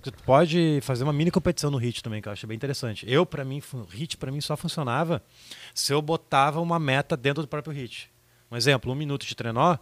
Tu 0.00 0.12
Pode 0.24 0.78
fazer 0.82 1.02
uma 1.04 1.12
mini 1.12 1.30
competição 1.30 1.70
no 1.70 1.78
HIT 1.78 2.02
também, 2.02 2.22
que 2.22 2.28
eu 2.28 2.32
acho 2.32 2.46
bem 2.46 2.54
interessante. 2.56 3.04
Eu, 3.08 3.26
para 3.26 3.44
mim, 3.44 3.60
fu- 3.60 3.86
HIT 3.90 4.16
para 4.16 4.30
mim 4.30 4.40
só 4.40 4.56
funcionava 4.56 5.22
se 5.74 5.92
eu 5.92 6.00
botava 6.00 6.60
uma 6.60 6.78
meta 6.78 7.16
dentro 7.16 7.42
do 7.42 7.48
próprio 7.48 7.72
HIT. 7.72 8.08
Um 8.50 8.56
exemplo, 8.56 8.92
um 8.92 8.94
minuto 8.94 9.26
de 9.26 9.34
trenó. 9.34 9.76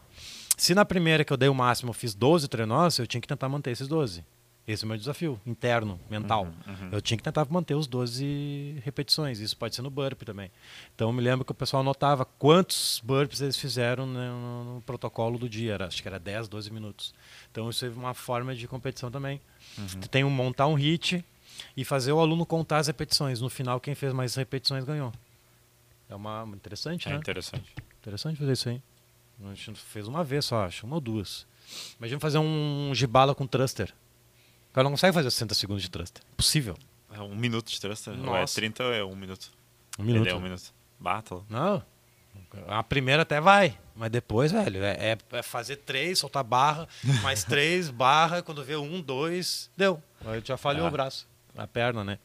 Se 0.57 0.75
na 0.75 0.85
primeira 0.85 1.25
que 1.25 1.33
eu 1.33 1.37
dei 1.37 1.49
o 1.49 1.55
máximo 1.55 1.91
eu 1.91 1.95
fiz 1.95 2.15
12 2.15 2.49
trenós, 2.49 2.99
eu 2.99 3.07
tinha 3.07 3.21
que 3.21 3.29
tentar 3.29 3.49
manter 3.49 3.71
esses 3.73 3.89
12. 3.89 4.25
Esse 4.67 4.85
é 4.85 4.87
o 4.87 4.89
meu 4.89 4.97
desafio 4.97 5.41
interno, 5.45 5.99
mental. 6.09 6.45
Uhum, 6.45 6.89
Eu 6.93 7.03
tinha 7.03 7.17
que 7.19 7.23
tentar 7.23 7.45
manter 7.51 7.75
os 7.75 7.89
12 7.89 8.81
repetições. 8.85 9.41
Isso 9.41 9.57
pode 9.57 9.75
ser 9.75 9.83
no 9.83 9.91
burpee 9.91 10.25
também. 10.25 10.53
Então 10.95 11.09
eu 11.09 11.13
me 11.13 11.21
lembro 11.21 11.45
que 11.45 11.51
o 11.51 11.55
pessoal 11.55 11.81
anotava 11.81 12.25
quantos 12.25 13.01
burpees 13.05 13.41
eles 13.41 13.57
fizeram 13.57 14.07
no, 14.07 14.75
no 14.77 14.81
protocolo 14.83 15.37
do 15.37 15.49
dia. 15.49 15.75
Era, 15.75 15.87
acho 15.89 16.01
que 16.01 16.07
era 16.07 16.19
10, 16.19 16.47
12 16.47 16.71
minutos. 16.73 17.13
Então 17.51 17.69
isso 17.69 17.85
é 17.85 17.89
uma 17.89 18.15
forma 18.15 18.55
de 18.55 18.69
competição 18.69 19.11
também. 19.11 19.41
Uhum. 19.77 20.01
Tem 20.03 20.23
um 20.23 20.31
montar 20.31 20.69
um 20.69 20.75
hit 20.75 21.25
e 21.77 21.85
fazer 21.85 22.13
o 22.13 22.21
aluno 22.21 22.47
contar 22.47 22.79
as 22.79 22.87
repetições. 22.87 23.41
No 23.41 23.51
final, 23.51 23.81
quem 23.81 23.97
fez 23.97 24.13
mais 24.13 24.37
repetições 24.37 24.85
ganhou. 24.85 25.13
É 26.09 26.15
uma 26.15 26.49
interessante, 26.55 27.09
É 27.09 27.13
né? 27.13 27.17
interessante. 27.17 27.75
Interessante 28.01 28.39
fazer 28.39 28.53
isso 28.53 28.69
aí. 28.69 28.81
A 29.45 29.55
gente 29.55 29.73
fez 29.75 30.07
uma 30.07 30.23
vez 30.23 30.45
só, 30.45 30.65
acho, 30.67 30.87
uma 30.87 30.95
ou 30.97 31.01
duas. 31.01 31.47
Imagina 31.99 32.21
fazer 32.21 32.39
um 32.39 32.93
gibala 32.95 33.35
com 33.35 33.45
thruster. 33.45 33.93
O 34.73 34.75
cara 34.75 34.85
não 34.85 34.93
consegue 34.93 35.13
fazer 35.13 35.31
60 35.31 35.55
segundos 35.55 35.83
de 35.83 35.91
thruster. 35.91 36.23
Impossível. 36.33 36.75
É 37.13 37.21
um 37.21 37.37
minuto 37.37 37.71
de. 37.71 37.87
Ou 37.87 37.93
é 38.15 38.41
Nossa. 38.41 38.55
30 38.55 38.83
ou 38.85 38.93
é 38.95 39.05
um 39.05 39.15
minuto? 39.15 39.53
Um 39.99 40.03
minuto. 40.03 40.23
Ele 40.23 40.31
é 40.31 40.35
um 40.35 40.41
minuto. 40.41 40.73
Bata 40.99 41.35
lá. 41.35 41.43
Não. 41.51 41.83
A 42.67 42.83
primeira 42.83 43.23
até 43.23 43.39
vai, 43.41 43.79
mas 43.95 44.11
depois, 44.11 44.51
velho, 44.53 44.83
é, 44.83 45.13
é- 45.13 45.19
é 45.37 45.43
fazer 45.43 45.77
três, 45.77 46.19
soltar 46.19 46.43
barra, 46.43 46.89
mais 47.23 47.45
três, 47.45 47.91
barra, 47.91 48.43
quando 48.43 48.65
vê 48.65 48.77
um, 48.77 49.01
dois, 49.03 49.71
deu. 49.77 50.03
Aí 50.25 50.43
já 50.45 50.57
falhou 50.57 50.87
o 50.89 50.91
braço, 50.91 51.29
a 51.57 51.67
perna, 51.67 52.03
né? 52.03 52.19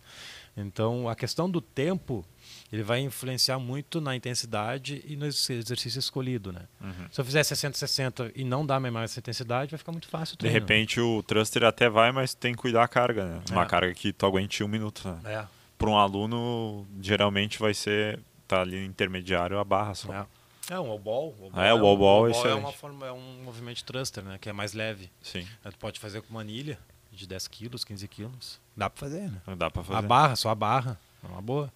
Então, 0.56 1.08
a 1.10 1.16
questão 1.16 1.50
do 1.50 1.60
tempo, 1.62 2.26
ele 2.72 2.84
vai 2.84 3.00
influenciar 3.00 3.58
muito 3.60 4.02
na 4.02 4.16
intensidade 4.16 5.02
e 5.08 5.16
no 5.16 5.26
ex- 5.26 5.50
exercício 5.50 6.00
escolhido, 6.00 6.52
né? 6.52 6.62
Uhum. 6.82 7.08
Se 7.12 7.22
eu 7.22 7.26
fizer 7.26 7.44
60, 7.44 7.78
60 7.78 8.32
e 8.36 8.44
não 8.44 8.66
dar 8.66 8.80
mais 8.80 9.12
essa 9.12 9.20
intensidade, 9.20 9.72
vai 9.72 9.78
ficar 9.78 9.92
muito 9.92 10.08
fácil 10.08 10.34
o 10.34 10.38
De 10.38 10.40
treino. 10.40 10.60
repente 10.60 11.00
o 11.00 11.24
thruster 11.24 11.64
até 11.64 11.90
vai, 11.90 12.12
mas 12.12 12.34
tem 12.34 12.54
que 12.54 12.60
cuidar 12.62 12.84
a 12.84 12.88
carga, 12.88 13.26
né? 13.26 13.42
Uma 13.52 13.64
É. 13.64 13.66
carga 13.66 13.94
que 13.94 14.12
tu 14.12 14.26
aguente 14.26 14.64
um 14.64 14.68
minuto. 14.68 15.08
Né? 15.08 15.34
É, 15.34 15.46
Para 15.78 15.90
um 15.90 15.98
aluno, 15.98 16.86
geralmente 17.02 17.60
vai 17.60 17.74
ser. 17.74 18.20
Tá 18.48 18.62
ali 18.62 18.86
intermediário 18.86 19.60
a 19.60 19.64
barra 19.64 19.94
só. 19.94 20.14
é. 20.14 20.26
É 20.70 20.78
um 20.80 20.98
ball. 21.00 21.34
Ah, 21.54 21.66
é, 21.66 21.74
o 21.74 21.78
wall 21.82 21.98
ball 21.98 22.28
é 22.28 22.30
é, 22.30 22.32
excelente. 22.32 22.60
uma 22.60 22.74
forma, 22.74 23.06
é 23.08 23.12
um 23.12 23.42
movimento 23.44 23.84
thruster, 23.86 24.22
né? 24.24 24.38
Que 24.40 24.50
é 24.50 24.54
mais 24.54 24.74
leve. 24.74 25.10
Sim, 25.22 25.48
Tu 25.64 25.78
pode 25.78 25.98
fazer 26.00 26.22
com 26.22 26.30
uma 26.32 26.42
anilha 26.42 26.78
de 27.12 27.26
10 27.26 27.48
quilos, 27.48 27.86
15 27.86 28.06
quilos. 28.10 28.60
Dá 28.76 28.90
pra 28.90 29.00
fazer, 29.08 29.32
né? 29.32 29.42
dá 29.56 29.70
pra 29.72 29.82
fazer. 29.84 29.98
A 29.98 30.02
barra, 30.02 30.36
só 30.36 30.50
a 30.50 30.56
barra. 30.56 31.00
É 31.24 31.28
uma 31.28 31.42
boa. 31.42 31.72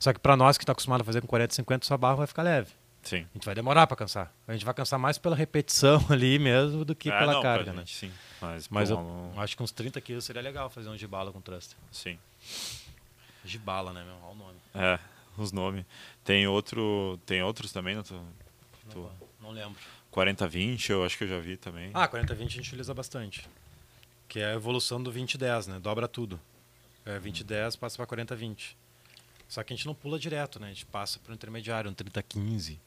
Só 0.00 0.12
que 0.12 0.18
pra 0.18 0.36
nós 0.36 0.58
que 0.58 0.66
tá 0.66 0.72
acostumado 0.72 1.02
a 1.02 1.04
fazer 1.04 1.20
com 1.20 1.28
40, 1.28 1.54
50, 1.54 1.86
só 1.86 1.94
a 1.94 1.98
barra 1.98 2.16
vai 2.16 2.26
ficar 2.26 2.42
leve. 2.42 2.72
Sim. 3.02 3.26
A 3.30 3.34
gente 3.34 3.44
vai 3.46 3.54
demorar 3.54 3.86
pra 3.86 3.96
cansar. 3.96 4.32
A 4.48 4.52
gente 4.52 4.64
vai 4.64 4.74
cansar 4.74 4.98
mais 4.98 5.16
pela 5.18 5.36
repetição 5.36 6.04
ali 6.10 6.38
mesmo 6.38 6.84
do 6.84 6.94
que 6.96 7.08
É, 7.10 7.18
pela 7.18 7.34
não, 7.34 7.42
carga, 7.42 7.72
né? 7.72 7.78
gente, 7.80 7.94
Sim. 7.96 8.12
Mas, 8.40 8.68
Mas 8.68 8.90
eu 8.90 8.98
um 8.98 9.38
acho 9.40 9.56
que 9.56 9.62
uns 9.62 9.70
30 9.70 10.00
quilos 10.00 10.24
seria 10.24 10.42
legal 10.42 10.68
fazer 10.68 10.88
um 10.88 10.96
gibala 10.98 11.30
com 11.30 11.40
thruster. 11.40 11.76
Sim. 11.92 12.18
Gibala, 13.44 13.92
né, 13.92 14.04
meu? 14.04 14.14
Olha 14.22 14.32
o 14.32 14.34
nome. 14.34 14.58
É, 14.74 14.98
os 15.36 15.52
nomes. 15.52 15.84
Tem 16.24 16.46
outro. 16.46 17.18
Tem 17.24 17.42
outros 17.42 17.72
também, 17.72 17.94
né? 17.96 18.02
Tu- 18.02 18.20
Tu- 18.90 18.98
Não, 18.98 19.10
não 19.40 19.50
lembro. 19.52 19.78
40-20, 20.12 20.90
eu 20.90 21.04
acho 21.04 21.16
que 21.16 21.24
eu 21.24 21.28
já 21.28 21.38
vi 21.38 21.56
também. 21.56 21.90
Ah, 21.94 22.08
40-20 22.08 22.32
a 22.32 22.34
gente 22.36 22.60
utiliza 22.60 22.92
bastante. 22.92 23.48
Que 24.28 24.40
é 24.40 24.46
a 24.46 24.54
evolução 24.54 25.00
do 25.02 25.12
20-10, 25.12 25.68
né? 25.68 25.78
Dobra 25.78 26.08
tudo. 26.08 26.40
É 27.06 27.18
20-10 27.18 27.76
passa 27.78 27.96
pra 27.96 28.06
40-20. 28.16 28.74
Só 29.50 29.64
que 29.64 29.72
a 29.72 29.76
gente 29.76 29.84
não 29.84 29.94
pula 29.96 30.16
direto, 30.16 30.60
né? 30.60 30.68
A 30.68 30.72
gente 30.72 30.86
passa 30.86 31.18
pro 31.18 31.34
intermediário, 31.34 31.90
um 31.90 31.94
30-15. 31.94 32.78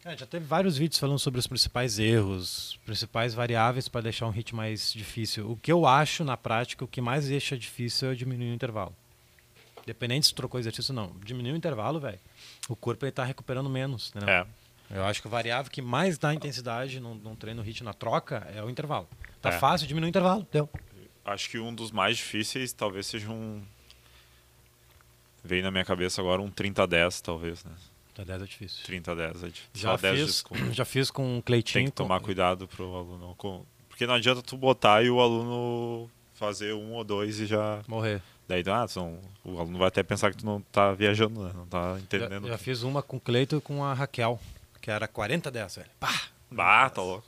Cara, 0.00 0.16
já 0.16 0.26
teve 0.26 0.44
vários 0.44 0.76
vídeos 0.78 0.98
falando 1.00 1.18
sobre 1.18 1.40
os 1.40 1.46
principais 1.48 1.98
erros, 1.98 2.78
principais 2.86 3.34
variáveis 3.34 3.88
para 3.88 4.02
deixar 4.02 4.26
um 4.26 4.30
hit 4.30 4.54
mais 4.54 4.92
difícil. 4.92 5.50
O 5.50 5.56
que 5.56 5.72
eu 5.72 5.86
acho, 5.86 6.22
na 6.22 6.36
prática, 6.36 6.84
o 6.84 6.88
que 6.88 7.00
mais 7.00 7.26
deixa 7.26 7.58
difícil 7.58 8.12
é 8.12 8.14
diminuir 8.14 8.50
o 8.52 8.54
intervalo. 8.54 8.94
Dependente 9.84 10.26
se 10.28 10.34
trocou 10.34 10.60
exercício 10.60 10.92
ou 10.92 10.96
não. 10.96 11.16
Diminuir 11.24 11.52
o 11.52 11.56
intervalo, 11.56 11.98
velho. 11.98 12.20
O 12.68 12.76
corpo 12.76 13.04
ele 13.04 13.10
tá 13.12 13.24
recuperando 13.24 13.68
menos, 13.68 14.14
né? 14.14 14.46
É. 14.90 14.96
Eu 14.98 15.04
acho 15.04 15.20
que 15.20 15.26
o 15.26 15.30
variável 15.30 15.68
que 15.72 15.82
mais 15.82 16.16
dá 16.16 16.32
intensidade 16.32 17.00
num, 17.00 17.14
num 17.16 17.34
treino 17.34 17.60
hit 17.60 17.82
na 17.82 17.92
troca 17.92 18.46
é 18.54 18.62
o 18.62 18.70
intervalo. 18.70 19.08
Tá 19.42 19.48
É. 19.48 19.58
fácil, 19.58 19.88
diminui 19.88 20.08
o 20.08 20.10
intervalo. 20.10 20.46
Deu. 20.52 20.70
Acho 21.24 21.50
que 21.50 21.58
um 21.58 21.74
dos 21.74 21.90
mais 21.90 22.18
difíceis 22.18 22.72
talvez 22.72 23.06
seja 23.08 23.28
um. 23.30 23.64
Veio 25.44 25.62
na 25.62 25.70
minha 25.70 25.84
cabeça 25.84 26.20
agora 26.22 26.40
um 26.40 26.50
30-10, 26.50 27.20
talvez, 27.20 27.62
né? 27.64 27.72
Tá 28.14 28.24
10 28.24 28.42
é 28.42 28.46
difícil. 28.46 28.84
30-10 28.86 29.20
é 29.20 29.32
difícil. 29.48 29.68
Já 29.74 29.90
Só 29.90 29.96
10 29.96 30.20
fiz, 30.20 30.74
já 30.74 30.84
fiz 30.84 31.10
com 31.10 31.38
o 31.38 31.42
Cleitinho. 31.42 31.84
Tem 31.84 31.86
que 31.86 31.92
tomar 31.92 32.20
com- 32.20 32.26
cuidado 32.26 32.66
pro 32.68 32.94
aluno. 32.96 33.36
Porque 33.88 34.06
não 34.06 34.14
adianta 34.14 34.40
tu 34.40 34.56
botar 34.56 35.02
e 35.04 35.10
o 35.10 35.20
aluno 35.20 36.08
fazer 36.34 36.72
um 36.74 36.92
ou 36.92 37.04
dois 37.04 37.40
e 37.40 37.46
já. 37.46 37.82
Morrer. 37.86 38.22
Daí 38.46 38.62
ah, 38.66 38.86
são... 38.86 39.18
o 39.44 39.58
aluno 39.58 39.78
vai 39.78 39.88
até 39.88 40.02
pensar 40.02 40.30
que 40.30 40.36
tu 40.36 40.46
não 40.46 40.60
tá 40.60 40.92
viajando, 40.92 41.42
né? 41.44 41.52
Não 41.54 41.66
tá 41.66 41.94
Já, 41.94 41.98
entendendo. 42.00 42.46
já 42.46 42.58
fiz 42.58 42.82
uma 42.82 43.02
com 43.02 43.16
o 43.16 43.20
Cleito 43.20 43.56
e 43.56 43.60
com 43.60 43.82
a 43.84 43.94
Raquel, 43.94 44.38
que 44.80 44.90
era 44.90 45.08
40 45.08 45.50
10, 45.50 45.76
velho. 45.76 45.90
Pá! 45.98 46.12
Ah, 46.56 46.90
tá 46.90 47.02
louco. 47.02 47.26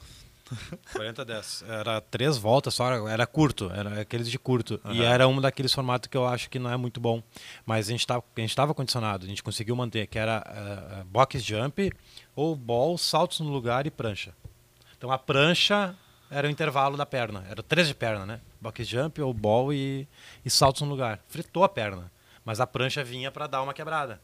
40 0.93 1.25
10. 1.25 1.65
Era 1.69 2.01
três 2.01 2.37
voltas 2.39 2.75
só, 2.75 3.09
era- 3.09 3.27
curto, 3.27 3.71
era 3.75 4.01
aqueles 4.01 4.31
de 4.31 4.39
curto. 4.39 4.81
E 4.87 5.01
Aham. 5.01 5.05
era 5.05 5.29
um 5.29 5.41
daqueles 5.41 5.73
formatos 5.73 6.09
que 6.09 6.17
eu 6.17 6.27
acho 6.27 6.49
que 6.49 6.59
não 6.59 6.71
é 6.71 6.77
muito 6.77 7.01
bom. 7.01 7.23
Mas 7.65 7.89
a 7.89 7.91
gente 7.93 8.07
estava 8.37 8.75
condicionado, 8.75 9.25
a 9.25 9.29
gente 9.29 9.43
conseguiu 9.43 9.75
manter, 9.77 10.07
que 10.07 10.19
era 10.19 10.43
eh, 10.47 11.05
box 11.05 11.41
jump, 11.43 11.93
ou 12.35 12.55
ball, 12.55 12.97
saltos 12.97 13.41
no 13.41 13.51
lugar 13.51 13.87
e 13.87 13.91
prancha. 13.91 14.33
Então 14.97 15.11
a 15.11 15.19
prancha 15.19 15.95
era 16.31 16.47
o 16.47 16.51
intervalo 16.51 16.97
da 16.97 17.07
perna, 17.07 17.45
era 17.49 17.63
três 17.63 17.87
de 17.89 17.95
perna, 17.95 18.25
né? 18.27 18.41
Box 18.61 18.85
jump, 18.85 19.21
ou 19.21 19.33
ball 19.35 19.73
e, 19.73 20.09
e 20.45 20.51
saltos 20.51 20.83
no 20.83 20.89
lugar. 20.89 21.21
Fritou 21.29 21.63
a 21.65 21.69
perna, 21.69 22.11
mas 22.45 22.61
a 22.61 22.67
prancha 22.67 23.05
vinha 23.05 23.31
para 23.31 23.47
dar 23.47 23.63
uma 23.63 23.75
quebrada. 23.75 24.21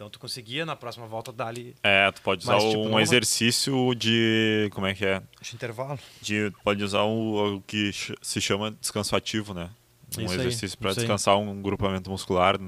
Então 0.00 0.08
tu 0.08 0.18
conseguia 0.18 0.64
na 0.64 0.74
próxima 0.74 1.06
volta 1.06 1.30
dar 1.30 1.48
ali 1.48 1.74
É, 1.82 2.10
tu 2.10 2.22
pode 2.22 2.42
usar 2.42 2.54
Mas, 2.54 2.64
tipo, 2.64 2.78
um 2.80 2.88
não 2.88 2.98
é 2.98 3.02
exercício 3.02 3.94
de. 3.94 4.70
Como 4.72 4.86
é 4.86 4.94
que 4.94 5.04
é? 5.04 5.22
esse 5.42 5.54
intervalo. 5.54 5.98
De, 6.22 6.50
pode 6.64 6.82
usar 6.82 7.02
o, 7.02 7.56
o 7.56 7.60
que 7.60 7.90
se 8.22 8.40
chama 8.40 8.70
descanso 8.80 9.14
ativo, 9.14 9.52
né? 9.52 9.68
Um 10.16 10.22
Isso 10.22 10.34
exercício 10.36 10.78
para 10.78 10.92
isso 10.92 11.00
aí. 11.00 11.04
descansar 11.04 11.36
um 11.36 11.60
grupamento 11.60 12.08
muscular. 12.10 12.58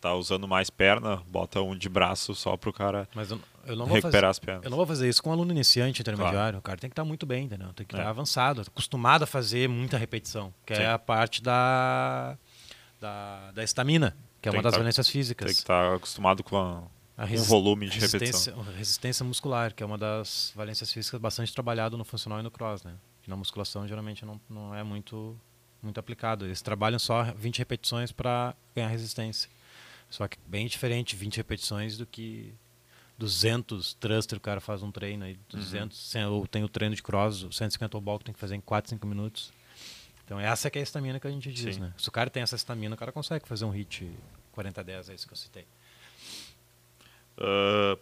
Tá 0.00 0.12
usando 0.14 0.48
mais 0.48 0.68
perna, 0.68 1.22
bota 1.28 1.60
um 1.62 1.74
de 1.76 1.88
braço 1.88 2.34
só 2.34 2.56
pro 2.56 2.72
cara 2.72 3.08
Mas 3.14 3.30
eu, 3.30 3.40
eu 3.64 3.76
não 3.76 3.86
vou 3.86 3.94
fazer, 3.94 4.06
recuperar 4.08 4.30
as 4.30 4.38
pernas. 4.40 4.64
Eu 4.64 4.70
não 4.70 4.76
vou 4.76 4.86
fazer 4.86 5.08
isso 5.08 5.22
com 5.22 5.30
um 5.30 5.32
aluno 5.34 5.52
iniciante, 5.52 6.00
intermediário. 6.02 6.58
O 6.58 6.62
cara 6.62 6.78
tem 6.78 6.90
que 6.90 6.92
estar 6.92 7.04
muito 7.04 7.24
bem, 7.24 7.44
entendeu? 7.44 7.72
Tem 7.74 7.86
que 7.86 7.94
estar 7.94 8.04
É. 8.04 8.08
avançado, 8.08 8.60
acostumado 8.62 9.22
a 9.22 9.26
fazer 9.26 9.68
muita 9.68 9.96
repetição, 9.96 10.52
que 10.66 10.74
Sim. 10.74 10.82
é 10.82 10.90
a 10.90 10.98
parte 10.98 11.40
da 11.40 12.36
da 13.00 13.52
da 13.52 13.62
estamina, 13.62 14.16
que 14.40 14.48
é 14.48 14.52
Tem 14.52 14.58
uma 14.58 14.62
que 14.62 14.64
das 14.64 14.72
tá- 14.72 14.78
valências 14.78 15.06
Tem 15.06 15.12
físicas. 15.12 15.46
que 15.52 15.58
estar 15.58 15.94
acostumado 15.94 16.42
com 16.44 16.56
a- 16.56 16.82
A 17.16 17.24
um 17.24 17.36
volume 17.44 17.88
de 17.88 17.98
resistência, 17.98 18.52
repetição. 18.54 18.74
resistência 18.76 19.24
muscular, 19.24 19.74
que 19.74 19.82
é 19.82 19.86
uma 19.86 19.96
das 19.98 20.52
valências 20.54 20.92
físicas 20.92 21.18
bastante 21.20 21.52
trabalhado 21.52 21.96
no 21.96 22.04
funcional 22.04 22.40
e 22.40 22.42
no 22.42 22.50
cross, 22.50 22.82
né? 22.84 22.94
Que 23.22 23.30
na 23.30 23.36
musculação 23.36 23.88
geralmente 23.88 24.24
não, 24.24 24.40
não 24.48 24.74
é 24.74 24.82
muito 24.82 25.36
muito 25.82 26.00
aplicado. 26.00 26.44
Eles 26.46 26.60
trabalham 26.62 26.98
só 26.98 27.22
20 27.36 27.58
repetições 27.58 28.10
para 28.12 28.54
ganhar 28.74 28.88
resistência. 28.88 29.48
Só 30.10 30.26
que 30.26 30.36
bem 30.46 30.66
diferente 30.66 31.14
20 31.14 31.36
repetições 31.36 31.96
do 31.96 32.04
que 32.06 32.52
200 33.18 33.94
thruster 33.94 34.36
o 34.36 34.40
cara 34.40 34.60
faz 34.60 34.82
um 34.82 34.90
treino 34.90 35.24
aí, 35.24 35.32
Uhum. 35.32 35.60
200, 35.60 35.98
sem- 36.10 36.24
ou 36.26 36.46
tem 36.46 36.64
o 36.64 36.68
treino 36.68 36.94
de 36.94 37.02
cross, 37.02 37.42
o 37.44 37.52
150 37.52 38.00
ball 38.00 38.18
que 38.18 38.24
tem 38.26 38.34
que 38.34 38.40
fazer 38.40 38.54
em 38.56 38.60
4, 38.60 38.90
5 38.90 39.06
minutos. 39.06 39.52
Então 40.26 40.38
essa 40.40 40.68
que 40.68 40.78
é 40.78 40.80
a 40.80 40.82
estamina 40.82 41.18
que 41.20 41.26
a 41.26 41.30
gente 41.30 41.50
diz, 41.52 41.76
Sim. 41.76 41.80
né? 41.82 41.92
Se 41.96 42.08
o 42.08 42.12
cara 42.12 42.28
tem 42.28 42.42
essa 42.42 42.56
estamina, 42.56 42.94
o 42.94 42.98
cara 42.98 43.12
consegue 43.12 43.46
fazer 43.48 43.64
um 43.64 43.70
hit 43.70 44.10
40-10, 44.54 45.08
é 45.10 45.14
isso 45.14 45.26
que 45.26 45.32
eu 45.32 45.36
citei. 45.36 45.64
Ah, 47.38 47.96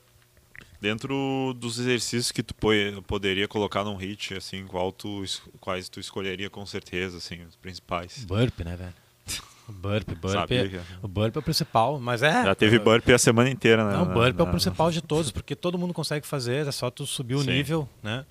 dentro 0.81 1.55
dos 1.59 1.79
exercícios 1.79 2.31
que 2.33 2.43
tu 2.43 2.55
po- 2.55 2.69
poderia 3.07 3.49
colocar 3.49 3.85
num 3.85 3.97
hit, 3.97 4.35
assim, 4.35 4.67
qual 4.67 4.93
tu, 4.93 5.23
quais 5.61 5.89
tu 5.89 6.01
escolheria 6.01 6.49
com 6.51 6.65
certeza, 6.67 7.19
assim, 7.19 7.43
os 7.45 7.57
principais? 7.57 8.25
Burp, 8.25 8.61
né, 8.61 8.77
velho? 8.77 8.95
O 9.67 9.73
burp, 9.73 10.09
burp. 10.11 10.33
Sabia 10.35 10.65
é- 10.67 10.69
que- 10.69 10.81
O 11.03 11.09
burp 11.09 11.35
é 11.37 11.39
o 11.39 11.43
principal, 11.43 11.99
mas 11.99 12.23
é. 12.23 12.45
Já 12.45 12.55
teve 12.55 12.79
burp 12.79 13.09
a 13.09 13.19
semana 13.19 13.49
inteira, 13.49 13.83
né? 13.85 13.93
Não, 13.97 14.03
o 14.03 14.07
na- 14.09 14.15
burp 14.15 14.39
é 14.39 14.43
o 14.43 14.47
na- 14.47 14.51
principal 14.51 14.91
de 14.91 15.01
todos, 15.01 15.31
porque 15.31 15.57
todo 15.57 15.79
mundo 15.79 15.95
consegue 15.95 16.27
fazer, 16.27 16.67
é 16.67 16.71
só 16.73 16.91
tu 16.91 17.07
subir 17.07 17.35
o 17.35 17.41
Sim. 17.41 17.51
nível, 17.51 17.89
né? 18.03 18.27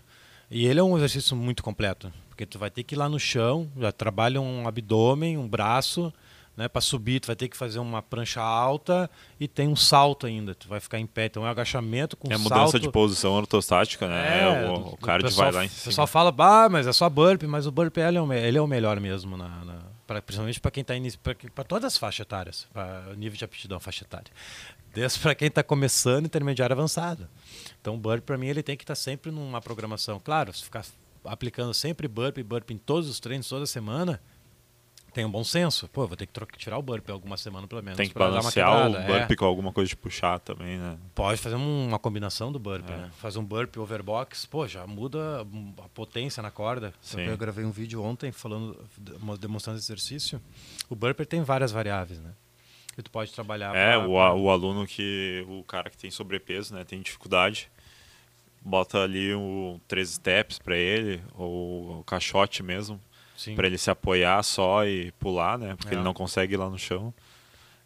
E 0.51 0.67
ele 0.67 0.79
é 0.79 0.83
um 0.83 0.95
exercício 0.95 1.35
muito 1.35 1.63
completo, 1.63 2.13
porque 2.45 2.57
tu 2.57 2.59
vai 2.59 2.69
ter 2.69 2.83
que 2.83 2.95
ir 2.95 2.97
lá 2.97 3.07
no 3.09 3.19
chão, 3.19 3.69
já 3.79 3.91
trabalha 3.91 4.39
um 4.41 4.67
abdômen, 4.67 5.37
um 5.37 5.47
braço, 5.47 6.13
né? 6.55 6.67
Para 6.67 6.81
subir, 6.81 7.19
tu 7.19 7.27
vai 7.27 7.35
ter 7.35 7.47
que 7.47 7.57
fazer 7.57 7.79
uma 7.79 8.01
prancha 8.01 8.41
alta 8.41 9.09
e 9.39 9.47
tem 9.47 9.67
um 9.67 9.75
salto 9.75 10.27
ainda, 10.27 10.53
tu 10.53 10.67
vai 10.67 10.79
ficar 10.79 10.99
em 10.99 11.05
pé, 11.07 11.25
então 11.25 11.43
é 11.43 11.47
um 11.47 11.49
agachamento 11.49 12.15
com 12.17 12.27
É 12.31 12.37
salto. 12.37 12.43
mudança 12.43 12.79
de 12.79 12.91
posição 12.91 13.31
ortostática, 13.33 14.07
né? 14.07 14.43
É, 14.43 14.69
o, 14.69 14.89
o 14.93 14.97
card 14.97 15.23
pessoal, 15.23 15.51
vai 15.51 15.61
lá 15.61 15.63
em 15.63 15.67
O 15.67 15.71
cima. 15.71 15.85
pessoal 15.85 16.07
fala, 16.07 16.31
bah, 16.31 16.67
mas 16.69 16.85
é 16.85 16.93
só 16.93 17.09
burp, 17.09 17.43
mas 17.43 17.65
o 17.65 17.71
burp 17.71 17.97
ele 17.97 18.17
é 18.17 18.21
o, 18.21 18.33
ele 18.33 18.57
é 18.57 18.61
o 18.61 18.67
melhor 18.67 18.99
mesmo, 18.99 19.35
na, 19.37 19.47
na- 19.65 19.81
pra- 20.05 20.21
principalmente 20.21 20.59
para 20.59 20.69
quem 20.71 20.81
está 20.81 20.93
para 21.55 21.63
todas 21.63 21.85
as 21.93 21.97
faixas 21.97 22.19
etárias, 22.25 22.67
para 22.73 23.13
nível 23.15 23.37
de 23.37 23.45
aptidão 23.45 23.79
faixa 23.79 24.03
etária. 24.03 24.31
Desde 24.93 25.17
para 25.19 25.33
quem 25.33 25.47
está 25.47 25.63
começando 25.63 26.25
intermediário 26.27 26.73
avançado. 26.75 27.27
Então 27.81 27.95
o 27.95 27.97
burp 27.97 28.23
para 28.23 28.37
mim 28.37 28.45
ele 28.47 28.61
tem 28.61 28.77
que 28.77 28.83
estar 28.83 28.93
sempre 28.93 29.31
numa 29.31 29.59
programação. 29.59 30.21
Claro, 30.23 30.53
se 30.53 30.63
ficar 30.63 30.85
aplicando 31.25 31.73
sempre 31.73 32.07
burp, 32.07 32.37
burp 32.39 32.71
em 32.71 32.77
todos 32.77 33.09
os 33.09 33.19
treinos 33.19 33.47
toda 33.47 33.65
semana, 33.65 34.21
tem 35.13 35.23
um 35.25 35.29
bom 35.29 35.43
senso. 35.43 35.87
Pô, 35.89 36.07
vou 36.07 36.17
ter 36.17 36.25
que 36.25 36.33
trocar- 36.33 36.57
tirar 36.57 36.77
o 36.77 36.81
burp 36.81 37.07
alguma 37.11 37.37
semana 37.37 37.67
pelo 37.67 37.83
menos. 37.83 37.97
Tem 37.97 38.07
que 38.07 38.13
pra 38.15 38.25
dar 38.25 38.31
uma 38.31 38.39
balancear 38.41 38.69
o 38.69 38.91
quebrada, 38.93 39.13
é. 39.13 39.19
burp 39.27 39.37
com 39.37 39.45
alguma 39.45 39.71
coisa 39.71 39.87
de 39.89 39.95
puxar 39.95 40.39
também, 40.39 40.77
né? 40.79 40.97
Pode 41.13 41.39
fazer 41.39 41.55
um- 41.55 41.87
uma 41.87 41.99
combinação 41.99 42.51
do 42.51 42.57
burp, 42.57 42.89
É. 42.89 42.97
né? 42.97 43.11
Fazer 43.19 43.37
um 43.37 43.45
burp 43.45 43.77
overbox, 43.77 44.45
pô, 44.47 44.67
já 44.67 44.87
muda 44.87 45.41
a 45.83 45.89
potência 45.89 46.41
na 46.41 46.49
corda. 46.49 46.93
Sim. 46.99 47.21
Eu 47.21 47.37
gravei 47.37 47.63
um 47.63 47.69
vídeo 47.71 48.01
ontem 48.03 48.31
falando, 48.31 48.75
demo- 48.97 49.37
demonstrando 49.37 49.77
esse 49.77 49.85
exercício. 49.91 50.41
O 50.89 50.95
burp 50.95 51.19
ele 51.19 51.27
tem 51.27 51.43
várias 51.43 51.71
variáveis, 51.71 52.19
né? 52.19 52.31
Que 52.95 53.01
tu 53.03 53.11
pode 53.11 53.31
trabalhar. 53.31 53.75
É, 53.75 53.97
pra- 53.97 54.07
o, 54.07 54.19
a- 54.19 54.33
o 54.33 54.49
aluno 54.49 54.85
que. 54.87 55.45
O 55.47 55.63
cara 55.63 55.89
que 55.91 55.97
tem 55.97 56.09
sobrepeso, 56.11 56.73
né? 56.73 56.83
Tem 56.83 56.99
dificuldade. 57.01 57.69
Bota 58.65 58.99
ali 59.03 59.33
o 59.33 59.79
três 59.87 60.09
steps 60.11 60.57
pra 60.57 60.77
ele, 60.77 61.21
ou 61.35 61.99
o 61.99 62.03
caixote 62.05 62.63
mesmo, 62.63 62.99
pra 63.55 63.67
ele 63.67 63.77
se 63.77 63.91
apoiar 63.91 64.41
só 64.43 64.85
e 64.85 65.11
pular, 65.13 65.57
né? 65.57 65.75
Porque 65.75 65.93
É. 65.93 65.97
ele 65.97 66.03
não 66.03 66.13
consegue 66.13 66.53
ir 66.53 66.57
lá 66.57 66.69
no 66.69 66.79
chão. 66.79 67.13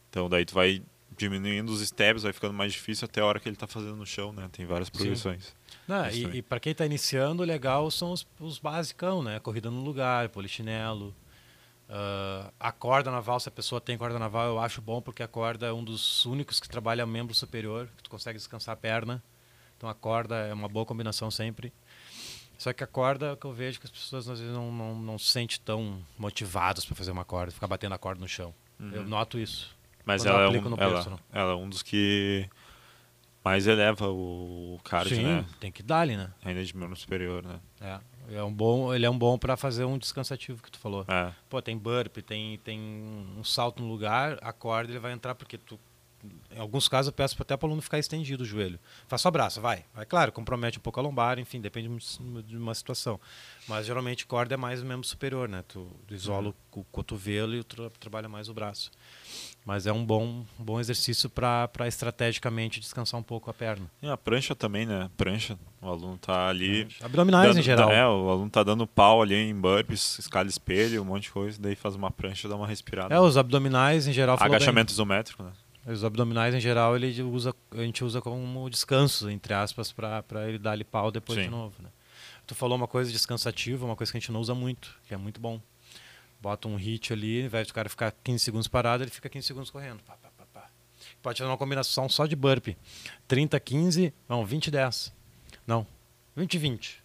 Então 0.09 0.29
daí 0.29 0.45
tu 0.45 0.53
vai 0.53 0.81
diminuindo 1.17 1.71
os 1.71 1.81
steps, 1.81 2.21
vai 2.21 2.31
ficando 2.31 2.53
mais 2.53 2.73
difícil 2.73 3.05
até 3.05 3.21
a 3.21 3.25
hora 3.25 3.39
que 3.39 3.49
ele 3.49 3.55
tá 3.55 3.65
fazendo 3.65 3.95
no 3.95 4.05
chão, 4.05 4.31
né? 4.31 4.47
Tem 4.51 4.67
várias 4.67 4.87
progressões. 4.89 5.51
Não, 5.87 6.07
e, 6.11 6.37
e 6.37 6.41
para 6.43 6.59
quem 6.59 6.73
está 6.73 6.85
iniciando, 6.85 7.41
o 7.41 7.45
legal 7.45 7.89
são 7.89 8.11
os, 8.11 8.27
os 8.39 8.59
basicão, 8.59 9.23
né? 9.23 9.39
Corrida 9.39 9.71
no 9.71 9.81
lugar, 9.81 10.29
polichinelo. 10.29 11.15
ah, 11.89 12.51
a 12.59 12.71
corda 12.71 13.09
naval, 13.09 13.39
se 13.39 13.49
a 13.49 13.51
pessoa 13.51 13.81
tem 13.81 13.97
corda 13.97 14.19
naval, 14.19 14.47
eu 14.47 14.59
acho 14.59 14.79
bom 14.81 15.01
porque 15.01 15.23
a 15.23 15.27
corda 15.27 15.65
é 15.67 15.73
um 15.73 15.83
dos 15.83 16.25
únicos 16.25 16.59
que 16.59 16.69
trabalha 16.69 17.05
membro 17.05 17.33
superior, 17.33 17.89
que 17.97 18.03
tu 18.03 18.09
consegue 18.11 18.37
descansar 18.37 18.73
a 18.73 18.77
perna. 18.77 19.23
Então 19.77 19.87
a 19.87 19.93
corda 19.93 20.35
é 20.35 20.53
uma 20.53 20.67
boa 20.67 20.85
combinação 20.85 21.29
sempre. 21.29 21.71
Só 22.57 22.73
que 22.73 22.83
a 22.83 22.87
corda, 22.87 23.33
é 23.33 23.35
que 23.35 23.45
eu 23.45 23.53
vejo 23.53 23.79
que 23.79 23.85
as 23.85 23.91
pessoas 23.91 24.27
às 24.27 24.39
vezes 24.39 24.53
não, 24.53 24.71
não, 24.71 24.95
não 24.95 25.19
se 25.19 25.27
sentem 25.27 25.59
tão 25.63 26.03
motivadas 26.17 26.83
para 26.83 26.95
fazer 26.95 27.11
uma 27.11 27.23
corda, 27.23 27.51
ficar 27.51 27.67
batendo 27.67 27.93
a 27.93 27.97
corda 27.97 28.19
no 28.19 28.27
chão. 28.27 28.53
Eu 28.79 29.03
noto 29.03 29.39
isso. 29.39 29.75
Mas 30.03 30.23
Quando 30.23 30.29
eu 30.29 30.39
ela 30.41 30.55
é, 30.55 30.59
um, 30.59 30.69
no 30.69 30.77
ela, 30.79 30.93
personal. 30.93 31.19
ela 31.31 31.51
é 31.51 31.55
um 31.55 31.69
dos 31.69 31.83
que 31.83 32.49
mais 33.43 33.67
eleva 33.67 34.09
o 34.09 34.79
card, 34.83 35.15
Sim, 35.15 35.23
né? 35.23 35.45
tem 35.59 35.71
que 35.71 35.83
dar 35.83 36.01
ali, 36.01 36.17
né? 36.17 36.31
Ainda 36.43 36.63
de 36.63 36.75
membro 36.75 36.95
superior, 36.95 37.43
né? 37.43 37.59
É, 37.79 38.37
é 38.37 38.43
um 38.43 38.53
bom, 38.53 38.93
ele 38.93 39.05
é 39.05 39.09
um 39.09 39.17
bom 39.17 39.37
para 39.37 39.55
fazer 39.55 39.85
um 39.85 39.97
descansativo 39.97 40.61
que 40.61 40.71
tu 40.71 40.79
falou. 40.79 41.05
É. 41.07 41.31
Pô, 41.49 41.61
tem 41.61 41.77
burp, 41.77 42.17
tem, 42.17 42.57
tem 42.59 42.79
um 42.79 43.43
salto 43.43 43.81
no 43.81 43.89
lugar, 43.89 44.37
a 44.41 44.51
corda 44.51 44.91
ele 44.91 44.99
vai 44.99 45.13
entrar 45.13 45.35
porque 45.35 45.57
tu. 45.57 45.79
Em 46.51 46.59
alguns 46.59 46.87
casos 46.87 47.07
eu 47.07 47.13
peço 47.13 47.35
até 47.39 47.55
para 47.55 47.65
o 47.65 47.69
aluno 47.69 47.81
ficar 47.81 47.99
estendido 47.99 48.41
o 48.43 48.45
joelho. 48.45 48.79
Faz 49.07 49.21
só 49.21 49.29
braço, 49.29 49.61
vai. 49.61 49.85
Vai, 49.93 50.05
claro, 50.05 50.31
compromete 50.31 50.79
um 50.79 50.81
pouco 50.81 50.99
a 50.99 51.03
lombar, 51.03 51.37
enfim, 51.39 51.61
depende 51.61 51.87
de 52.43 52.57
uma 52.57 52.73
situação. 52.73 53.19
Mas 53.67 53.85
geralmente 53.85 54.25
corda 54.25 54.55
é 54.55 54.57
mais 54.57 54.81
o 54.81 54.85
membro 54.85 55.05
superior, 55.07 55.47
né? 55.47 55.63
Tu 55.67 55.87
isola 56.09 56.53
o 56.75 56.83
cotovelo 56.85 57.55
e 57.55 57.63
tu 57.63 57.89
trabalha 57.99 58.27
mais 58.27 58.49
o 58.49 58.53
braço. 58.53 58.89
Mas 59.65 59.85
é 59.85 59.91
um 59.93 60.03
bom, 60.05 60.45
um 60.59 60.63
bom 60.63 60.79
exercício 60.79 61.29
para 61.29 61.69
estrategicamente 61.87 62.79
descansar 62.79 63.19
um 63.19 63.23
pouco 63.23 63.49
a 63.49 63.53
perna. 63.53 63.85
E 64.01 64.07
a 64.07 64.15
prancha 64.17 64.55
também, 64.55 64.85
né? 64.85 65.09
Prancha. 65.17 65.57
O 65.81 65.87
aluno 65.89 66.17
tá 66.17 66.47
ali. 66.47 66.87
Abdominais 67.01 67.49
dando- 67.49 67.59
em 67.59 67.63
geral. 67.63 67.91
É, 67.91 68.07
o 68.07 68.29
aluno 68.29 68.49
tá 68.49 68.63
dando 68.63 68.87
pau 68.87 69.21
ali 69.21 69.35
em 69.35 69.53
burpees, 69.53 70.17
escala 70.19 70.47
espelho, 70.47 71.01
um 71.01 71.05
monte 71.05 71.23
de 71.23 71.31
coisa, 71.31 71.61
daí 71.61 71.75
faz 71.75 71.93
uma 71.95 72.09
prancha 72.09 72.47
e 72.47 72.49
dá 72.49 72.55
uma 72.55 72.65
respirada. 72.67 73.13
É, 73.13 73.19
os 73.19 73.37
abdominais 73.37 74.07
em 74.07 74.13
geral. 74.13 74.37
falou 74.37 74.49
bem. 74.51 74.55
Agachamento 74.57 74.91
isométrico, 74.91 75.43
né? 75.43 75.51
Os 75.87 76.03
abdominais 76.03 76.53
em 76.53 76.59
geral 76.59 76.97
ele 76.97 77.21
usa, 77.23 77.55
a 77.71 77.77
gente 77.77 78.03
usa 78.03 78.21
como 78.21 78.69
descanso, 78.69 79.29
entre 79.29 79.53
aspas, 79.53 79.93
para 79.93 80.47
ele 80.47 80.59
dar 80.59 80.71
ali 80.71 80.83
pau 80.83 81.09
depois 81.09 81.39
Sim. 81.39 81.45
de 81.45 81.49
novo. 81.49 81.81
Né? 81.81 81.89
Tu 82.45 82.53
falou 82.53 82.77
uma 82.77 82.87
coisa 82.87 83.09
descansativa, 83.09 83.85
uma 83.85 83.95
coisa 83.95 84.11
que 84.11 84.17
a 84.17 84.19
gente 84.19 84.31
não 84.31 84.41
usa 84.41 84.53
muito, 84.53 84.93
que 85.07 85.13
é 85.13 85.17
muito 85.17 85.39
bom. 85.39 85.61
Bota 86.41 86.67
um 86.67 86.75
hit 86.75 87.13
ali, 87.13 87.39
ao 87.39 87.45
invés 87.45 87.67
do 87.67 87.73
cara 87.73 87.87
ficar 87.87 88.11
15 88.23 88.43
segundos 88.43 88.67
parado, 88.67 89.03
ele 89.03 89.09
fica 89.09 89.29
15 89.29 89.47
segundos 89.47 89.69
correndo. 89.69 90.03
Pá, 90.03 90.17
pá, 90.21 90.29
pá. 90.53 90.69
Pode 91.21 91.37
fazer 91.39 91.49
uma 91.49 91.57
combinação 91.57 92.09
só 92.09 92.25
de 92.25 92.35
burp. 92.35 92.67
30, 93.27 93.57
15, 93.57 94.13
não, 94.27 94.45
20, 94.45 94.69
10. 94.69 95.13
Não, 95.65 95.87
20, 96.35 96.57
20. 96.57 97.03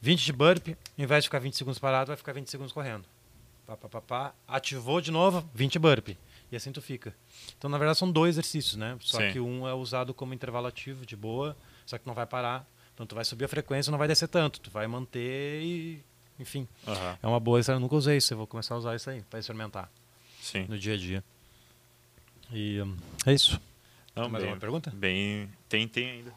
20 0.00 0.24
de 0.24 0.32
burp, 0.32 0.68
ao 0.68 0.74
invés 1.04 1.24
de 1.24 1.28
ficar 1.28 1.40
20 1.40 1.56
segundos 1.56 1.78
parado, 1.80 2.08
vai 2.08 2.16
ficar 2.16 2.32
20 2.32 2.48
segundos 2.48 2.72
correndo. 2.72 3.04
Pá, 3.66 3.76
pá, 3.76 3.88
pá, 3.88 4.00
pá. 4.00 4.34
Ativou 4.46 5.00
de 5.00 5.10
novo, 5.10 5.48
20 5.52 5.78
burp. 5.80 6.10
E 6.50 6.56
assim 6.56 6.72
tu 6.72 6.80
fica. 6.80 7.14
Então, 7.56 7.68
na 7.68 7.76
verdade, 7.76 7.98
são 7.98 8.10
dois 8.10 8.34
exercícios, 8.34 8.76
né? 8.76 8.96
Só 9.00 9.18
Sim. 9.18 9.32
que 9.32 9.40
um 9.40 9.68
é 9.68 9.74
usado 9.74 10.14
como 10.14 10.32
intervalo 10.32 10.66
ativo, 10.66 11.04
de 11.04 11.16
boa, 11.16 11.56
só 11.84 11.98
que 11.98 12.06
não 12.06 12.14
vai 12.14 12.26
parar. 12.26 12.66
Então, 12.94 13.06
tu 13.06 13.14
vai 13.14 13.24
subir 13.24 13.44
a 13.44 13.48
frequência 13.48 13.90
não 13.90 13.98
vai 13.98 14.08
descer 14.08 14.28
tanto. 14.28 14.60
Tu 14.60 14.70
vai 14.70 14.86
manter 14.86 15.62
e... 15.62 16.02
Enfim, 16.40 16.68
Aham, 16.86 17.18
é 17.22 17.26
uma 17.26 17.40
boa. 17.40 17.60
Eu 17.66 17.80
nunca 17.80 17.96
usei 17.96 18.16
isso, 18.16 18.32
eu 18.32 18.38
vou 18.38 18.46
começar 18.46 18.74
a 18.74 18.78
usar 18.78 18.94
isso 18.94 19.10
aí, 19.10 19.22
para 19.22 19.40
experimentar 19.40 19.90
Sim. 20.40 20.66
no 20.68 20.78
dia 20.78 20.94
a 20.94 20.96
dia. 20.96 21.24
E 22.52 22.80
hum, 22.80 22.96
é 23.26 23.32
isso. 23.32 23.60
Não, 24.14 24.28
Mais 24.28 24.42
bem, 24.42 24.52
alguma 24.52 24.60
pergunta? 24.60 24.90
Bem, 24.94 25.48
tem, 25.68 25.86
tem 25.86 26.10
ainda. 26.10 26.32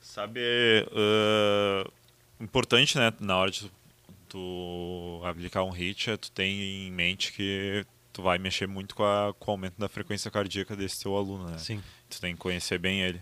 Sabe, 0.00 0.40
ah, 0.92 1.90
importante, 2.40 2.96
né, 2.98 3.12
na 3.20 3.36
hora 3.36 3.50
de 3.50 3.70
tu 4.28 5.20
aplicar 5.24 5.62
um 5.64 5.70
HIIT, 5.70 6.10
é 6.10 6.16
tu 6.16 6.30
tem 6.30 6.86
em 6.86 6.90
mente 6.90 7.32
que 7.32 7.86
tu 8.14 8.22
vai 8.22 8.38
mexer 8.38 8.66
muito 8.66 8.94
com, 8.94 9.04
a, 9.04 9.34
com 9.38 9.50
o 9.50 9.54
aumento 9.54 9.74
da 9.78 9.88
frequência 9.88 10.30
cardíaca 10.30 10.74
desse 10.74 11.02
teu 11.02 11.14
aluno, 11.16 11.50
né? 11.50 11.58
Sim. 11.58 11.82
Tu 12.08 12.18
tem 12.20 12.32
que 12.32 12.40
conhecer 12.40 12.78
bem 12.78 13.02
ele. 13.02 13.20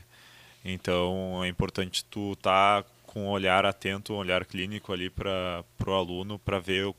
Então, 0.65 1.43
é 1.45 1.49
importante 1.49 2.05
tu 2.05 2.33
estar 2.35 2.85
com 3.07 3.25
um 3.27 3.29
olhar 3.31 3.67
atento, 3.67 4.13
um 4.13 4.17
olhar 4.17 4.45
clínico 4.45 4.93
ali 4.93 5.11
para 5.11 5.65
o 5.87 5.91
aluno, 5.93 6.39
para 6.39 6.59
ver 6.61 6.87
o- 6.87 6.95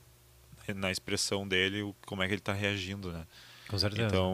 na 0.75 0.91
expressão 0.91 1.47
dele 1.47 1.81
o- 1.81 1.95
como 2.05 2.21
é 2.23 2.27
que 2.27 2.33
ele 2.33 2.39
está 2.41 2.51
reagindo, 2.53 3.11
né? 3.11 3.25
Com 3.69 3.77
certeza. 3.79 4.07
Então, 4.07 4.33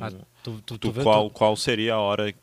Ah, 0.00 0.10
tu, 0.42 0.60
tu, 0.64 0.78
tu 0.78 0.92
qual, 1.02 1.30
qual 1.30 1.56
seria 1.56 1.94
a 1.94 1.98
hora 2.00 2.34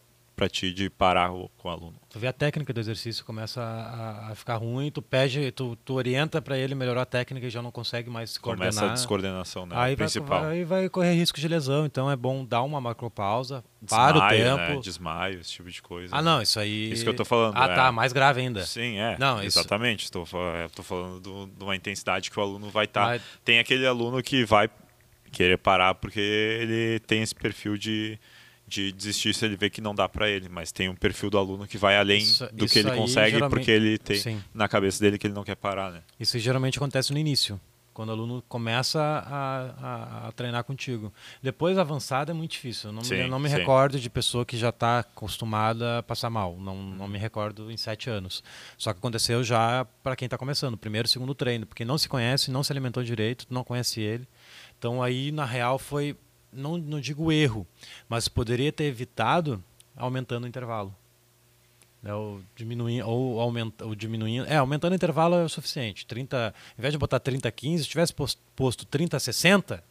para 0.42 0.50
ti 0.50 0.74
de 0.74 0.90
parar 0.90 1.32
o, 1.32 1.50
com 1.56 1.68
o 1.68 1.72
aluno? 1.72 1.94
Tu 2.10 2.18
vê 2.18 2.26
a 2.26 2.34
técnica 2.34 2.74
do 2.74 2.80
exercício 2.80 3.24
começa 3.24 3.62
a, 3.62 4.32
a 4.32 4.36
ficar 4.36 4.56
ruim, 4.56 4.90
tu 4.90 5.00
pede, 5.00 5.52
tu, 5.52 5.76
tu 5.86 5.94
orienta 5.94 6.42
para 6.42 6.58
ele 6.58 6.74
melhorar 6.74 7.04
a 7.04 7.06
técnica 7.06 7.46
e 7.46 7.50
já 7.52 7.62
não 7.62 7.70
consegue 7.70 8.10
mais 8.10 8.32
se 8.32 8.40
coordenar. 8.40 8.74
Começa 8.74 8.92
a 8.92 8.94
descoordenação, 8.96 9.68
né? 9.68 9.76
Aí 9.76 9.94
o 9.94 9.98
vai, 9.98 10.06
principal. 10.08 10.42
vai, 10.66 10.90
correr 10.90 11.14
risco 11.14 11.40
de 11.40 11.48
lesão, 11.48 11.86
então 11.86 12.10
é 12.10 12.16
bom 12.16 12.44
dar 12.44 12.64
uma 12.64 12.82
macropausa, 12.82 13.64
para 13.88 14.18
o 14.18 14.22
Desmaio, 14.22 14.58
tempo. 14.58 14.74
Né? 14.74 14.80
Desmaio, 14.82 15.40
esse 15.42 15.52
tipo 15.52 15.70
de 15.70 15.80
coisa. 15.80 16.16
Ah, 16.16 16.24
não, 16.24 16.42
isso 16.42 16.60
aí. 16.60 16.92
Isso 16.92 17.04
que 17.04 17.10
eu 17.10 17.16
tô 17.16 17.24
falando, 17.24 17.56
Ah, 17.56 17.66
é. 17.66 17.76
tá, 17.76 17.92
mais 17.92 18.12
grave 18.12 18.42
ainda. 18.42 18.66
Sim, 18.66 18.98
é. 18.98 19.18
Não, 19.20 19.44
exatamente. 19.44 20.06
Estou 20.06 20.26
tô 20.76 20.82
falando 20.82 21.20
do- 21.20 21.46
de 21.56 21.64
uma 21.64 21.76
intensidade 21.76 22.32
que 22.32 22.40
o 22.40 22.42
aluno 22.42 22.72
vai 22.72 22.86
estar. 22.86 23.06
Vai- 23.06 23.22
Tem 23.46 23.60
aquele 23.60 23.86
aluno 23.86 24.24
que 24.24 24.44
vai 24.44 24.68
querer 25.32 25.58
parar 25.58 25.94
porque 25.96 26.20
ele 26.20 27.00
tem 27.02 27.22
esse 27.22 27.34
perfil 27.36 27.78
de, 27.78 28.20
de 28.72 28.92
desistir 28.92 29.34
se 29.36 29.44
ele 29.46 29.56
vê 29.56 29.70
que 29.70 29.82
não 29.82 29.94
dá 29.94 30.08
para 30.08 30.30
ele. 30.30 30.48
Mas 30.50 30.72
tem 30.72 30.88
um 30.90 30.96
perfil 30.96 31.30
do 31.30 31.38
aluno 31.38 31.68
que 31.68 31.78
vai 31.78 31.98
além 31.98 32.20
Isso- 32.22 32.48
do 32.54 32.66
que 32.68 32.80
ele 32.80 32.92
consegue 32.92 33.38
porque 33.50 33.70
ele 33.70 33.98
tem 33.98 34.18
Sim. 34.18 34.42
na 34.54 34.68
cabeça 34.68 35.00
dele 35.04 35.18
que 35.18 35.28
ele 35.28 35.34
não 35.34 35.44
quer 35.44 35.56
parar, 35.56 35.92
né? 35.92 36.02
Isso 36.20 36.40
geralmente 36.40 36.78
acontece 36.78 37.12
no 37.12 37.20
início, 37.20 37.60
quando 37.94 38.10
o 38.10 38.12
aluno 38.14 38.42
começa 38.48 39.02
a, 39.02 40.26
a- 40.26 40.28
a 40.28 40.32
treinar 40.32 40.64
contigo. 40.64 41.14
Depois 41.44 41.78
avançado 41.78 42.32
é 42.32 42.34
muito 42.34 42.52
difícil. 42.52 42.90
Eu 42.90 42.94
não, 42.94 43.02
me, 43.02 43.08
Sim, 43.08 43.16
eu 43.16 43.28
não 43.28 43.38
me 43.40 43.50
sim. 43.50 43.58
recordo 43.58 44.00
de 44.00 44.10
pessoa 44.10 44.46
que 44.46 44.58
já 44.58 44.70
está 44.70 45.00
acostumada 45.00 46.00
a 46.00 46.04
passar 46.04 46.30
mal. 46.30 46.56
Não, 46.58 46.76
não 46.82 47.08
me 47.08 47.20
recordo 47.20 47.70
em 47.70 47.76
sete 47.78 48.10
anos. 48.10 48.42
Só 48.78 48.94
que 48.94 49.00
aconteceu 49.00 49.44
já 49.44 49.86
para 50.02 50.16
quem 50.16 50.26
está 50.26 50.38
começando, 50.38 50.78
primeiro, 50.78 51.08
segundo 51.08 51.36
treino, 51.36 51.66
porque 51.66 51.84
não 51.84 51.98
se 51.98 52.08
conhece, 52.08 52.50
não 52.50 52.64
se 52.64 52.72
alimentou 52.72 53.04
direito, 53.04 53.46
não 53.50 53.64
conhece 53.64 54.00
ele. 54.02 54.26
Então 54.80 55.04
aí 55.04 55.32
na 55.32 55.46
real 55.46 55.78
foi, 55.78 56.16
não, 56.52 56.78
não 56.78 57.00
digo 57.00 57.32
erro, 57.32 57.66
mas 58.08 58.28
poderia 58.28 58.72
ter 58.72 58.86
evitado 58.86 59.64
aumentando 59.96 60.46
o 60.46 60.48
intervalo. 60.48 60.96
Né, 62.02 62.14
ou 62.14 62.42
diminuindo, 62.56 63.08
ou, 63.08 63.40
aumenta, 63.40 63.86
ou 63.86 63.94
diminuindo. 63.94 64.48
É, 64.48 64.58
aumentando 64.58 64.94
o 64.94 64.96
intervalo 64.96 65.36
é 65.36 65.44
o 65.44 65.50
suficiente. 65.50 66.06
30, 66.06 66.48
ao 66.48 66.54
invés 66.78 66.92
de 66.92 66.98
botar 66.98 67.20
30 67.20 67.52
15, 67.52 67.84
se 67.84 67.90
tivesse 67.90 68.14
posto, 68.14 68.42
posto 68.56 68.86
30 68.86 69.20
60, 69.20 69.84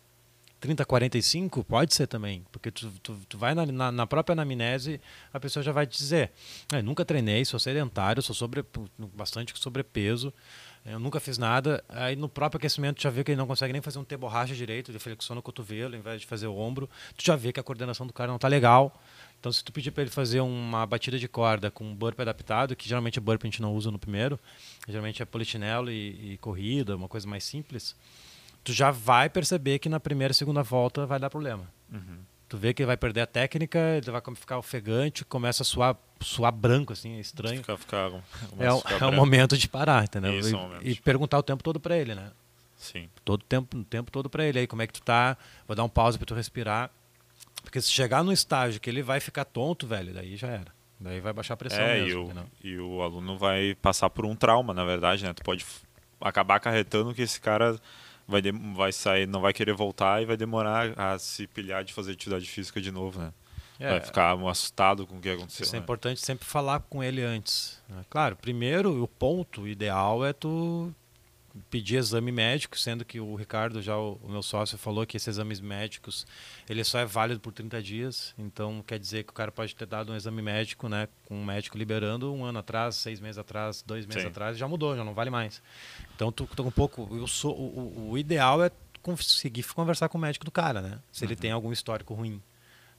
30 0.59 0.85
45, 0.85 1.63
pode 1.65 1.95
ser 1.95 2.09
também. 2.09 2.45
Porque 2.51 2.71
tu, 2.71 2.91
tu, 3.03 3.17
tu 3.29 3.39
vai 3.39 3.55
na, 3.55 3.65
na, 3.65 3.93
na 3.93 4.07
própria 4.07 4.33
anamnese, 4.33 5.01
a 5.33 5.39
pessoa 5.39 5.63
já 5.63 5.71
vai 5.71 5.87
te 5.87 5.97
dizer: 5.97 6.33
"Ah, 6.73 6.83
nunca 6.83 7.05
treinei, 7.05 7.45
sou 7.45 7.61
sedentário, 7.61 8.23
sou 8.23 8.35
sobre, 8.35 8.65
bastante 9.15 9.57
sobrepeso. 9.57 10.33
Eu 10.85 10.99
nunca 10.99 11.21
fiz 11.21 11.37
nada. 11.37 11.85
Aí 11.89 12.17
no 12.17 12.29
próprio 12.29 12.59
aquecimento 12.59 13.03
já 13.03 13.11
vê 13.11 13.23
que 13.23 13.31
ele 13.31 13.39
não 13.39 13.47
consegue 13.47 13.73
nem 13.73 13.83
fazer 13.83 13.99
um 13.99 14.05
T-borracha 14.05 14.55
direito, 14.55 14.91
ele 14.91 14.99
flexiona 14.99 15.39
o 15.39 15.43
cotovelo 15.43 15.95
ao 15.95 16.01
invés 16.01 16.21
de 16.21 16.27
fazer 16.27 16.47
o 16.47 16.57
ombro. 16.57 16.89
Tu 17.17 17.25
já 17.25 17.37
vê 17.37 17.53
que 17.53 17.61
a 17.61 17.63
coordenação 17.63 18.07
do 18.07 18.13
cara 18.13 18.31
não 18.31 18.39
tá 18.39 18.49
legal. 18.49 19.01
Então 19.39 19.53
se 19.53 19.63
tu 19.63 19.73
pedir 19.73 19.91
para 19.91 20.03
ele 20.03 20.11
fazer 20.11 20.41
uma 20.41 20.87
batida 20.87 21.19
de 21.19 21.29
corda 21.29 21.71
com 21.71 21.85
um 21.85 21.97
adaptado, 22.19 22.75
que 22.75 22.89
geralmente 22.89 23.21
burp 23.21 23.43
a 23.43 23.47
gente 23.47 23.63
não 23.63 23.75
usa 23.75 23.91
no 23.91 23.99
primeiro, 23.99 24.39
geralmente 24.89 25.23
é 25.23 25.25
polichinelo 25.25 25.91
e, 25.91 26.33
e 26.33 26.39
corrida, 26.39 26.97
uma 26.97 27.09
coisa 27.09 27.27
mais 27.27 27.45
simples, 27.45 27.97
tu 28.63 28.73
já 28.73 28.91
vai 28.91 29.31
perceber 29.31 29.79
que 29.79 29.89
na 29.89 29.99
primeira 29.99 30.33
e 30.33 30.35
segunda 30.35 30.63
volta 30.63 31.07
vai 31.07 31.19
dar 31.19 31.31
problema. 31.31 31.67
Tu 32.51 32.59
vê 32.59 32.75
que 32.75 32.83
ele 32.83 32.89
vai 32.89 32.97
perder 32.97 33.21
a 33.21 33.27
técnica, 33.27 33.79
ele 33.97 34.11
vai 34.11 34.21
ficar 34.35 34.59
ofegante, 34.59 35.25
começa 35.25 35.63
a 35.63 35.65
suar, 35.65 35.97
suar 36.21 36.51
branco, 36.51 36.93
assim, 36.93 37.17
é 37.17 37.21
estranho. 37.21 37.61
Ficar, 37.61 37.77
ficar, 37.77 38.11
É, 38.59 38.73
o- 38.73 38.83
é 39.01 39.07
o 39.07 39.13
momento 39.13 39.57
de 39.57 39.69
parar, 39.69 40.03
entendeu? 40.03 40.37
Isso, 40.37 40.49
e, 40.51 40.53
é 40.55 40.57
o 40.57 40.83
e 40.83 40.95
de- 40.95 41.01
perguntar 41.01 41.39
o 41.39 41.43
tempo 41.45 41.63
todo 41.63 41.79
para 41.79 41.97
ele, 41.97 42.13
né? 42.13 42.33
Sim. 42.77 43.09
Todo 43.25 43.43
o 43.43 43.45
tempo, 43.45 43.77
o 43.79 43.85
tempo 43.85 44.11
todo 44.11 44.29
para 44.29 44.45
ele. 44.45 44.59
Aí, 44.59 44.67
como 44.67 44.83
é 44.83 44.87
que 44.89 44.93
tu 44.95 45.01
tá? 45.03 45.37
Vou 45.69 45.77
dar 45.77 45.85
um 45.85 45.89
pause 45.89 46.19
para 46.19 46.27
tu 46.27 46.35
respirar. 46.35 46.91
Porque 47.63 47.81
se 47.81 47.91
chegar 47.93 48.25
no 48.25 48.33
estágio 48.33 48.81
que 48.81 48.91
ele 48.91 49.03
vai 49.03 49.21
ficar 49.21 49.45
tonto, 49.45 49.87
velho, 49.87 50.13
daí 50.13 50.37
já 50.37 50.49
era. 50.49 50.73
Daí 50.99 51.21
vai 51.21 51.33
baixar 51.33 51.55
a 51.55 51.57
pressão 51.57 51.81
É, 51.85 51.99
e 52.01 52.03
mesmo, 52.05 52.21
o, 52.21 52.25
entendeu? 52.25 52.45
e 52.65 52.79
o 52.79 53.01
aluno 53.03 53.39
vai 53.39 53.77
passar 53.81 54.11
por 54.11 54.27
um 54.27 54.35
trauma, 54.35 54.75
na 54.75 54.85
verdade, 54.85 55.23
né? 55.25 55.33
Tu 55.33 55.43
pode 55.45 55.65
acabar 56.21 56.57
acarretando 56.57 57.15
que 57.15 57.23
esse 57.23 57.41
cara 57.41 57.79
vai, 58.31 58.41
vai 58.75 58.93
sair, 58.93 59.27
não 59.27 59.41
vai 59.41 59.53
querer 59.53 59.75
voltar 59.75 60.23
e 60.23 60.27
vai 60.27 60.37
demorar 60.37 60.99
a 60.99 61.19
se 61.19 61.47
pilhar 61.47 61.85
de 61.85 61.93
fazer 61.93 62.13
atividade 62.13 62.47
física 62.47 62.81
de 62.81 62.91
novo, 62.91 63.21
né? 63.21 63.33
É, 63.79 63.93
Vai 63.93 64.01
ficar 64.01 64.39
assustado 64.47 65.07
com 65.07 65.17
o 65.17 65.21
que 65.21 65.31
aconteceu. 65.31 65.65
Isso 65.65 65.75
é 65.75 65.79
né? 65.79 65.83
importante 65.83 66.21
sempre 66.21 66.47
falar 66.47 66.81
com 66.81 67.03
ele 67.03 67.23
antes. 67.23 67.81
né? 67.89 68.05
Claro, 68.11 68.37
primeiro, 68.37 69.03
o 69.03 69.09
ponto 69.09 69.67
ideal 69.67 70.23
é 70.23 70.35
tu 70.35 70.95
pedir 71.69 71.97
exame 71.97 72.31
médico, 72.31 72.79
sendo 72.79 73.05
que 73.05 73.19
o 73.21 73.35
Ricardo, 73.35 73.83
já 73.83 73.97
o, 73.97 74.21
o 74.23 74.29
meu 74.31 74.43
sócio, 74.43 74.79
falou 74.79 75.05
que 75.07 75.17
esses 75.17 75.27
exames 75.29 75.61
médicos, 75.61 76.27
ele 76.69 76.83
só 76.85 76.99
é 76.99 77.05
válido 77.05 77.41
por 77.41 77.53
30 77.53 77.83
dias, 77.83 78.35
então 78.39 78.83
quer 78.87 78.99
dizer 78.99 79.25
que 79.25 79.31
o 79.31 79.35
cara 79.35 79.51
pode 79.51 79.75
ter 79.75 79.87
dado 79.87 80.13
um 80.13 80.17
exame 80.17 80.41
médico, 80.43 80.89
né, 80.89 81.09
com 81.27 81.37
um 81.37 81.45
médico 81.45 81.77
liberando 81.77 82.33
um 82.33 82.45
ano 82.45 82.59
atrás, 82.61 82.95
seis 82.97 83.19
meses 83.21 83.39
atrás, 83.39 83.83
dois 83.83 84.07
meses 84.07 84.23
Sim. 84.23 84.29
atrás, 84.29 84.57
já 84.57 84.69
mudou, 84.69 84.97
já 84.97 85.05
não 85.05 85.15
vale 85.15 85.31
mais. 85.31 85.63
Então 86.15 86.31
tu, 86.31 86.47
tu 86.55 86.63
um 86.63 86.71
pouco, 86.71 87.09
eu 87.17 87.27
sou, 87.27 87.53
o, 87.59 87.79
o- 87.79 88.11
o 88.13 88.19
ideal 88.19 88.63
é 88.63 88.71
conseguir 89.03 89.63
conversar 89.75 90.09
com 90.09 90.19
o 90.19 90.21
médico 90.21 90.45
do 90.45 90.51
cara, 90.51 90.81
né, 90.81 90.99
se 91.11 91.25
ele 91.25 91.35
tem 91.35 91.51
algum 91.51 91.73
histórico 91.73 92.15
ruim 92.15 92.41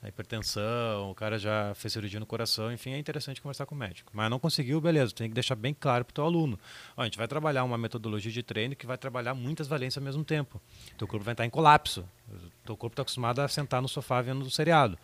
a 0.02 0.08
hipertensão, 0.08 1.12
o 1.12 1.14
cara 1.14 1.38
já 1.38 1.72
fez 1.76 1.92
cirurgia 1.92 2.18
no 2.18 2.26
coração, 2.26 2.72
enfim, 2.72 2.90
é 2.90 2.98
interessante 2.98 3.40
conversar 3.40 3.66
com 3.66 3.74
o 3.74 3.78
médico. 3.78 4.10
Mas 4.12 4.28
não 4.28 4.38
conseguiu, 4.38 4.80
beleza, 4.80 5.14
tem 5.14 5.28
que 5.28 5.34
deixar 5.34 5.54
bem 5.54 5.72
claro 5.72 6.04
para 6.04 6.10
o 6.10 6.14
teu 6.14 6.24
aluno. 6.24 6.58
Ó, 6.96 7.02
a 7.02 7.04
gente 7.04 7.16
vai 7.16 7.28
trabalhar 7.28 7.62
uma 7.62 7.78
metodologia 7.78 8.32
de 8.32 8.42
treino 8.42 8.74
que 8.74 8.84
vai 8.84 8.98
trabalhar 8.98 9.32
muitas 9.32 9.68
valências 9.68 9.98
ao 9.98 10.04
mesmo 10.04 10.24
tempo. 10.24 10.60
Teu 10.98 11.06
corpo 11.06 11.24
vai 11.24 11.34
estar 11.34 11.46
em 11.46 11.50
colapso. 11.50 12.04
Teu 12.64 12.76
corpo 12.76 12.94
está 12.94 13.02
acostumado 13.02 13.38
a 13.40 13.46
sentar 13.46 13.80
no 13.80 13.88
sofá 13.88 14.20
vendo 14.20 14.42
o 14.42 14.50
seriado. 14.50 14.98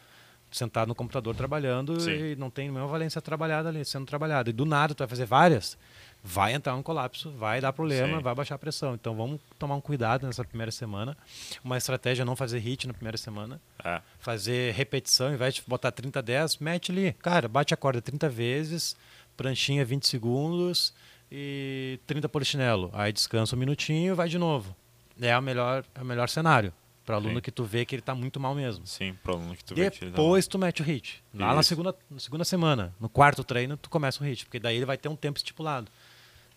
Sentado 0.50 0.88
no 0.88 0.94
computador 0.94 1.36
trabalhando 1.36 2.00
Sim. 2.00 2.10
e 2.10 2.36
não 2.36 2.50
tem 2.50 2.68
nenhuma 2.68 2.88
valência 2.88 3.20
trabalhada 3.20 3.68
ali, 3.68 3.84
sendo 3.84 4.06
trabalhada. 4.06 4.50
E 4.50 4.52
do 4.52 4.64
nada 4.64 4.94
tu 4.94 4.98
vai 4.98 5.08
fazer 5.08 5.26
várias, 5.26 5.78
vai 6.22 6.52
entrar 6.52 6.74
um 6.74 6.82
colapso, 6.82 7.30
vai 7.30 7.60
dar 7.60 7.72
problema, 7.72 8.16
Sim. 8.18 8.22
vai 8.22 8.34
baixar 8.34 8.56
a 8.56 8.58
pressão. 8.58 8.94
Então 8.94 9.14
vamos 9.14 9.40
tomar 9.58 9.74
um 9.76 9.80
cuidado 9.80 10.26
nessa 10.26 10.44
primeira 10.44 10.70
semana. 10.70 11.16
Uma 11.64 11.76
estratégia 11.78 12.22
é 12.22 12.24
não 12.24 12.36
fazer 12.36 12.58
hit 12.58 12.86
na 12.86 12.92
primeira 12.94 13.16
semana 13.16 13.60
É, 13.84 14.00
fazer 14.18 14.74
repetição, 14.74 15.28
ao 15.28 15.34
invés 15.34 15.54
de 15.54 15.62
botar 15.66 15.90
30, 15.92 16.20
10, 16.20 16.58
mete 16.58 16.90
ali. 16.92 17.12
Cara, 17.14 17.48
bate 17.48 17.72
a 17.72 17.76
corda 17.76 18.02
30 18.02 18.28
vezes, 18.28 18.96
pranchinha 19.36 19.84
20 19.84 20.06
segundos 20.06 20.92
e 21.30 21.98
30 22.06 22.28
polichinelo. 22.28 22.90
Aí 22.92 23.12
descansa 23.12 23.54
um 23.54 23.58
minutinho 23.58 24.12
e 24.12 24.14
vai 24.14 24.28
de 24.28 24.38
novo. 24.38 24.74
É 25.20 25.36
o 25.36 25.42
melhor, 25.42 25.84
é 25.94 26.02
o 26.02 26.04
melhor 26.04 26.28
cenário. 26.28 26.72
Para 27.04 27.16
aluno 27.16 27.36
Sim. 27.36 27.40
que 27.40 27.50
tu 27.50 27.64
vê 27.64 27.86
que 27.86 27.94
ele 27.94 28.02
tá 28.02 28.14
muito 28.14 28.38
mal 28.38 28.54
mesmo. 28.54 28.86
sim, 28.86 29.14
pro 29.22 29.32
aluno 29.32 29.56
que 29.56 29.64
tu 29.64 29.74
vê 29.74 29.90
que 29.90 30.04
ele 30.04 30.10
tá- 30.10 30.16
Depois 30.16 30.46
tu 30.46 30.58
mete 30.58 30.82
o 30.82 30.84
hit. 30.84 31.24
Lá 31.32 31.54
na 31.54 31.62
segunda, 31.62 31.96
na 32.10 32.18
segunda 32.20 32.44
semana, 32.44 32.92
no 33.00 33.08
quarto 33.08 33.42
treino, 33.42 33.78
tu 33.78 33.88
começa 33.88 34.22
o 34.22 34.26
hit, 34.26 34.44
porque 34.44 34.58
daí 34.60 34.76
ele 34.76 34.84
vai 34.84 34.98
ter 34.98 35.08
um 35.08 35.16
tempo 35.16 35.38
estipulado. 35.38 35.90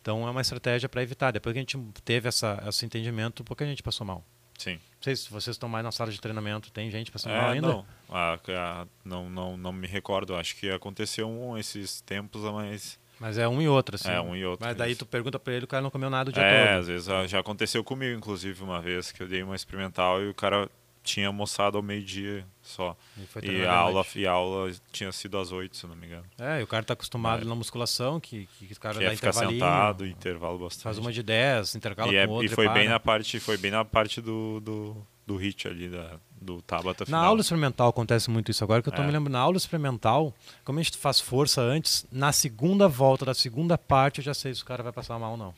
Então 0.01 0.27
é 0.27 0.31
uma 0.31 0.41
estratégia 0.41 0.89
para 0.89 1.01
evitar. 1.03 1.31
Depois 1.31 1.53
que 1.53 1.59
a 1.59 1.61
gente 1.61 1.77
teve 2.03 2.27
essa, 2.27 2.61
esse 2.67 2.85
entendimento, 2.85 3.43
pouca 3.43 3.65
gente 3.65 3.83
passou 3.83 4.05
mal. 4.05 4.23
Sim. 4.57 4.73
Não 4.73 5.01
sei 5.03 5.15
se 5.15 5.29
vocês 5.31 5.55
estão 5.55 5.67
mais 5.67 5.83
na 5.83 5.91
sala 5.91 6.11
de 6.11 6.21
treinamento, 6.21 6.71
tem 6.71 6.89
gente 6.91 7.11
passando 7.11 7.33
mal 7.33 7.49
É, 7.49 7.53
ainda? 7.53 7.67
não. 7.67 7.85
Ah, 8.09 8.37
ah, 8.49 8.87
não, 9.03 9.29
não, 9.29 9.57
não 9.57 9.71
me 9.71 9.87
recordo. 9.87 10.35
Acho 10.35 10.55
que 10.55 10.69
aconteceu 10.69 11.27
um 11.29 11.57
esses 11.57 12.01
tempos, 12.01 12.41
mas. 12.43 12.99
Mas 13.19 13.37
é 13.37 13.47
um 13.47 13.61
e 13.61 13.67
outro, 13.67 13.95
assim. 13.95 14.09
É, 14.09 14.19
um 14.19 14.35
e 14.35 14.43
outro, 14.45 14.65
Mas 14.65 14.75
daí 14.75 14.91
isso. 14.91 14.99
tu 14.99 15.05
pergunta 15.05 15.39
pra 15.39 15.53
ele, 15.53 15.65
o 15.65 15.67
cara 15.67 15.81
não 15.83 15.91
comeu 15.91 16.09
nada 16.09 16.29
o 16.31 16.33
dia 16.33 16.41
É, 16.43 16.65
todo. 16.67 16.79
às 16.79 16.87
vezes 16.87 17.07
já 17.29 17.39
aconteceu 17.39 17.83
comigo, 17.83 18.17
inclusive, 18.17 18.63
uma 18.63 18.81
vez 18.81 19.11
que 19.11 19.21
eu 19.21 19.27
dei 19.27 19.43
uma 19.43 19.55
experimental 19.55 20.21
e 20.23 20.29
o 20.29 20.33
cara 20.33 20.67
tinha 21.03 21.27
almoçado 21.27 21.77
ao 21.77 21.83
meio-dia 21.83 22.45
só. 22.61 22.95
E, 23.41 23.47
E 23.51 23.65
a 23.65 23.73
aula, 23.73 24.05
e 24.15 24.27
a 24.27 24.31
aula 24.31 24.71
tinha 24.91 25.11
sido 25.11 25.37
às 25.37 25.51
8, 25.51 25.75
se 25.75 25.87
não 25.87 25.95
me 25.95 26.07
engano. 26.07 26.25
É, 26.39 26.59
e 26.59 26.63
o 26.63 26.67
cara 26.67 26.83
tá 26.83 26.93
acostumado 26.93 27.41
É. 27.43 27.45
na 27.45 27.55
musculação, 27.55 28.19
que, 28.19 28.47
que 28.59 28.71
o 28.73 28.79
cara 28.79 28.99
Que 28.99 29.05
dá 29.05 29.11
é 29.11 29.15
ficar 29.15 29.33
sentado, 29.33 30.05
intervalo 30.05 30.59
bastante. 30.59 30.83
faz 30.83 30.97
uma 30.97 31.11
de 31.11 31.23
10, 31.23 31.75
intercala 31.75 32.11
e, 32.11 32.15
é- 32.15 32.27
com 32.27 32.33
outra 32.33 32.45
e 32.45 32.49
foi 32.55 32.65
para. 32.65 32.73
bem 32.75 32.87
na 32.89 32.99
parte, 32.99 33.39
foi 33.39 33.57
bem 33.57 33.71
na 33.71 33.83
parte 33.83 34.21
do, 34.21 34.59
do, 34.59 35.07
do 35.25 35.35
hit 35.37 35.67
ali, 35.67 35.89
da, 35.89 36.17
do 36.39 36.61
Tabata 36.61 37.01
Na 37.03 37.05
final. 37.05 37.25
aula 37.25 37.41
experimental 37.41 37.89
acontece 37.89 38.29
muito 38.29 38.51
isso. 38.51 38.63
Agora 38.63 38.81
que 38.81 38.89
eu 38.89 38.93
tô 38.93 39.01
É. 39.01 39.05
me 39.05 39.11
lembrando, 39.11 39.33
na 39.33 39.39
aula 39.39 39.57
experimental, 39.57 40.33
como 40.63 40.79
a 40.79 40.83
gente 40.83 40.97
faz 40.97 41.19
força 41.19 41.61
antes, 41.61 42.05
na 42.11 42.31
segunda 42.31 42.87
volta 42.87 43.25
da 43.25 43.33
segunda 43.33 43.77
parte 43.77 44.19
eu 44.19 44.23
já 44.23 44.33
sei 44.33 44.53
se 44.53 44.61
o 44.61 44.65
cara 44.65 44.83
vai 44.83 44.91
passar 44.91 45.17
mal 45.17 45.31
ou 45.31 45.37
não. 45.37 45.53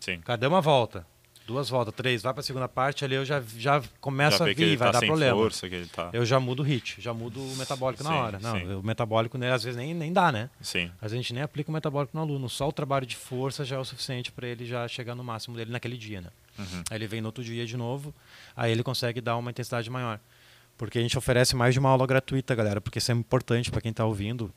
Sim. 0.00 0.16
O 0.16 0.22
cara 0.22 0.36
deu 0.38 0.50
uma 0.50 0.60
volta, 0.60 1.06
duas 1.46 1.68
voltas, 1.68 1.94
três, 1.94 2.22
vai 2.22 2.32
pra 2.32 2.42
segunda 2.42 2.68
parte, 2.68 3.04
ali 3.04 3.14
eu 3.14 3.24
já, 3.24 3.42
já 3.56 3.82
começa 4.00 4.38
Já 4.38 4.44
a 4.44 4.54
vir, 4.54 4.76
vai 4.76 4.88
tá 4.92 5.00
dar 5.00 5.06
problema. 5.06 5.36
força, 5.36 5.68
que 5.68 5.74
ele 5.74 5.86
tá... 5.86 6.10
Eu 6.12 6.24
já 6.24 6.40
mudo 6.40 6.60
o 6.60 6.62
hit, 6.62 7.00
já 7.00 7.12
mudo 7.12 7.40
o 7.40 7.56
metabólico 7.56 8.02
na 8.02 8.10
Sim, 8.10 8.16
hora. 8.16 8.38
Não, 8.40 8.58
sim. 8.58 8.74
o 8.74 8.82
metabólico 8.82 9.36
né, 9.36 9.52
às 9.52 9.62
vezes 9.62 9.76
nem, 9.76 9.92
nem 9.94 10.12
dá, 10.12 10.32
né? 10.32 10.48
Sim, 10.60 10.90
Às 10.96 11.10
vezes 11.10 11.14
a 11.14 11.16
gente 11.16 11.34
nem 11.34 11.42
aplica 11.42 11.70
o 11.70 11.74
metabólico 11.74 12.16
no 12.16 12.22
aluno. 12.22 12.48
Só 12.48 12.68
o 12.68 12.72
trabalho 12.72 13.06
de 13.06 13.16
força 13.16 13.64
já 13.64 13.76
é 13.76 13.78
o 13.78 13.84
suficiente 13.84 14.32
para 14.32 14.46
ele 14.46 14.64
já 14.64 14.86
chegar 14.88 15.14
no 15.14 15.22
máximo 15.24 15.56
dele 15.56 15.70
naquele 15.70 15.96
dia, 15.96 16.20
né? 16.20 16.28
Uhum. 16.58 16.82
Aí 16.90 16.96
ele 16.98 17.06
vem 17.06 17.20
no 17.20 17.28
outro 17.28 17.42
dia 17.42 17.66
de 17.66 17.76
novo, 17.76 18.14
aí 18.56 18.70
ele 18.72 18.82
consegue 18.82 19.20
dar 19.20 19.36
uma 19.36 19.50
intensidade 19.50 19.90
maior. 19.90 20.18
Porque 20.76 20.98
a 20.98 21.02
gente 21.02 21.16
oferece 21.16 21.54
mais 21.54 21.72
de 21.72 21.78
uma 21.78 21.88
aula 21.88 22.06
gratuita, 22.06 22.54
galera, 22.54 22.80
porque 22.80 22.98
isso 22.98 23.12
é 23.12 23.14
importante 23.14 23.70
para 23.70 23.80
quem 23.80 23.90
está 23.90 24.04
ouvindo, 24.04 24.52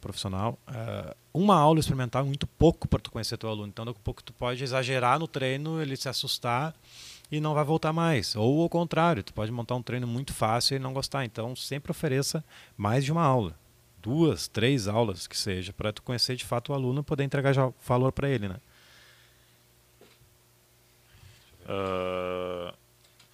profissional. 0.00 0.58
Eh, 0.68 1.16
uma 1.32 1.56
aula 1.56 1.80
experimental 1.80 2.22
é 2.22 2.26
muito 2.26 2.46
pouco 2.46 2.86
para 2.86 3.00
tu 3.00 3.10
conhecer 3.10 3.38
teu 3.38 3.48
aluno. 3.48 3.68
Então, 3.68 3.84
daqui 3.86 3.98
a 3.98 4.04
pouco 4.04 4.22
tu 4.22 4.34
pode 4.34 4.62
exagerar 4.62 5.18
no 5.18 5.26
treino, 5.26 5.80
ele 5.80 5.96
se 5.96 6.10
assustar 6.10 6.74
e 7.30 7.40
não 7.40 7.54
vai 7.54 7.64
voltar 7.64 7.90
mais. 7.90 8.36
Ou 8.36 8.62
ao 8.62 8.68
contrário, 8.68 9.22
tu 9.22 9.32
pode 9.32 9.50
montar 9.50 9.74
um 9.74 9.82
treino 9.82 10.06
muito 10.06 10.34
fácil 10.34 10.76
e 10.76 10.78
não 10.78 10.92
gostar. 10.92 11.24
Então, 11.24 11.56
sempre 11.56 11.90
ofereça 11.90 12.44
mais 12.76 13.02
de 13.02 13.10
uma 13.10 13.22
aula. 13.22 13.56
Duas, 14.02 14.48
três 14.48 14.88
aulas 14.88 15.26
que 15.26 15.38
seja, 15.38 15.72
para 15.72 15.92
tu 15.92 16.02
conhecer 16.02 16.36
de 16.36 16.44
fato 16.44 16.72
o 16.72 16.74
aluno 16.74 17.00
e 17.00 17.04
poder 17.04 17.24
entregar 17.24 17.54
valor 17.86 18.12
para 18.12 18.28
ele, 18.28 18.48
né? 18.48 18.56
Ah, 21.66 22.21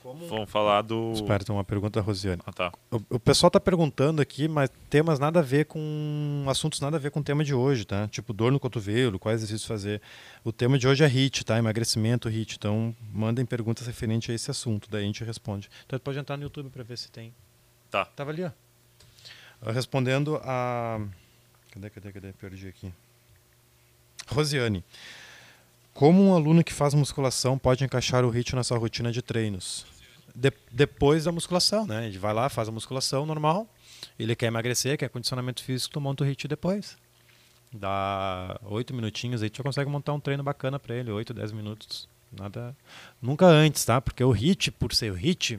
vamos 0.03 0.51
falar 0.51 0.83
do... 0.83 1.13
Espera, 1.13 1.45
tem 1.45 1.55
uma 1.55 1.65
pergunta 1.65 2.01
da 2.01 2.05
Rosiane. 2.07 2.41
Ah, 2.47 2.53
tá. 2.53 2.73
O, 2.91 3.17
o 3.17 3.21
pessoal 3.21 3.51
tá 3.51 3.59
perguntando 3.61 4.23
aqui, 4.23 4.49
mas 4.49 4.71
temas 4.89 5.19
nada 5.19 5.41
a 5.41 5.43
ver 5.43 5.67
com. 5.67 6.45
assuntos 6.49 6.81
nada 6.81 6.97
a 6.97 7.01
ver 7.01 7.11
com 7.11 7.21
o 7.21 7.23
tema 7.23 7.45
de 7.45 7.55
hoje, 7.55 7.85
tá? 7.85 8.09
Tipo, 8.09 8.33
dor 8.33 8.53
no 8.53 8.61
cotovelo, 8.61 9.19
quais 9.19 9.43
exercícios 9.43 9.67
fazer. 9.67 10.01
O 10.45 10.53
tema 10.53 10.79
de 10.79 10.87
hoje 10.87 11.05
é 11.05 11.07
HIT, 11.07 11.45
tá? 11.45 11.59
Emagrecimento, 11.59 12.29
HIT. 12.29 12.57
Então, 12.57 12.95
mandem 13.13 13.45
perguntas 13.45 13.87
referentes 13.87 14.31
a 14.31 14.35
esse 14.35 14.51
assunto, 14.51 14.89
daí 14.91 15.03
a 15.03 15.07
gente 15.07 15.23
responde. 15.25 15.69
Então, 15.87 15.99
pode 15.99 16.19
entrar 16.19 16.37
no 16.37 16.45
YouTube 16.45 16.71
para 16.71 16.83
ver 16.83 16.97
se 16.97 17.11
tem. 17.11 17.35
Tá. 17.91 18.05
Tava 18.05 18.31
ali, 18.31 18.45
ó. 18.45 18.51
Ah, 19.61 19.73
Respondendo 19.73 20.41
a. 20.43 21.01
Cadê, 21.73 21.91
cadê, 21.91 22.13
cadê? 22.13 22.33
Perdi 22.33 22.69
aqui. 22.69 22.93
Rosiane. 24.29 24.85
Como 25.99 26.29
um 26.29 26.33
aluno 26.33 26.63
que 26.63 26.73
faz 26.73 26.95
musculação 26.95 27.59
pode 27.59 27.83
encaixar 27.83 28.25
o 28.25 28.31
HIIT 28.31 28.55
na 28.55 28.63
sua 28.63 28.79
rotina 28.79 29.11
de 29.11 29.21
treinos? 29.21 29.85
De- 30.33 30.53
depois 30.71 31.25
da 31.25 31.33
musculação, 31.33 31.89
né? 31.89 32.07
Ele 32.07 32.17
vai 32.17 32.33
lá, 32.33 32.49
faz 32.49 32.69
a 32.69 32.71
musculação 32.71 33.27
normal, 33.27 33.67
ele 34.17 34.37
quer 34.37 34.47
emagrecer, 34.47 34.97
quer 34.97 35.09
condicionamento 35.09 35.61
físico, 35.61 35.95
tu 35.95 36.01
monta 36.01 36.23
o 36.23 36.27
HIIT 36.29 36.47
depois. 36.47 36.97
Dá 37.73 38.61
oito 38.67 38.95
minutinhos 38.95 39.43
aí, 39.43 39.51
tu 39.51 39.57
já 39.57 39.65
consegue 39.65 39.91
montar 39.91 40.13
um 40.13 40.21
treino 40.21 40.45
bacana 40.45 40.79
para 40.79 40.95
ele, 40.95 41.11
oito, 41.11 41.35
dez 41.35 41.51
minutos. 41.51 42.09
Nada, 42.31 42.77
nunca 43.21 43.47
antes, 43.47 43.85
tá? 43.85 44.01
Porque 44.01 44.23
o 44.23 44.31
HIIT, 44.31 44.71
por 44.71 44.95
ser 44.95 45.11
o 45.11 45.17
HIIT, 45.17 45.59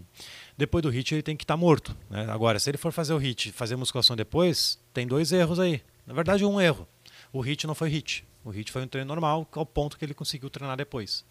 depois 0.58 0.82
do 0.82 0.90
HIIT 0.90 1.16
ele 1.16 1.22
tem 1.22 1.36
que 1.36 1.44
estar 1.44 1.58
morto. 1.58 1.94
Né? 2.10 2.26
Agora, 2.32 2.60
se 2.60 2.70
ele 2.70 2.78
for 2.78 2.94
fazer 2.94 3.12
o 3.12 3.18
HIIT 3.18 3.50
e 3.50 3.52
fazer 3.52 3.76
musculação 3.76 4.16
depois, 4.16 4.80
tem 4.94 5.06
dois 5.06 5.34
erros 5.34 5.60
aí. 5.60 5.82
Na 6.08 6.14
verdade, 6.14 6.46
um 6.46 6.62
erro. 6.62 6.88
O 7.34 7.42
HIIT 7.42 7.68
não 7.68 7.76
foi 7.76 7.90
HIIT. 7.90 8.29
O 8.50 8.52
HIIT 8.52 8.72
foi 8.72 8.82
um 8.82 8.88
treino 8.88 9.08
normal, 9.08 9.48
ao 9.52 9.66
ponto 9.66 9.96
que 9.96 10.04
ele 10.04 10.16
conseguiu 10.16 10.50
treinar 10.50 10.76
depois. 10.76 11.24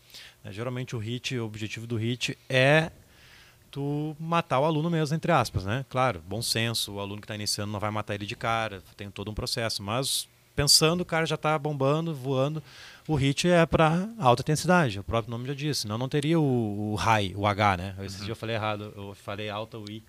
Né, 0.45 0.53
Geralmente 0.53 0.95
o 0.95 1.01
HIIT, 1.01 1.37
o 1.37 1.45
objetivo 1.45 1.85
do 1.85 1.97
HIIT 1.97 2.39
é 2.49 2.93
tu 3.73 4.17
matar 4.21 4.61
o 4.61 4.65
aluno 4.65 4.89
mesmo, 4.89 5.17
entre 5.17 5.33
aspas, 5.33 5.65
né? 5.65 5.85
Claro, 5.89 6.23
bom 6.27 6.41
senso, 6.41 6.93
o 6.93 7.01
aluno 7.01 7.21
que 7.21 7.25
está 7.25 7.35
iniciando 7.35 7.73
não 7.73 7.81
vai 7.81 7.91
matar 7.91 8.15
ele 8.15 8.25
de 8.25 8.37
cara, 8.37 8.85
tem 8.97 9.11
todo 9.11 9.33
um 9.33 9.35
processo, 9.35 9.83
mas 9.83 10.29
pensando, 10.55 11.01
o 11.01 11.05
cara 11.05 11.27
já 11.27 11.35
está 11.35 11.59
bombando, 11.59 12.15
voando, 12.15 12.63
o 13.07 13.17
HIIT 13.17 13.49
é 13.49 13.67
para 13.67 14.09
alta 14.17 14.43
intensidade, 14.43 15.01
o 15.01 15.05
próprio 15.05 15.33
nome 15.33 15.49
já 15.49 15.55
disse, 15.55 15.83
senão 15.83 15.99
não 15.99 16.09
teria 16.09 16.39
o, 16.39 16.93
o 16.93 16.95
high, 16.95 17.35
o 17.35 17.49
H, 17.49 17.77
né? 17.77 17.97
Esse 18.01 18.21
dia 18.21 18.31
eu 18.31 18.37
falei 18.37 18.55
errado, 18.55 18.93
eu 18.97 19.13
falei 19.17 19.51
alta, 19.51 19.77
o 19.77 19.91
I. 19.91 20.05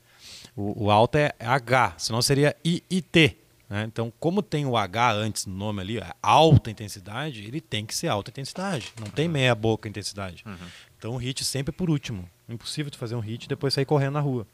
O, 0.56 0.86
o 0.86 0.92
alta 0.92 1.18
é 1.18 1.34
H, 1.40 1.96
senão 1.98 2.22
seria 2.22 2.56
IIT. 2.64 3.49
Né? 3.70 3.84
Então, 3.84 4.12
como 4.20 4.42
tem 4.42 4.66
o 4.66 4.76
H 4.76 5.14
antes 5.14 5.46
no 5.46 5.54
nome 5.54 5.82
ali, 5.82 6.00
a 6.00 6.16
alta 6.22 6.72
intensidade, 6.72 7.46
ele 7.46 7.62
tem 7.62 7.86
que 7.86 7.96
ser 7.96 8.08
alta 8.08 8.32
intensidade. 8.32 8.92
Não 9.00 9.08
tem 9.08 9.28
meia 9.28 9.54
boca 9.54 9.88
intensidade. 9.88 10.44
Uhum. 10.46 10.68
Então 10.98 11.14
o 11.14 11.18
hit 11.18 11.46
sempre 11.46 11.72
por 11.72 11.90
último. 11.90 12.28
Impossível 12.48 12.92
tu 12.92 12.98
fazer 12.98 13.16
um 13.16 13.20
hit 13.20 13.46
e 13.46 13.48
depois 13.48 13.74
sair 13.74 13.86
correndo 13.86 14.14
na 14.14 14.20
rua. 14.20 14.48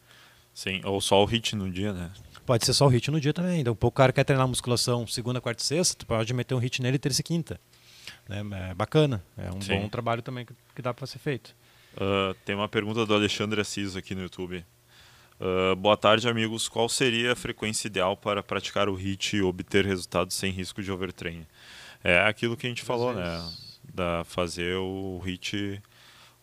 Sim, 0.54 0.82
ou 0.84 1.00
só 1.00 1.24
o 1.24 1.26
hit 1.26 1.56
no 1.56 1.72
dia, 1.72 1.94
né? 1.94 2.12
Pode 2.46 2.66
ser 2.66 2.74
só 2.74 2.86
o 2.86 2.90
hit 2.90 3.10
no 3.10 3.20
dia 3.20 3.34
também. 3.34 3.62
Então, 3.62 3.76
o 3.80 3.92
cara 3.92 4.14
quer 4.14 4.24
treinar 4.24 4.48
musculação 4.48 5.08
segunda, 5.08 5.42
quarta 5.42 5.64
e 5.64 5.66
sexta, 5.66 5.96
tu 5.96 6.06
pode 6.06 6.34
meter 6.34 6.54
um 6.54 6.60
hit 6.60 6.82
nele 6.82 7.00
terça 7.00 7.22
e 7.22 7.24
quinta. 7.24 7.60
Né? 8.28 8.42
É 8.70 8.74
bacana. 8.74 9.24
É 9.38 9.50
um 9.52 9.62
Sim. 9.62 9.80
bom 9.80 9.90
trabalho 9.90 10.22
também 10.22 10.46
que, 10.46 10.82
dá 10.82 10.94
para 10.94 11.08
ser 11.08 11.20
feito. 11.20 11.56
Ah, 11.98 12.36
tem 12.46 12.56
uma 12.56 12.68
pergunta 12.68 13.06
do 13.06 13.14
Alexandre 13.14 13.60
Assis 13.62 13.96
aqui 13.96 14.14
no 14.14 14.22
YouTube. 14.22 14.64
Ah, 15.40 15.76
boa 15.76 15.98
tarde, 15.98 16.28
amigos. 16.30 16.68
Qual 16.68 16.88
seria 16.88 17.34
a 17.34 17.36
frequência 17.36 17.88
ideal 17.88 18.16
para 18.16 18.42
praticar 18.42 18.88
o 18.90 18.96
HIIT 18.96 19.38
e 19.38 19.42
obter 19.42 19.86
resultados 19.86 20.36
sem 20.36 20.52
risco 20.52 20.82
de 20.82 20.92
overtraining? 20.92 21.46
É 22.04 22.20
aquilo 22.22 22.56
que 22.56 22.68
a 22.68 22.70
gente 22.70 22.84
falou, 22.84 23.14
né? 23.14 23.52
Da 23.94 24.24
fazer 24.26 24.76
o 24.78 25.22
HIIT 25.26 25.82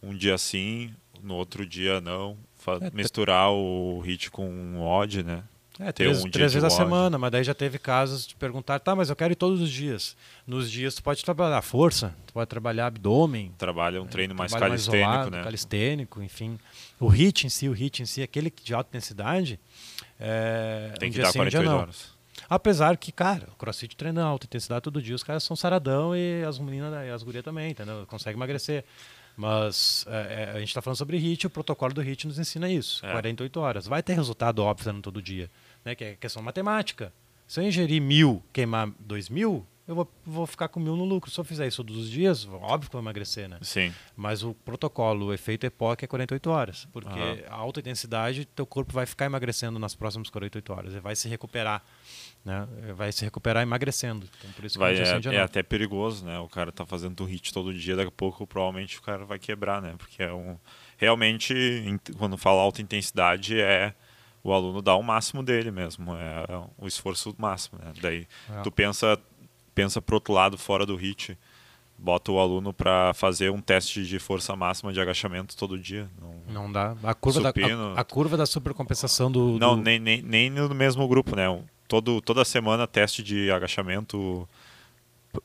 um 0.03 0.15
dia 0.17 0.37
sim, 0.37 0.93
no 1.23 1.35
outro 1.35 1.65
dia 1.65 2.01
não. 2.01 2.37
Fa- 2.57 2.79
É, 2.81 2.91
te- 2.91 2.97
misturar 2.97 3.51
o 3.51 4.03
HIIT 4.05 4.31
com 4.31 4.49
um 4.49 4.83
odd, 4.83 5.23
né? 5.23 5.43
É, 5.83 5.93
Ter 5.93 6.05
três, 6.05 6.25
um 6.25 6.31
três 6.31 6.53
vezes 6.53 6.65
a 6.65 6.71
semana, 6.71 7.19
mas 7.19 7.31
daí 7.31 7.45
já 7.45 7.55
teve 7.55 7.79
casos 7.79 8.27
de 8.27 8.35
perguntar, 8.35 8.79
tá, 8.79 8.95
mas 8.95 9.11
eu 9.11 9.17
quero 9.17 9.33
ir 9.33 9.37
todos 9.37 9.61
os 9.61 9.71
dias. 9.71 10.17
Nos 10.47 10.71
dias 10.71 10.95
tu 10.95 11.03
pode 11.03 11.25
trabalhar 11.25 11.61
força, 11.63 12.15
tu 12.27 12.33
pode 12.33 12.49
trabalhar 12.49 12.87
abdômen, 12.87 13.53
Trabalha 13.59 14.03
um 14.03 14.07
treino 14.07 14.35
mais 14.35 14.51
trabalho 14.51 14.73
calistênico, 14.73 15.11
isolado, 15.11 15.31
né? 15.31 15.43
calistênico, 15.43 16.23
enfim. 16.23 16.59
O 16.99 17.09
HIIT 17.09 17.47
em 17.47 17.51
si, 17.51 17.69
o 17.69 17.73
HIIT 17.73 18.03
em 18.03 18.07
si, 18.07 18.23
aquele 18.23 18.53
de 18.63 18.75
alta 18.75 18.89
intensidade, 18.91 19.59
é, 20.19 20.93
Tem 20.99 21.11
um 21.11 21.13
que 21.13 21.21
dar 21.21 21.33
sim, 21.33 21.41
um 21.41 21.45
dia 21.49 21.61
48 21.61 21.65
não. 21.69 21.79
horas. 21.79 22.23
Apesar 22.49 22.97
que, 22.97 23.11
cara, 23.11 23.49
o 23.53 23.57
crossfit 23.57 23.97
treina 23.97 24.23
alta 24.23 24.47
intensidade 24.47 24.83
todo 24.83 25.01
dia, 25.01 25.15
os 25.15 25.23
caras 25.23 25.43
são 25.43 25.57
saradão 25.57 26.15
e 26.15 26.45
as 26.45 26.59
meninas 26.59 26.93
e 27.07 27.11
as 27.11 27.23
gurias 27.23 27.45
também, 27.45 27.71
entendeu? 27.71 28.07
Conseguem 28.07 28.37
emagrecer. 28.37 28.85
Mas 29.37 30.05
é, 30.09 30.51
é, 30.51 30.57
a 30.57 30.59
gente 30.59 30.69
está 30.69 30.83
falando 30.83 30.99
sobre 30.99 31.17
HIIT, 31.17 31.47
o 31.47 31.51
protocolo 31.51 31.95
do 31.95 32.03
HIIT 32.03 32.27
nos 32.27 32.39
ensina 32.39 32.71
isso. 32.71 33.05
É. 33.07 33.13
48 33.13 33.61
horas. 33.61 33.87
Vai 33.87 34.03
ter 34.03 34.15
resultado 34.15 34.63
óbvio 34.63 34.93
todo 35.01 35.23
dia. 35.23 35.51
Né? 35.85 35.95
Que 35.95 36.05
é 36.05 36.17
questão 36.17 36.43
matemática. 36.43 37.13
Se 37.47 37.61
eu 37.61 37.65
ingerir 37.65 38.01
mil, 38.01 38.43
queimar 38.53 38.91
dois 38.99 39.29
mil, 39.29 39.67
eu 39.87 39.97
vou, 39.97 40.13
vou 40.25 40.47
ficar 40.47 40.69
com 40.69 40.79
mil 40.79 40.97
no 40.97 41.05
lucro. 41.05 41.31
Se 41.31 41.39
eu 41.39 41.45
fizer 41.45 41.67
isso 41.67 41.83
todos 41.83 42.05
os 42.05 42.09
dias, 42.11 42.47
óbvio 42.47 42.89
que 42.89 42.93
vou 42.93 43.03
emagrecer, 43.03 43.49
né? 43.49 43.59
Sim. 43.63 43.93
Mas 44.17 44.45
o 44.45 44.55
protocolo, 44.55 45.27
o 45.27 45.35
efeito 45.35 45.67
EPOC 45.67 46.05
é 46.05 46.07
48 46.07 46.51
horas. 46.51 46.89
Porque 46.93 47.09
Aham. 47.09 47.39
a 47.49 47.55
alta 47.55 47.81
intensidade, 47.81 48.45
teu 48.45 48.65
corpo 48.65 48.93
vai 48.93 49.07
ficar 49.07 49.27
emagrecendo 49.27 49.79
nas 49.81 49.95
próximas 49.95 50.31
48 50.31 50.73
horas. 50.73 50.93
Ele 50.93 51.01
vai 51.01 51.17
se 51.17 51.29
recuperar. 51.29 51.83
Né? 52.45 52.67
Vai 52.95 53.11
se 53.11 53.25
recuperar 53.25 53.63
emagrecendo. 53.63 54.29
Então, 54.39 54.51
por 54.53 54.65
isso 54.65 54.75
que 54.75 54.79
Vai, 54.79 54.95
é, 54.97 55.35
é 55.35 55.41
até 55.41 55.63
perigoso, 55.63 56.25
né? 56.25 56.39
O 56.39 56.49
cara 56.49 56.71
tá 56.71 56.87
fazendo 56.87 57.25
hit 57.25 57.53
todo 57.53 57.75
dia, 57.75 57.97
daqui 57.97 58.09
a 58.09 58.13
pouco 58.13 58.47
provavelmente 58.47 58.99
o 58.99 59.03
cara 59.03 59.25
vai 59.25 59.39
quebrar, 59.39 59.83
né? 59.83 59.95
Porque 59.99 60.23
é 60.23 60.33
um. 60.33 60.57
Realmente, 60.97 61.55
quando 62.17 62.39
fala 62.39 62.63
alta 62.63 62.81
intensidade, 62.81 63.61
é 63.61 63.95
o 64.45 64.53
aluno 64.53 64.83
dar 64.83 64.97
o 64.97 65.03
máximo 65.03 65.43
dele 65.43 65.71
mesmo. 65.71 66.15
É, 66.17 66.45
é 66.53 66.63
o 66.79 66.87
esforço 66.87 67.35
máximo, 67.39 67.79
né? 67.83 67.93
Daí 68.01 68.27
É. 68.51 68.61
tu 68.63 68.71
pensa, 68.71 69.19
pensa 69.75 70.01
pro 70.03 70.17
outro 70.17 70.33
lado, 70.33 70.59
fora 70.59 70.85
do 70.85 70.97
hit, 70.97 71.39
bota 71.97 72.33
o 72.33 72.39
aluno 72.41 72.73
para 72.73 73.15
fazer 73.15 73.51
um 73.53 73.61
teste 73.61 74.05
de 74.05 74.19
força 74.19 74.57
máxima 74.57 74.93
de 74.93 75.01
agachamento 75.01 75.57
todo 75.57 75.79
dia. 75.79 76.11
Não, 76.21 76.63
Não 76.65 76.73
dá. 76.73 76.97
A 77.05 77.15
curva, 77.15 77.41
da, 77.41 77.49
Supino. 77.51 77.95
a, 77.97 78.01
a 78.01 78.05
curva 78.05 78.37
da 78.37 78.47
supercompensação 78.47 79.31
do. 79.31 79.59
não 79.59 79.77
do- 79.77 79.83
nem, 79.83 79.99
nem, 80.01 80.21
nem 80.23 80.51
no 80.51 80.75
mesmo 80.75 81.07
grupo, 81.07 81.37
né? 81.37 81.45
Todo, 81.87 82.21
toda 82.21 82.45
semana 82.45 82.87
teste 82.87 83.23
de 83.23 83.51
agachamento 83.53 84.49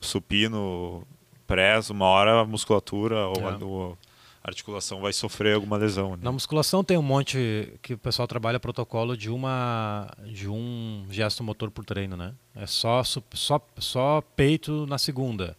supino, 0.02 1.04
press, 1.45 1.89
uma 1.89 2.06
hora 2.06 2.41
a 2.41 2.45
musculatura 2.45 3.28
ou 3.28 3.36
É. 3.50 3.64
ou 3.64 3.98
articulação 4.44 5.02
vai 5.02 5.12
sofrer 5.14 5.56
alguma 5.56 5.78
lesão. 5.78 6.12
né? 6.12 6.20
Na 6.22 6.32
musculação 6.32 6.84
tem 6.84 6.98
um 6.98 7.02
monte 7.02 7.74
que 7.82 7.94
o 7.94 7.98
pessoal 7.98 8.28
trabalha 8.28 8.60
protocolo 8.60 9.18
de 9.18 9.30
uma 9.30 10.10
de 10.26 10.48
um 10.48 11.06
gesto 11.10 11.44
motor 11.44 11.70
por 11.70 11.84
treino, 11.84 12.16
né? 12.16 12.34
É 12.56 12.66
só 12.66 13.04
só 13.04 13.62
só 13.78 14.22
peito 14.36 14.86
na 14.88 14.98
segunda, 14.98 15.58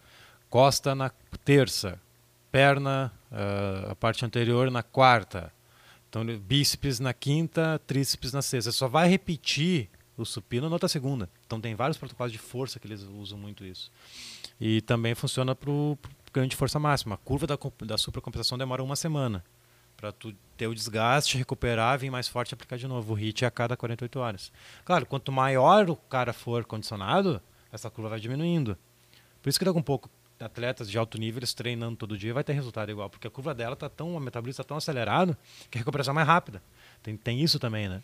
costa 0.48 0.94
na 0.94 1.10
terça, 1.44 2.00
perna 2.50 3.12
eh, 3.30 3.88
a 3.90 3.94
parte 3.94 4.24
anterior 4.24 4.70
na 4.70 4.82
quarta, 4.82 5.52
Então, 6.08 6.24
bíceps 6.24 6.98
na 6.98 7.12
quinta, 7.12 7.78
tríceps 7.86 8.32
na 8.32 8.40
sexta. 8.40 8.72
Só 8.72 8.88
vai 8.88 9.08
repetir 9.08 9.90
o 10.16 10.24
supino 10.24 10.66
na 10.68 10.74
outra 10.74 10.88
segunda. 10.88 11.28
Então, 11.46 11.60
tem 11.60 11.74
vários 11.74 11.98
protocolos 11.98 12.32
de 12.32 12.38
força 12.38 12.80
que 12.80 12.86
eles 12.86 13.02
usam 13.02 13.38
muito 13.38 13.62
isso. 13.64 13.92
E 14.58 14.80
também 14.80 15.14
funciona 15.14 15.54
para 15.54 15.70
o 15.70 15.98
ganho 16.32 16.48
de 16.48 16.56
força 16.56 16.78
máxima. 16.78 17.14
A 17.14 17.18
curva 17.18 17.46
da, 17.46 17.58
da 17.84 17.98
supercompensação 17.98 18.58
demora 18.58 18.82
uma 18.82 18.96
semana 18.96 19.44
para 19.96 20.12
tu 20.12 20.32
ter 20.56 20.68
o 20.68 20.74
desgaste, 20.74 21.36
recuperar, 21.36 21.98
vir 21.98 22.08
mais 22.10 22.28
forte 22.28 22.52
e 22.52 22.54
aplicar 22.54 22.76
de 22.76 22.86
novo. 22.86 23.14
O 23.14 23.16
HIIT 23.16 23.44
é 23.44 23.48
a 23.48 23.50
cada 23.50 23.76
48 23.76 24.20
horas. 24.20 24.52
Claro, 24.84 25.04
quanto 25.04 25.32
maior 25.32 25.90
o 25.90 25.96
cara 25.96 26.32
for 26.32 26.64
condicionado, 26.64 27.42
essa 27.72 27.90
curva 27.90 28.10
vai 28.10 28.20
diminuindo. 28.20 28.78
Por 29.42 29.48
isso 29.48 29.58
que 29.58 29.64
daqui 29.64 29.76
um 29.76 29.82
pouco 29.82 30.08
atletas 30.38 30.88
de 30.88 30.96
alto 30.96 31.18
nível 31.18 31.40
eles 31.40 31.52
treinando 31.52 31.96
todo 31.96 32.16
dia 32.16 32.32
vai 32.32 32.44
ter 32.44 32.52
resultado 32.52 32.90
igual, 32.90 33.10
porque 33.10 33.26
a 33.26 33.30
curva 33.30 33.52
dela 33.52 33.74
tá 33.74 33.88
tão, 33.88 34.14
o 34.14 34.20
metabolismo 34.20 34.62
tá 34.62 34.68
tão 34.68 34.76
acelerado 34.76 35.36
que 35.68 35.78
a 35.78 35.80
recuperação 35.80 36.12
é 36.12 36.14
mais 36.14 36.28
rápida. 36.28 36.62
Tem, 37.02 37.16
tem 37.16 37.40
isso 37.42 37.58
também, 37.58 37.88
né? 37.88 38.00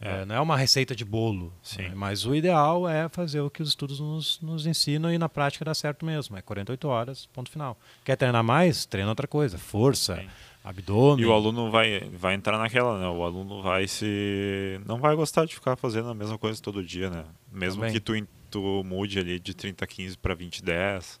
É. 0.00 0.22
É, 0.22 0.24
não 0.24 0.34
é 0.34 0.40
uma 0.40 0.56
receita 0.56 0.94
de 0.94 1.04
bolo, 1.04 1.52
né? 1.76 1.92
mas 1.94 2.24
o 2.24 2.34
ideal 2.34 2.88
é 2.88 3.08
fazer 3.08 3.40
o 3.40 3.50
que 3.50 3.62
os 3.62 3.70
estudos 3.70 3.98
nos, 3.98 4.40
nos 4.40 4.66
ensinam 4.66 5.12
e 5.12 5.18
na 5.18 5.28
prática 5.28 5.64
dá 5.64 5.74
certo 5.74 6.06
mesmo. 6.06 6.36
É 6.36 6.42
48 6.42 6.88
horas, 6.88 7.26
ponto 7.26 7.50
final. 7.50 7.76
Quer 8.04 8.16
treinar 8.16 8.44
mais? 8.44 8.86
Treina 8.86 9.10
outra 9.10 9.26
coisa. 9.26 9.58
Força, 9.58 10.16
Sim. 10.16 10.28
abdômen. 10.62 11.24
E 11.24 11.26
o 11.26 11.32
aluno 11.32 11.70
vai, 11.70 12.00
vai 12.12 12.34
entrar 12.34 12.58
naquela, 12.58 12.98
né? 12.98 13.08
O 13.08 13.24
aluno 13.24 13.60
vai 13.60 13.88
se. 13.88 14.80
não 14.86 14.98
vai 14.98 15.16
gostar 15.16 15.44
de 15.46 15.54
ficar 15.54 15.74
fazendo 15.74 16.08
a 16.08 16.14
mesma 16.14 16.38
coisa 16.38 16.62
todo 16.62 16.84
dia, 16.84 17.10
né? 17.10 17.24
Mesmo 17.50 17.80
Também. 17.80 17.92
que 17.92 18.00
tu, 18.00 18.12
tu 18.48 18.84
mude 18.84 19.18
ali 19.18 19.40
de 19.40 19.52
30 19.52 19.84
15 19.84 20.16
para 20.16 20.34
20 20.34 20.62
10 20.62 21.20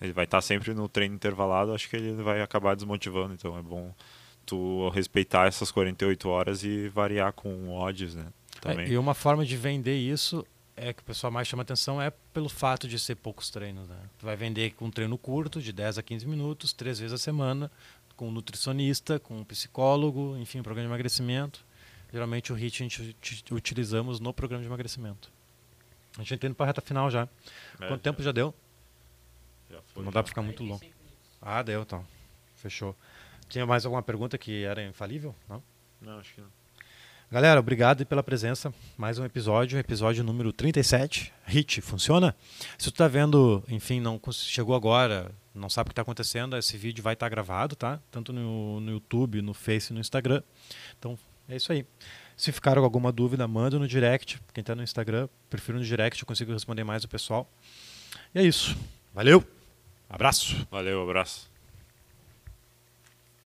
ele 0.00 0.12
vai 0.12 0.24
estar 0.24 0.40
sempre 0.42 0.74
no 0.74 0.88
treino 0.88 1.14
intervalado, 1.14 1.72
acho 1.72 1.88
que 1.88 1.96
ele 1.96 2.22
vai 2.22 2.42
acabar 2.42 2.74
desmotivando, 2.74 3.32
então 3.32 3.56
é 3.56 3.62
bom 3.62 3.94
tu 4.46 4.88
respeitar 4.90 5.46
essas 5.46 5.70
48 5.70 6.28
horas 6.28 6.62
e 6.62 6.88
variar 6.88 7.32
com 7.32 7.70
odds, 7.74 8.14
né? 8.14 8.26
Também. 8.60 8.86
É, 8.86 8.90
e 8.90 8.98
uma 8.98 9.12
forma 9.12 9.44
de 9.44 9.56
vender 9.56 9.96
isso 9.96 10.46
é 10.76 10.92
que 10.92 11.02
o 11.02 11.04
pessoal 11.04 11.30
mais 11.30 11.48
chama 11.48 11.62
atenção 11.62 12.00
é 12.00 12.12
pelo 12.32 12.48
fato 12.48 12.86
de 12.86 12.98
ser 12.98 13.16
poucos 13.16 13.50
treinos, 13.50 13.88
né? 13.88 13.96
Tu 14.18 14.24
vai 14.24 14.36
vender 14.36 14.72
com 14.74 14.86
um 14.86 14.90
treino 14.90 15.16
curto, 15.18 15.60
de 15.60 15.72
10 15.72 15.98
a 15.98 16.02
15 16.02 16.26
minutos, 16.26 16.72
três 16.72 16.98
vezes 16.98 17.14
a 17.14 17.18
semana, 17.18 17.70
com 18.14 18.28
um 18.28 18.30
nutricionista, 18.30 19.18
com 19.18 19.38
um 19.38 19.44
psicólogo, 19.44 20.36
enfim, 20.38 20.60
um 20.60 20.62
programa 20.62 20.88
de 20.88 20.92
emagrecimento. 20.92 21.64
Geralmente 22.12 22.52
o 22.52 22.56
HIT 22.56 22.82
a 22.82 22.88
gente 22.88 23.14
utilizamos 23.50 24.20
no 24.20 24.32
programa 24.32 24.62
de 24.62 24.68
emagrecimento. 24.68 25.30
A 26.14 26.20
gente 26.20 26.34
está 26.34 26.46
indo 26.46 26.54
para 26.54 26.66
a 26.66 26.68
reta 26.68 26.80
final 26.80 27.10
já. 27.10 27.28
É, 27.80 27.88
Quanto 27.88 28.00
tempo 28.00 28.22
já 28.22 28.32
deu? 28.32 28.54
Já 29.70 29.80
foi, 29.92 30.04
não 30.04 30.12
dá 30.12 30.22
para 30.22 30.28
ficar 30.28 30.42
muito 30.42 30.62
longo. 30.62 30.84
Ah, 31.42 31.62
deu, 31.62 31.82
então. 31.82 32.06
Fechou. 32.56 32.96
Tinha 33.48 33.66
mais 33.66 33.84
alguma 33.84 34.02
pergunta 34.02 34.36
que 34.36 34.64
era 34.64 34.82
infalível? 34.82 35.34
Não? 35.48 35.62
Não, 36.00 36.18
acho 36.18 36.34
que 36.34 36.40
não. 36.40 36.48
Galera, 37.30 37.58
obrigado 37.58 38.06
pela 38.06 38.22
presença. 38.22 38.72
Mais 38.96 39.18
um 39.18 39.24
episódio, 39.24 39.78
episódio 39.78 40.22
número 40.22 40.52
37. 40.52 41.32
Hit, 41.44 41.80
funciona? 41.80 42.36
Se 42.78 42.90
tu 42.90 42.96
tá 42.96 43.08
vendo, 43.08 43.64
enfim, 43.68 44.00
não 44.00 44.20
chegou 44.32 44.76
agora, 44.76 45.32
não 45.52 45.68
sabe 45.68 45.88
o 45.88 45.90
que 45.90 45.92
está 45.92 46.02
acontecendo, 46.02 46.56
esse 46.56 46.76
vídeo 46.76 47.02
vai 47.02 47.14
estar 47.14 47.26
tá 47.26 47.30
gravado, 47.30 47.74
tá? 47.74 48.00
Tanto 48.12 48.32
no, 48.32 48.80
no 48.80 48.92
YouTube, 48.92 49.42
no 49.42 49.54
Face 49.54 49.92
e 49.92 49.94
no 49.94 50.00
Instagram. 50.00 50.40
Então, 50.98 51.18
é 51.48 51.56
isso 51.56 51.72
aí. 51.72 51.84
Se 52.36 52.52
ficaram 52.52 52.80
com 52.82 52.86
alguma 52.86 53.10
dúvida, 53.10 53.48
manda 53.48 53.78
no 53.78 53.88
direct. 53.88 54.40
Quem 54.52 54.60
está 54.60 54.74
no 54.74 54.82
Instagram, 54.82 55.28
prefiro 55.50 55.78
no 55.78 55.84
direct, 55.84 56.22
eu 56.22 56.26
consigo 56.26 56.52
responder 56.52 56.84
mais 56.84 57.02
o 57.02 57.08
pessoal. 57.08 57.50
E 58.34 58.38
é 58.38 58.42
isso. 58.44 58.76
Valeu! 59.12 59.44
Abraço. 60.08 60.66
Valeu, 60.70 61.02
abraço. 61.02 61.55